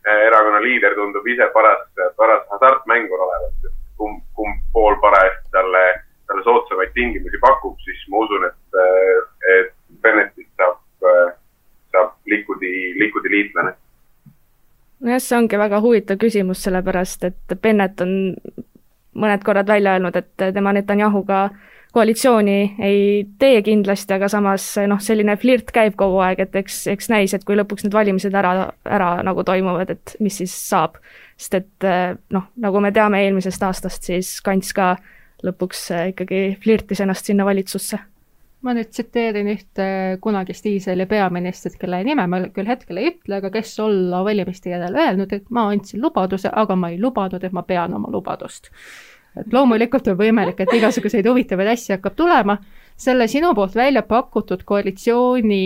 erakonna 0.06 0.62
liider 0.62 0.94
tundub 0.94 1.26
ise 1.26 1.46
paras, 1.54 1.84
paras 2.16 2.42
hasartmängur 2.50 3.20
olevat, 3.26 3.54
et 3.64 3.74
kumb, 3.96 4.22
kumb 4.34 4.58
pool 4.72 4.96
parajasti 5.00 5.52
talle, 5.52 5.84
talle 6.26 6.42
soodsamaid 6.44 6.92
tingimusi 6.94 7.38
pakub, 7.40 7.78
siis 7.84 8.02
ma 8.10 8.24
usun, 8.24 8.48
et, 8.48 8.82
et 9.56 9.72
Bennettist 10.02 10.50
saab, 10.58 10.80
saab 11.92 12.12
Likudi, 12.26 12.72
Likudi 12.98 13.30
liitlane. 13.36 13.74
nojah, 15.00 15.22
see 15.22 15.38
ongi 15.38 15.58
väga 15.58 15.80
huvitav 15.82 16.18
küsimus, 16.18 16.62
sellepärast 16.66 17.28
et 17.30 17.56
Bennett 17.62 18.00
on 18.00 18.34
mõned 19.12 19.44
korrad 19.44 19.68
välja 19.68 19.96
öelnud, 19.96 20.16
et 20.16 20.48
tema 20.54 20.72
Netanyahuga 20.72 21.48
koalitsiooni 21.92 22.58
ei 22.82 23.00
tee 23.38 23.62
kindlasti, 23.62 24.16
aga 24.16 24.28
samas 24.32 24.66
noh, 24.88 25.00
selline 25.02 25.36
flirt 25.40 25.72
käib 25.74 25.96
kogu 26.00 26.22
aeg, 26.24 26.40
et 26.46 26.56
eks, 26.62 26.86
eks 26.92 27.10
näis, 27.12 27.34
et 27.36 27.44
kui 27.48 27.56
lõpuks 27.58 27.86
need 27.86 27.96
valimised 27.96 28.36
ära, 28.38 28.70
ära 28.88 29.10
nagu 29.26 29.44
toimuvad, 29.44 29.92
et 29.92 30.16
mis 30.20 30.40
siis 30.42 30.54
saab. 30.68 31.00
sest 31.36 31.58
et 31.58 31.90
noh, 32.30 32.48
nagu 32.62 32.80
me 32.80 32.92
teame 32.92 33.24
eelmisest 33.24 33.62
aastast, 33.66 34.08
siis 34.08 34.38
Kants 34.44 34.72
ka 34.76 34.94
lõpuks 35.42 35.88
ikkagi 36.12 36.56
flirtis 36.62 37.02
ennast 37.02 37.26
sinna 37.26 37.44
valitsusse 37.44 37.98
ma 38.62 38.74
nüüd 38.76 38.90
tsiteerin 38.92 39.50
ühte 39.52 39.86
kunagist 40.22 40.66
Iisraeli 40.70 41.06
peaministrit, 41.10 41.76
kelle 41.80 42.02
nime 42.06 42.26
ma 42.30 42.38
küll 42.54 42.68
hetkel 42.70 43.00
ei 43.00 43.10
ütle, 43.12 43.40
aga 43.40 43.50
kes 43.54 43.74
olla 43.82 44.22
valimiste 44.26 44.70
järel 44.70 44.98
öelnud, 45.02 45.34
et 45.34 45.48
ma 45.50 45.66
andsin 45.72 46.02
lubaduse, 46.02 46.50
aga 46.62 46.76
ma 46.78 46.92
ei 46.92 47.00
lubanud, 47.02 47.42
et 47.42 47.56
ma 47.56 47.64
pean 47.66 47.94
oma 47.98 48.12
lubadust. 48.12 48.70
Et 49.40 49.52
loomulikult 49.52 50.08
on 50.12 50.18
võimalik, 50.18 50.60
et 50.60 50.74
igasuguseid 50.76 51.26
huvitavaid 51.28 51.72
asju 51.74 51.96
hakkab 51.96 52.16
tulema, 52.16 52.58
selle 52.96 53.28
sinu 53.28 53.54
poolt 53.56 53.74
välja 53.74 54.02
pakutud 54.06 54.64
koalitsiooni 54.68 55.62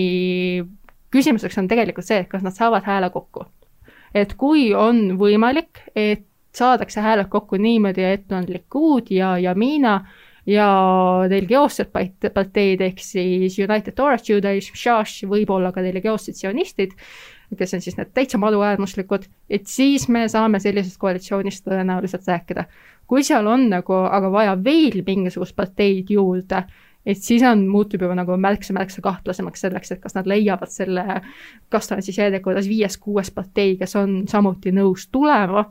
küsimuseks 1.14 1.58
on 1.58 1.68
tegelikult 1.70 2.06
see, 2.06 2.22
et 2.22 2.30
kas 2.30 2.44
nad 2.44 2.54
saavad 2.54 2.86
hääle 2.86 3.10
kokku. 3.14 3.46
et 4.14 4.32
kui 4.34 4.70
on 4.74 5.18
võimalik, 5.20 5.82
et 5.94 6.24
saadakse 6.56 7.02
hääled 7.04 7.28
kokku 7.28 7.58
niimoodi, 7.60 8.04
et 8.04 8.32
on 8.32 8.46
Likud 8.48 9.10
ja 9.12 9.34
Yamina, 9.38 9.98
ja 10.46 10.66
religioossed 11.28 11.90
parteid 11.90 12.82
ehk 12.86 13.02
siis 13.02 13.58
United 13.58 13.96
Torah 13.98 14.22
Judaism, 14.22 14.76
Shash, 14.78 15.26
võib-olla 15.28 15.72
ka 15.74 15.82
religioossed 15.84 16.38
sionistid, 16.38 16.94
kes 17.58 17.74
on 17.76 17.82
siis 17.82 17.98
need 17.98 18.12
täitsa 18.14 18.38
maduäärmuslikud, 18.42 19.26
et 19.50 19.66
siis 19.70 20.08
me 20.08 20.26
saame 20.30 20.60
sellisest 20.62 20.98
koalitsioonist 21.02 21.66
tõenäoliselt 21.66 22.30
rääkida. 22.30 22.66
Kui 23.07 23.24
seal 23.26 23.46
on 23.46 23.68
nagu 23.70 23.94
aga 24.07 24.30
vaja 24.32 24.57
veel 24.64 25.02
mingisugust 25.07 25.57
parteid 25.57 26.11
juurde, 26.11 26.64
et 27.07 27.22
siis 27.22 27.42
on, 27.46 27.66
muutub 27.70 28.02
juba 28.02 28.16
nagu 28.18 28.36
märksa-märksa 28.42 29.02
kahtlasemaks 29.04 29.62
selleks, 29.66 29.92
et 29.94 30.02
kas 30.02 30.16
nad 30.16 30.26
leiavad 30.26 30.72
selle, 30.72 31.20
kas 31.70 31.88
ta 31.88 31.98
on 31.98 32.02
siis 32.02 32.18
järjekorras 32.18 32.68
viies-kuues 32.70 33.30
partei, 33.34 33.76
kes 33.78 33.96
on 34.00 34.22
samuti 34.28 34.74
nõus 34.74 35.07
tulema 35.12 35.68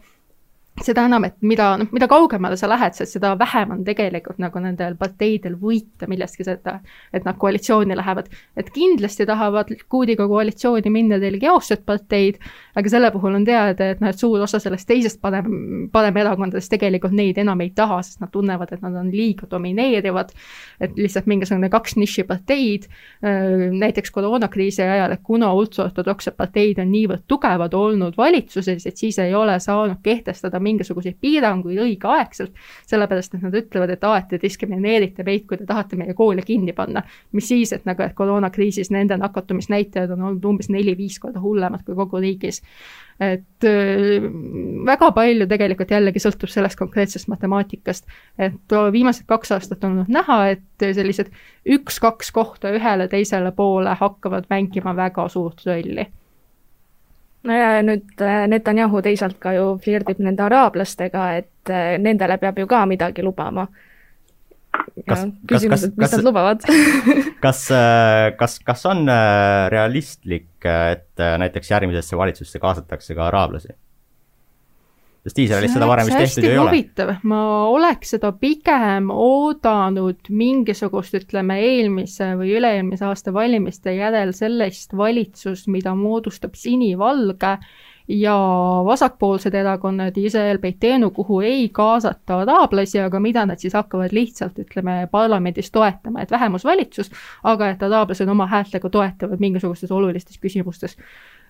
seda 0.83 1.05
enam, 1.07 1.23
et 1.23 1.35
mida, 1.45 1.69
noh, 1.79 1.87
mida 1.95 2.07
kaugemale 2.11 2.57
sa 2.59 2.67
lähed, 2.67 2.97
seda 3.07 3.31
vähem 3.39 3.71
on 3.77 3.83
tegelikult 3.87 4.41
nagu 4.43 4.59
nendel 4.59 4.97
parteidel 4.99 5.55
võita 5.59 6.09
millestki 6.11 6.43
seda, 6.43 6.79
et 7.15 7.23
nad 7.23 7.37
koalitsiooni 7.39 7.95
lähevad. 7.95 8.27
et 8.57 8.69
kindlasti 8.75 9.25
tahavad 9.25 9.71
Kuudiga 9.89 10.27
koalitsiooni 10.27 10.91
minna 10.91 11.17
religioossed 11.17 11.85
parteid, 11.85 12.39
aga 12.75 12.89
selle 12.91 13.11
puhul 13.11 13.37
on 13.39 13.45
teada, 13.45 13.89
et 13.91 14.01
noh, 14.03 14.09
et 14.11 14.19
suur 14.19 14.41
osa 14.43 14.59
sellest 14.59 14.87
teisest 14.87 15.21
parem, 15.21 15.87
paremerakondadest 15.93 16.71
tegelikult 16.71 17.15
neid 17.15 17.37
enam 17.39 17.61
ei 17.63 17.71
taha, 17.75 18.01
sest 18.03 18.19
nad 18.19 18.33
tunnevad, 18.33 18.73
et 18.75 18.83
nad 18.83 18.99
on 18.99 19.11
liiga 19.11 19.47
domineerivad, 19.51 20.33
et 20.83 20.99
lihtsalt 20.99 21.29
mingisugune 21.31 21.69
kaks 21.71 21.95
nišiparteid, 21.95 22.89
näiteks 23.79 24.11
koroonakriisi 24.11 24.83
ajal, 24.83 25.15
et 25.15 25.23
kuna 25.23 25.53
ultraortodoksed 25.55 26.35
parteid 26.35 26.83
on 26.83 26.91
niivõrd 26.91 27.23
tugevad 27.31 27.73
olnud 27.73 28.19
valitsuses, 28.19 28.85
et 28.85 28.97
siis 28.97 29.19
ei 29.23 29.35
ole 29.35 29.55
saanud 29.63 30.03
kehtestada 30.03 30.59
mingisuguseid 30.65 31.17
piiranguid 31.21 31.79
õigeaegselt, 31.85 32.53
sellepärast 32.89 33.37
et 33.37 33.45
nad 33.45 33.55
ütlevad, 33.55 33.93
et 33.93 34.03
aa, 34.07 34.19
et 34.19 34.27
te 34.33 34.39
diskrimineerite 34.41 35.25
meid, 35.27 35.45
kui 35.49 35.59
te 35.59 35.67
tahate 35.69 35.99
meie 35.99 36.15
koole 36.17 36.43
kinni 36.45 36.73
panna. 36.75 37.03
mis 37.31 37.47
siis, 37.47 37.73
et 37.73 37.85
nagu, 37.85 38.03
et 38.03 38.15
koroonakriisis 38.17 38.91
nende 38.93 39.17
nakatumisnäitajad 39.21 40.15
on 40.15 40.27
olnud 40.29 40.45
umbes 40.51 40.69
neli-viis 40.73 41.19
korda 41.19 41.41
hullemad 41.41 41.85
kui 41.85 41.95
kogu 41.95 42.21
riigis. 42.23 42.61
et 43.19 43.67
äh, 43.69 44.27
väga 44.85 45.11
palju 45.15 45.47
tegelikult 45.47 45.91
jällegi 45.91 46.19
sõltub 46.19 46.51
sellest 46.51 46.79
konkreetsest 46.79 47.29
matemaatikast, 47.31 48.05
et 48.37 48.77
viimased 48.91 49.25
kaks 49.29 49.55
aastat 49.55 49.83
on 49.83 49.99
olnud 49.99 50.11
näha, 50.11 50.41
et 50.57 50.89
sellised 50.97 51.31
üks-kaks 51.77 52.31
kohta 52.35 52.73
ühele-teisele 52.75 53.51
poole 53.55 53.95
hakkavad 53.95 54.51
mängima 54.51 54.95
väga 54.95 55.29
suurt 55.31 55.63
rolli 55.65 56.09
nüüd 57.45 58.21
äh, 58.21 58.45
Netanyahu 58.51 59.01
teisalt 59.05 59.37
ka 59.41 59.53
ju 59.55 59.75
flirdib 59.83 60.21
nende 60.23 60.45
araablastega, 60.45 61.25
et 61.41 61.71
äh, 61.71 61.95
nendele 62.01 62.37
peab 62.41 62.59
ju 62.59 62.67
ka 62.67 62.85
midagi 62.89 63.25
lubama. 63.25 63.67
kas, 65.07 65.21
kas, 65.47 65.63
kas, 65.63 65.65
kas, 65.69 65.83
kas 65.97 66.13
nad 66.17 66.25
lubavad 66.25 66.65
kas, 67.45 67.61
äh, 67.71 68.33
kas, 68.37 68.57
kas 68.59 68.85
on 68.89 69.07
realistlik, 69.71 70.49
et 70.65 71.23
näiteks 71.39 71.71
järgmisesse 71.71 72.17
valitsusse 72.17 72.59
kaasatakse 72.59 73.15
ka 73.15 73.27
araablasi? 73.29 73.75
Sest 75.25 75.39
Iisraelis 75.41 75.73
seda 75.73 75.87
varem 75.89 76.05
vist 76.05 76.19
tehtud 76.21 76.45
ju 76.45 76.51
ei 76.53 76.59
huvitav. 76.59 77.09
ole. 77.09 77.17
ma 77.31 77.41
oleks 77.71 78.13
seda 78.15 78.31
pigem 78.37 79.09
oodanud 79.09 80.29
mingisugust, 80.29 81.17
ütleme, 81.17 81.57
eelmise 81.65 82.35
või 82.37 82.53
üle-eelmise 82.59 83.07
aasta 83.09 83.33
valimiste 83.33 83.95
järel 83.97 84.35
sellist 84.37 84.93
valitsust, 84.97 85.67
mida 85.73 85.95
moodustab 85.97 86.53
sinivalge 86.59 87.57
ja 88.07 88.35
vasakpoolsed 88.85 89.53
erakonnad, 89.57 90.17
Iisrael 90.17 90.59
Beitenu, 90.61 91.09
kuhu 91.09 91.39
ei 91.41 91.69
kaasata 91.73 92.37
araablasi, 92.43 92.99
aga 93.01 93.19
mida 93.19 93.45
nad 93.49 93.57
siis 93.57 93.73
hakkavad 93.73 94.13
lihtsalt, 94.13 94.59
ütleme, 94.61 95.07
parlamendis 95.11 95.71
toetama, 95.73 96.21
et 96.21 96.31
vähemusvalitsus, 96.31 97.09
aga 97.43 97.71
et 97.73 97.83
araablased 97.83 98.29
oma 98.29 98.45
häältega 98.51 98.89
toetavad 98.93 99.41
mingisugustes 99.41 99.91
olulistes 99.91 100.37
küsimustes 100.37 100.97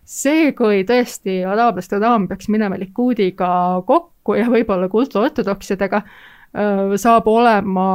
see, 0.05 0.53
kui 0.57 0.83
tõesti 0.87 1.41
araablaste 1.49 1.99
raam 1.99 2.29
peaks 2.29 2.49
minema 2.53 2.77
Likuudiga 2.79 3.49
kokku 3.87 4.37
ja 4.37 4.47
võib-olla 4.51 4.89
ka 4.89 5.01
ultraortodoksidega, 5.01 6.01
saab 7.01 7.25
olema 7.27 7.85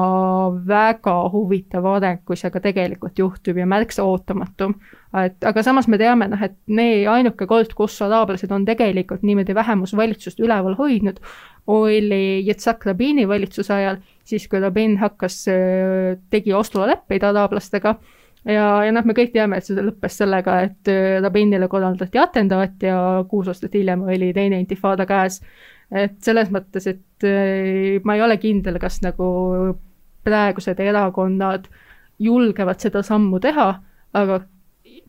väga 0.68 1.14
huvitav 1.32 1.86
areng, 1.94 2.20
kui 2.28 2.36
see 2.36 2.50
ka 2.52 2.60
tegelikult 2.60 3.16
juhtub 3.18 3.56
ja 3.56 3.66
märksa 3.66 4.04
ootamatum. 4.04 4.74
et 5.16 5.44
aga 5.44 5.62
samas 5.62 5.88
me 5.88 5.98
teame, 5.98 6.28
noh, 6.28 6.42
et 6.42 6.58
nee, 6.66 7.06
ainuke 7.08 7.46
kord, 7.46 7.72
kus 7.74 7.96
araablased 8.02 8.52
on 8.52 8.66
tegelikult 8.68 9.22
niimoodi 9.22 9.54
vähemusvalitsust 9.54 10.40
üleval 10.40 10.76
hoidnud, 10.76 11.18
oli 11.66 12.44
Yitzhak 12.46 12.84
Rabini 12.86 13.26
valitsuse 13.28 13.74
ajal, 13.74 14.02
siis 14.24 14.46
kui 14.48 14.60
Rabin 14.60 14.98
hakkas, 14.98 15.44
tegi 16.30 16.52
ostuleppeid 16.52 17.24
araablastega 17.24 17.96
ja, 18.44 18.66
ja 18.86 18.92
noh, 18.94 19.04
me 19.06 19.16
kõik 19.16 19.34
teame, 19.34 19.58
et 19.58 19.66
see 19.66 19.82
lõppes 19.84 20.16
sellega, 20.22 20.60
et 20.68 20.90
äh, 20.92 21.18
Rabinile 21.22 21.68
korraldati 21.68 22.20
atendaat 22.20 22.86
ja 22.86 22.96
kuus 23.28 23.50
aastat 23.52 23.74
hiljem 23.76 24.06
oli 24.08 24.32
teine 24.36 24.60
intifada 24.62 25.06
käes. 25.08 25.40
et 25.90 26.20
selles 26.22 26.50
mõttes, 26.54 26.86
et 26.86 27.26
äh, 27.26 28.00
ma 28.04 28.16
ei 28.16 28.22
ole 28.22 28.38
kindel, 28.38 28.78
kas 28.78 29.00
nagu 29.02 29.76
praegused 30.24 30.80
erakonnad 30.80 31.66
julgevad 32.20 32.80
seda 32.80 33.02
sammu 33.02 33.40
teha, 33.40 33.70
aga 34.14 34.42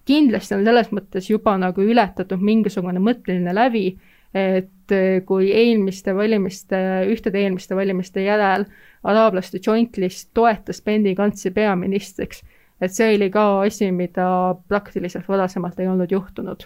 kindlasti 0.08 0.56
on 0.56 0.64
selles 0.66 0.90
mõttes 0.96 1.28
juba 1.30 1.58
nagu 1.62 1.84
ületatud 1.84 2.42
mingisugune 2.42 3.02
mõtteline 3.04 3.54
lävi, 3.54 3.86
et 4.34 4.96
äh, 4.96 5.20
kui 5.28 5.52
eelmiste 5.52 6.16
valimiste, 6.16 6.80
ühtede 7.12 7.44
eelmiste 7.44 7.76
valimiste 7.76 8.24
järel 8.24 8.66
araablaste 9.04 9.60
joint 9.64 9.98
list 9.98 10.32
toetas 10.34 10.82
Benny 10.86 11.14
Gantsi 11.16 11.52
peaministriks 11.52 12.44
et 12.82 12.94
see 12.94 13.16
oli 13.16 13.30
ka 13.32 13.46
asi, 13.62 13.92
mida 13.92 14.28
praktiliselt 14.68 15.28
varasemalt 15.30 15.80
ei 15.80 15.88
olnud 15.88 16.12
juhtunud 16.12 16.66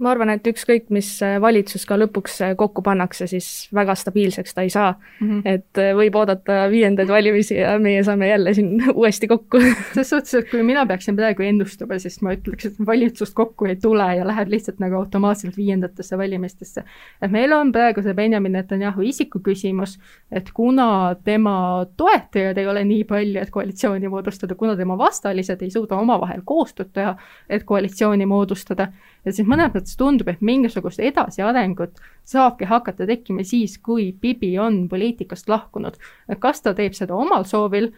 ma 0.00 0.12
arvan, 0.14 0.32
et 0.32 0.46
ükskõik, 0.48 0.88
mis 0.94 1.08
äh, 1.24 1.36
valitsus 1.42 1.84
ka 1.88 1.98
lõpuks 2.00 2.38
äh, 2.44 2.52
kokku 2.58 2.82
pannakse, 2.84 3.26
siis 3.30 3.68
väga 3.76 3.94
stabiilseks 3.98 4.56
ta 4.56 4.64
ei 4.64 4.72
saa 4.72 4.92
mm. 4.94 5.28
-hmm. 5.28 5.40
et 5.44 5.80
äh, 5.80 5.90
võib 5.96 6.16
oodata 6.16 6.62
viiendaid 6.72 7.08
valimisi 7.08 7.58
ja 7.58 7.74
meie 7.78 8.02
saame 8.04 8.30
jälle 8.30 8.54
siin 8.56 8.80
uuesti 8.98 9.28
kokku 9.28 9.60
selles 9.60 10.10
suhtes, 10.10 10.34
et 10.34 10.50
kui 10.50 10.62
mina 10.62 10.86
peaksin 10.86 11.16
praegu 11.16 11.44
ennustama, 11.44 11.98
siis 11.98 12.20
ma 12.22 12.32
ütleks, 12.36 12.70
et 12.70 12.86
valitsust 12.86 13.34
kokku 13.36 13.68
ei 13.68 13.76
tule 13.76 14.06
ja 14.16 14.26
läheb 14.26 14.48
lihtsalt 14.54 14.80
nagu 14.80 14.96
automaatselt 15.02 15.56
viiendatesse 15.56 16.18
valimistesse. 16.18 16.84
et 17.22 17.30
meil 17.30 17.52
on 17.52 17.72
praegu 17.72 18.02
see 18.02 18.14
Benjamin 18.14 18.52
Netanyahu 18.52 19.02
isiku 19.02 19.40
küsimus, 19.44 19.98
et 20.32 20.50
kuna 20.54 21.16
tema 21.24 21.86
toetajaid 21.96 22.58
ei 22.58 22.66
ole 22.66 22.84
nii 22.84 23.04
palju, 23.04 23.40
et 23.40 23.50
koalitsiooni 23.50 24.08
moodustada, 24.08 24.54
kuna 24.54 24.76
tema 24.76 24.98
vastalised 24.98 25.62
ei 25.62 25.70
suuda 25.70 25.96
omavahel 25.96 26.40
koostööd 26.44 26.92
teha, 26.92 27.16
et 27.48 27.64
koalitsiooni 27.64 28.26
moodustada, 28.26 28.88
ja 29.24 29.32
siis 29.32 29.48
mõnes 29.48 29.72
mõttes 29.74 29.89
tundub, 29.96 30.28
et 30.28 30.40
mingisugust 30.40 31.00
edasiarengut 31.00 32.00
saabki 32.28 32.68
hakata 32.70 33.06
tekkima 33.06 33.44
siis, 33.44 33.78
kui 33.78 34.12
Bibi 34.12 34.58
on 34.58 34.88
poliitikast 34.88 35.48
lahkunud. 35.48 35.96
kas 36.38 36.62
ta 36.62 36.74
teeb 36.74 36.94
seda 36.94 37.14
omal 37.14 37.44
soovil, 37.44 37.90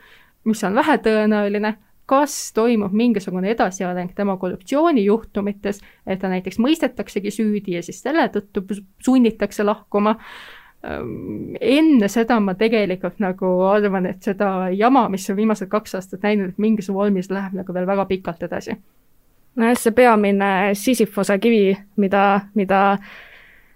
mis 0.45 0.65
on 0.65 0.75
vähetõenäoline, 0.75 1.75
kas 2.07 2.53
toimub 2.55 2.93
mingisugune 2.93 3.51
edasiareng 3.51 4.11
tema 4.15 4.37
korruptsioonijuhtumites, 4.37 5.81
et 6.07 6.21
ta 6.21 6.29
näiteks 6.29 6.59
mõistetaksegi 6.59 7.31
süüdi 7.31 7.77
ja 7.77 7.83
siis 7.83 8.03
selle 8.03 8.27
tõttu 8.35 8.65
sunnitakse 9.05 9.65
lahkuma 9.65 10.17
ehm, 10.85 11.55
enne 11.61 12.09
seda 12.13 12.41
ma 12.41 12.57
tegelikult 12.59 13.23
nagu 13.23 13.53
arvan, 13.71 14.11
et 14.11 14.23
seda 14.23 14.69
jama, 14.77 15.07
mis 15.09 15.31
on 15.31 15.39
viimased 15.39 15.71
kaks 15.73 15.95
aastat 16.01 16.27
näinud, 16.27 16.53
et 16.53 16.59
mingis 16.59 16.91
vormis 16.93 17.31
läheb 17.31 17.55
nagu 17.63 17.75
veel 17.75 17.87
väga 17.87 18.09
pikalt 18.11 18.43
edasi 18.51 18.77
nojah, 19.57 19.77
see 19.79 19.95
peamine 19.97 20.53
Sisyphose 20.79 21.37
kivi, 21.43 21.75
mida, 22.01 22.25
mida 22.55 22.83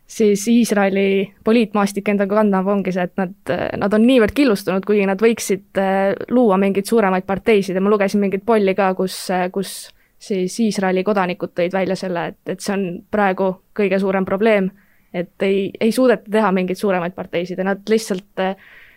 siis 0.07 0.47
Iisraeli 0.49 1.35
poliitmaastik 1.45 2.09
endaga 2.09 2.39
kannab, 2.41 2.69
ongi 2.71 2.95
see, 2.95 3.07
et 3.09 3.17
nad, 3.19 3.35
nad 3.83 3.97
on 3.97 4.07
niivõrd 4.07 4.35
killustunud, 4.37 4.87
kuigi 4.87 5.07
nad 5.09 5.21
võiksid 5.23 5.83
eh, 5.83 6.15
luua 6.31 6.59
mingeid 6.63 6.89
suuremaid 6.89 7.27
parteisid. 7.27 7.77
Ja 7.77 7.85
ma 7.85 7.93
lugesin 7.93 8.23
mingit 8.23 8.47
polli 8.47 8.77
ka, 8.79 8.93
kus, 8.99 9.19
kus 9.53 9.77
siis 10.23 10.57
Iisraeli 10.63 11.05
kodanikud 11.05 11.53
tõid 11.57 11.75
välja 11.75 11.99
selle, 11.99 12.31
et, 12.33 12.41
et 12.55 12.63
see 12.63 12.75
on 12.77 12.89
praegu 13.13 13.53
kõige 13.77 14.01
suurem 14.01 14.25
probleem, 14.25 14.71
et 15.17 15.43
ei, 15.45 15.69
ei 15.81 15.93
suudeta 15.93 16.31
teha 16.31 16.53
mingeid 16.55 16.79
suuremaid 16.81 17.15
parteisid. 17.17 17.59
Ja 17.59 17.73
nad 17.73 17.83
lihtsalt 17.91 18.47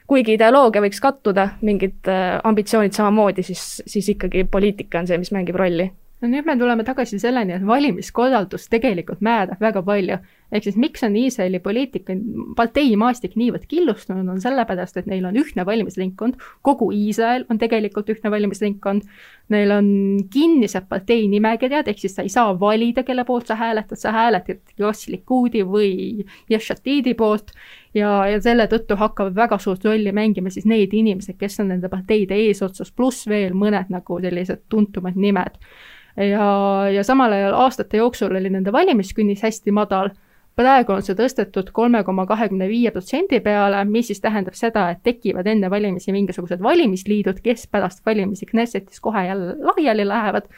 kuigi 0.09 0.33
ideoloogia 0.37 0.81
võiks 0.81 1.01
kattuda, 1.01 1.55
mingid 1.65 2.07
eh, 2.09 2.37
ambitsioonid 2.45 2.93
samamoodi, 2.95 3.45
siis, 3.49 3.81
siis 3.85 4.13
ikkagi 4.13 4.45
poliitika 4.49 5.01
on 5.01 5.09
see, 5.09 5.19
mis 5.21 5.33
mängib 5.33 5.57
rolli 5.59 5.89
no 6.19 6.27
nüüd 6.27 6.47
me 6.47 6.55
tuleme 6.59 6.83
tagasi 6.83 7.19
selleni, 7.21 7.55
et 7.55 7.65
valimiskorraldus 7.65 8.67
tegelikult 8.71 9.23
määrab 9.23 9.61
väga 9.63 9.83
palju. 9.85 10.19
ehk 10.51 10.63
siis 10.65 10.77
miks 10.81 11.03
on 11.05 11.13
Iisraeli 11.15 11.59
poliitika, 11.61 12.15
parteimaastik 12.57 13.35
niivõrd 13.37 13.67
killustunud, 13.69 14.25
on 14.33 14.39
sellepärast, 14.41 14.97
et 14.97 15.05
neil 15.05 15.27
on 15.29 15.35
ühtne 15.37 15.65
valimisringkond, 15.65 16.39
kogu 16.65 16.89
Iisrael 16.91 17.45
on 17.53 17.59
tegelikult 17.61 18.09
ühtne 18.09 18.31
valimisringkond, 18.33 19.05
neil 19.53 19.71
on 19.75 19.91
kinnised 20.33 20.87
partei 20.89 21.27
nimekirjad, 21.29 21.87
ehk 21.87 22.01
siis 22.01 22.17
sa 22.17 22.25
ei 22.25 22.33
saa 22.33 22.55
valida, 22.59 23.03
kelle 23.05 23.23
poolt 23.29 23.51
sa 23.51 23.59
hääletad, 23.59 24.01
sa 24.01 24.11
hääletad 24.15 24.73
Yoss 24.79 25.07
Likudi 25.07 25.61
või 25.63 26.25
Yeshatidi 26.51 27.13
poolt. 27.13 27.53
Ja, 27.93 28.25
ja 28.29 28.41
selle 28.41 28.67
tõttu 28.69 28.97
hakkavad 28.97 29.37
väga 29.37 29.57
suurt 29.61 29.85
rolli 29.85 30.11
mängima 30.13 30.49
siis 30.53 30.65
need 30.69 30.91
inimesed, 30.93 31.37
kes 31.37 31.61
on 31.61 31.71
nende 31.73 31.89
parteide 31.89 32.37
eesotsas, 32.37 32.91
pluss 32.91 33.29
veel 33.29 33.53
mõned 33.57 33.89
nagu 33.89 34.19
sellised 34.21 34.65
tuntumad 34.69 35.17
nimed 35.17 35.57
ja, 36.19 36.47
ja 36.93 37.03
samal 37.03 37.31
ajal 37.31 37.55
aastate 37.65 38.01
jooksul 38.01 38.35
oli 38.35 38.49
nende 38.51 38.71
valimiskünnis 38.75 39.43
hästi 39.45 39.71
madal, 39.75 40.11
praegu 40.59 40.93
on 40.95 41.05
see 41.05 41.15
tõstetud 41.15 41.71
kolme 41.75 42.01
koma 42.03 42.25
kahekümne 42.29 42.67
viie 42.67 42.91
protsendi 42.91 43.39
peale, 43.43 43.79
mis 43.87 44.09
siis 44.11 44.19
tähendab 44.23 44.57
seda, 44.59 44.89
et 44.93 45.03
tekivad 45.05 45.47
enne 45.47 45.69
valimisi 45.71 46.13
mingisugused 46.15 46.61
valimisliidud, 46.63 47.39
kes 47.45 47.67
pärast 47.71 48.03
valimisi 48.05 48.49
Knessetis 48.49 48.99
kohe 48.99 49.25
jälle 49.29 49.55
laiali 49.63 50.07
lähevad, 50.07 50.49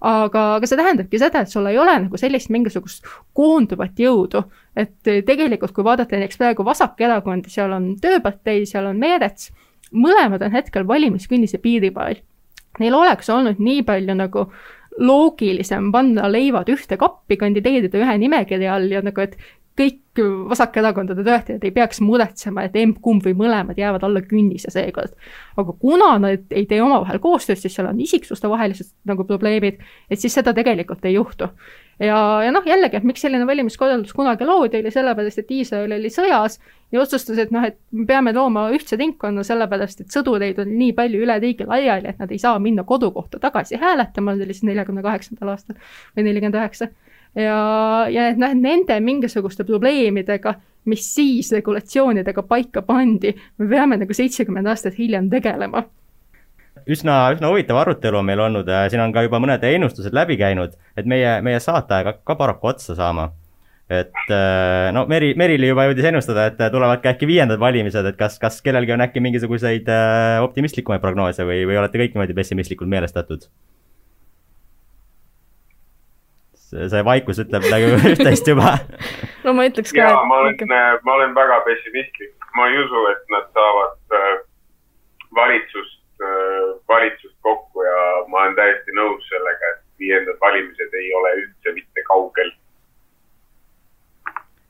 aga, 0.00 0.44
aga 0.58 0.68
see 0.68 0.80
tähendabki 0.80 1.20
seda, 1.22 1.44
et 1.44 1.52
sul 1.52 1.70
ei 1.70 1.78
ole 1.78 1.96
nagu 2.06 2.20
sellist 2.20 2.50
mingisugust 2.54 3.06
koonduvat 3.36 4.00
jõudu, 4.00 4.42
et 4.76 4.96
tegelikult 5.04 5.74
kui 5.76 5.86
vaadata 5.86 6.18
näiteks 6.18 6.40
praegu 6.40 6.66
vasakerakondi, 6.66 7.52
seal 7.52 7.72
on 7.76 7.92
Tööpartei, 8.02 8.64
seal 8.66 8.90
on 8.90 8.98
Meerets, 9.00 9.52
mõlemad 9.94 10.42
on 10.42 10.54
hetkel 10.54 10.86
valimiskünnise 10.88 11.62
piiri 11.62 11.94
peal. 11.94 12.18
Neil 12.82 12.94
oleks 12.98 13.28
olnud 13.30 13.60
nii 13.62 13.84
palju 13.86 14.16
nagu 14.18 14.48
loogilisem 14.98 15.90
panna 15.92 16.28
leivad 16.30 16.70
ühte 16.70 16.98
kappi, 17.00 17.38
kandideerida 17.40 17.98
ühe 17.98 18.16
nimekirja 18.22 18.74
all 18.76 18.90
ja 18.92 19.02
nagu, 19.02 19.20
et 19.24 19.36
kõik 19.78 20.00
vasakerakondade 20.48 21.24
toetajad 21.26 21.64
ei 21.66 21.72
peaks 21.74 21.98
muretsema, 22.04 22.62
et 22.64 22.76
emb-kumb 22.78 23.24
või 23.26 23.34
mõlemad 23.38 23.78
jäävad 23.78 24.04
alla 24.06 24.20
künnise 24.22 24.70
seekord. 24.70 25.14
aga 25.56 25.72
kuna 25.80 26.18
nad 26.18 26.52
ei 26.54 26.66
tee 26.70 26.82
omavahel 26.82 27.18
koostööd, 27.18 27.58
siis 27.58 27.74
seal 27.74 27.88
on 27.90 28.00
isiksuste 28.00 28.48
vahelised 28.48 28.92
nagu 29.04 29.24
probleemid, 29.24 29.80
et 30.10 30.20
siis 30.20 30.34
seda 30.34 30.54
tegelikult 30.54 31.04
ei 31.04 31.14
juhtu. 31.14 31.48
ja, 31.98 32.18
ja 32.46 32.52
noh, 32.54 32.62
jällegi, 32.66 32.96
et 32.96 33.04
miks 33.04 33.26
selline 33.26 33.46
valimiskorraldus 33.46 34.14
kunagi 34.14 34.46
loodi, 34.46 34.78
oli 34.78 34.90
sellepärast, 34.94 35.42
et 35.42 35.50
Iisrael 35.50 35.92
oli 35.98 36.10
sõjas 36.10 36.60
ja 36.92 37.00
otsustas, 37.00 37.38
et 37.38 37.50
noh, 37.50 37.66
et 37.66 37.78
me 37.90 38.06
peame 38.06 38.32
looma 38.32 38.68
ühtse 38.70 38.96
ringkonna, 38.96 39.42
sellepärast 39.42 40.04
et 40.04 40.14
sõdureid 40.14 40.60
on 40.62 40.70
nii 40.78 40.92
palju 40.94 41.24
üle 41.26 41.38
riigi 41.42 41.66
laiali, 41.66 42.14
et 42.14 42.22
nad 42.22 42.30
ei 42.30 42.38
saa 42.38 42.58
minna 42.62 42.86
kodukohta 42.86 43.42
tagasi 43.42 43.82
hääletama, 43.82 44.36
see 44.36 44.46
oli 44.46 44.54
siis 44.54 44.70
neljakümne 44.70 45.02
kaheksandal 45.02 45.56
aastal 45.56 45.82
või 46.14 46.28
nelikümmend 46.28 46.62
üheksa 46.62 46.92
ja, 47.34 47.58
ja 48.10 48.28
et 48.30 48.38
noh, 48.40 48.54
nende 48.54 49.00
mingisuguste 49.00 49.66
probleemidega, 49.68 50.54
mis 50.90 51.06
siis 51.14 51.50
regulatsioonidega 51.56 52.44
paika 52.48 52.82
pandi, 52.84 53.34
me 53.58 53.68
peame 53.68 53.98
nagu 54.00 54.16
seitsekümmend 54.16 54.68
aastat 54.70 54.98
hiljem 54.98 55.30
tegelema 55.32 55.84
üsna, 56.90 57.14
üsna 57.34 57.50
huvitav 57.52 57.78
arutelu 57.80 58.18
on 58.20 58.26
meil 58.28 58.42
olnud, 58.44 58.68
siin 58.90 59.02
on 59.04 59.14
ka 59.14 59.24
juba 59.24 59.40
mõned 59.42 59.64
ennustused 59.68 60.14
läbi 60.16 60.36
käinud, 60.40 60.74
et 60.98 61.08
meie, 61.08 61.38
meie 61.44 61.60
saateaeg 61.62 62.10
hakkab 62.10 62.28
ka 62.28 62.38
paraku 62.40 62.72
otsa 62.74 62.96
saama. 62.98 63.30
et 63.92 64.30
no 64.96 65.04
Meri, 65.08 65.34
Merili 65.36 65.68
juba 65.68 65.84
jõudis 65.84 66.06
ennustada, 66.08 66.46
et 66.48 66.60
tulevad 66.72 67.02
ka 67.02 67.12
äkki 67.12 67.28
viiendad 67.28 67.60
valimised, 67.60 68.06
et 68.08 68.16
kas, 68.16 68.38
kas 68.40 68.62
kellelgi 68.64 68.94
on 68.96 69.04
äkki 69.04 69.20
mingisuguseid 69.20 69.90
optimistlikumaid 70.42 71.04
prognoose 71.04 71.44
või, 71.44 71.62
või 71.68 71.76
olete 71.80 72.00
kõik 72.00 72.16
niimoodi 72.16 72.36
pessimistlikult 72.36 72.90
meelestatud? 72.90 73.44
See 76.72 77.04
vaikus 77.06 77.40
ütleb 77.44 77.66
midagi 77.66 77.90
üht-teist 78.12 78.48
juba. 78.50 78.76
no 79.44 79.54
ma 79.56 79.66
ütleks 79.68 79.92
ka. 79.94 80.08
jaa, 80.08 80.24
ma 80.30 80.40
olen, 80.44 80.58
ma 81.06 81.16
olen 81.18 81.36
väga 81.36 81.60
pessimistlik, 81.68 82.34
ma 82.56 82.68
ei 82.70 82.80
usu, 82.82 83.06
et 83.12 83.24
nad 83.34 83.48
saavad 83.56 84.18
äh, 84.20 84.34
valitsust 85.38 86.02
äh,, 86.22 86.74
valitsust 86.90 87.36
kokku 87.46 87.86
ja 87.86 88.00
ma 88.32 88.44
olen 88.44 88.58
täiesti 88.60 88.98
nõus 88.98 89.24
sellega, 89.30 89.72
et 89.74 89.82
viiendad 90.02 90.40
valimised 90.42 91.00
ei 91.00 91.14
ole 91.20 91.34
üldse 91.42 91.76
mitte 91.78 92.06
kaugel 92.10 92.52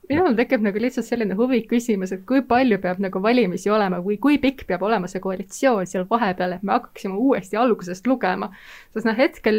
minul 0.08 0.34
tekib 0.36 0.64
nagu 0.64 0.80
lihtsalt 0.80 1.06
selline 1.06 1.36
huviküsimus, 1.38 2.12
et 2.14 2.24
kui 2.28 2.42
palju 2.48 2.78
peab 2.82 3.00
nagu 3.02 3.20
valimisi 3.24 3.70
olema 3.72 4.00
või 4.04 4.18
kui 4.20 4.36
pikk 4.42 4.66
peab 4.68 4.84
olema 4.84 5.08
see 5.10 5.22
koalitsioon 5.24 5.88
seal 5.88 6.04
vahepeal, 6.10 6.56
et 6.56 6.64
me 6.66 6.74
hakkaksime 6.74 7.16
uuesti 7.16 7.58
algusest 7.60 8.06
lugema. 8.10 8.50
sest 8.94 9.08
noh, 9.08 9.16
hetkel 9.16 9.58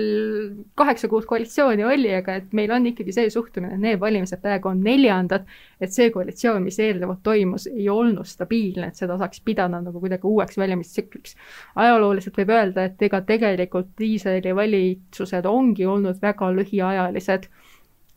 kaheksa 0.78 1.10
kuud 1.12 1.26
koalitsiooni 1.30 1.86
oli, 1.88 2.12
aga 2.20 2.38
et 2.42 2.54
meil 2.54 2.72
on 2.76 2.86
ikkagi 2.92 3.16
see 3.16 3.32
suhtumine, 3.34 3.74
et 3.76 3.84
need 3.88 4.00
valimised 4.02 4.42
praegu 4.44 4.70
on 4.70 4.84
neljandad, 4.86 5.48
et 5.82 5.94
see 5.94 6.12
koalitsioon, 6.14 6.62
mis 6.64 6.80
eelnevalt 6.80 7.24
toimus, 7.26 7.68
ei 7.72 7.90
olnud 7.90 8.30
stabiilne, 8.30 8.92
et 8.92 9.02
seda 9.02 9.18
saaks 9.22 9.42
pidada 9.46 9.82
nagu 9.82 10.00
kuidagi 10.00 10.30
uueks 10.30 10.58
valimistsükliks. 10.62 11.36
ajalooliselt 11.76 12.38
võib 12.38 12.54
öelda, 12.54 12.86
et 12.86 13.02
ega 13.02 13.22
tegelikult 13.26 14.02
Iisraeli 14.02 14.56
valitsused 14.56 15.46
ongi 15.50 15.86
olnud 15.90 16.22
väga 16.22 16.52
lühiajalised 16.54 17.50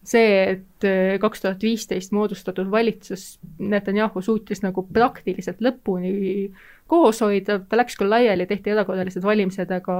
see, 0.08 0.34
et 0.54 0.86
äh, 0.88 1.16
kaks 1.20 1.44
tuhat 1.44 1.62
viisteist 1.62 2.12
moodustatud 2.16 2.70
valitsus 2.72 3.38
Netanyahu 3.58 4.22
suutis 4.24 4.62
nagu 4.64 4.86
praktiliselt 4.92 5.60
lõpuni 5.64 6.12
koos 6.88 7.20
hoida, 7.24 7.58
ta 7.60 7.80
läks 7.80 7.98
küll 7.98 8.12
laiali, 8.12 8.46
tehti 8.48 8.72
erakorralised 8.72 9.24
valimised, 9.24 9.72
aga 9.74 9.98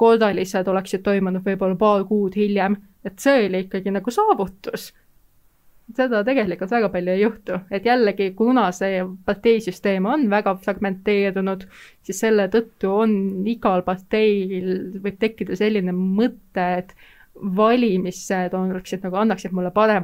kordalised 0.00 0.68
oleksid 0.72 1.04
toimunud 1.06 1.44
võib-olla 1.46 1.76
paar 1.78 2.06
kuud 2.08 2.34
hiljem, 2.38 2.78
et 3.06 3.20
see 3.22 3.46
oli 3.46 3.66
ikkagi 3.66 3.94
nagu 3.94 4.14
saavutus. 4.14 4.90
seda 5.90 6.20
tegelikult 6.22 6.70
väga 6.70 6.88
palju 6.88 7.10
ei 7.10 7.22
juhtu, 7.24 7.56
et 7.74 7.86
jällegi, 7.86 8.28
kuna 8.38 8.68
see 8.74 9.00
parteisüsteem 9.26 10.04
on 10.06 10.28
väga 10.30 10.54
fragmenteerunud, 10.62 11.64
siis 12.06 12.20
selle 12.22 12.46
tõttu 12.52 12.92
on 13.02 13.14
igal 13.50 13.82
parteil, 13.82 14.68
võib 15.02 15.18
tekkida 15.18 15.58
selline 15.58 15.94
mõte, 15.96 16.66
et 16.82 16.94
valimised 17.56 18.54
oleksid 18.54 19.04
nagu, 19.04 19.16
annaksid 19.16 19.52
mulle 19.56 19.70
parema 19.74 19.98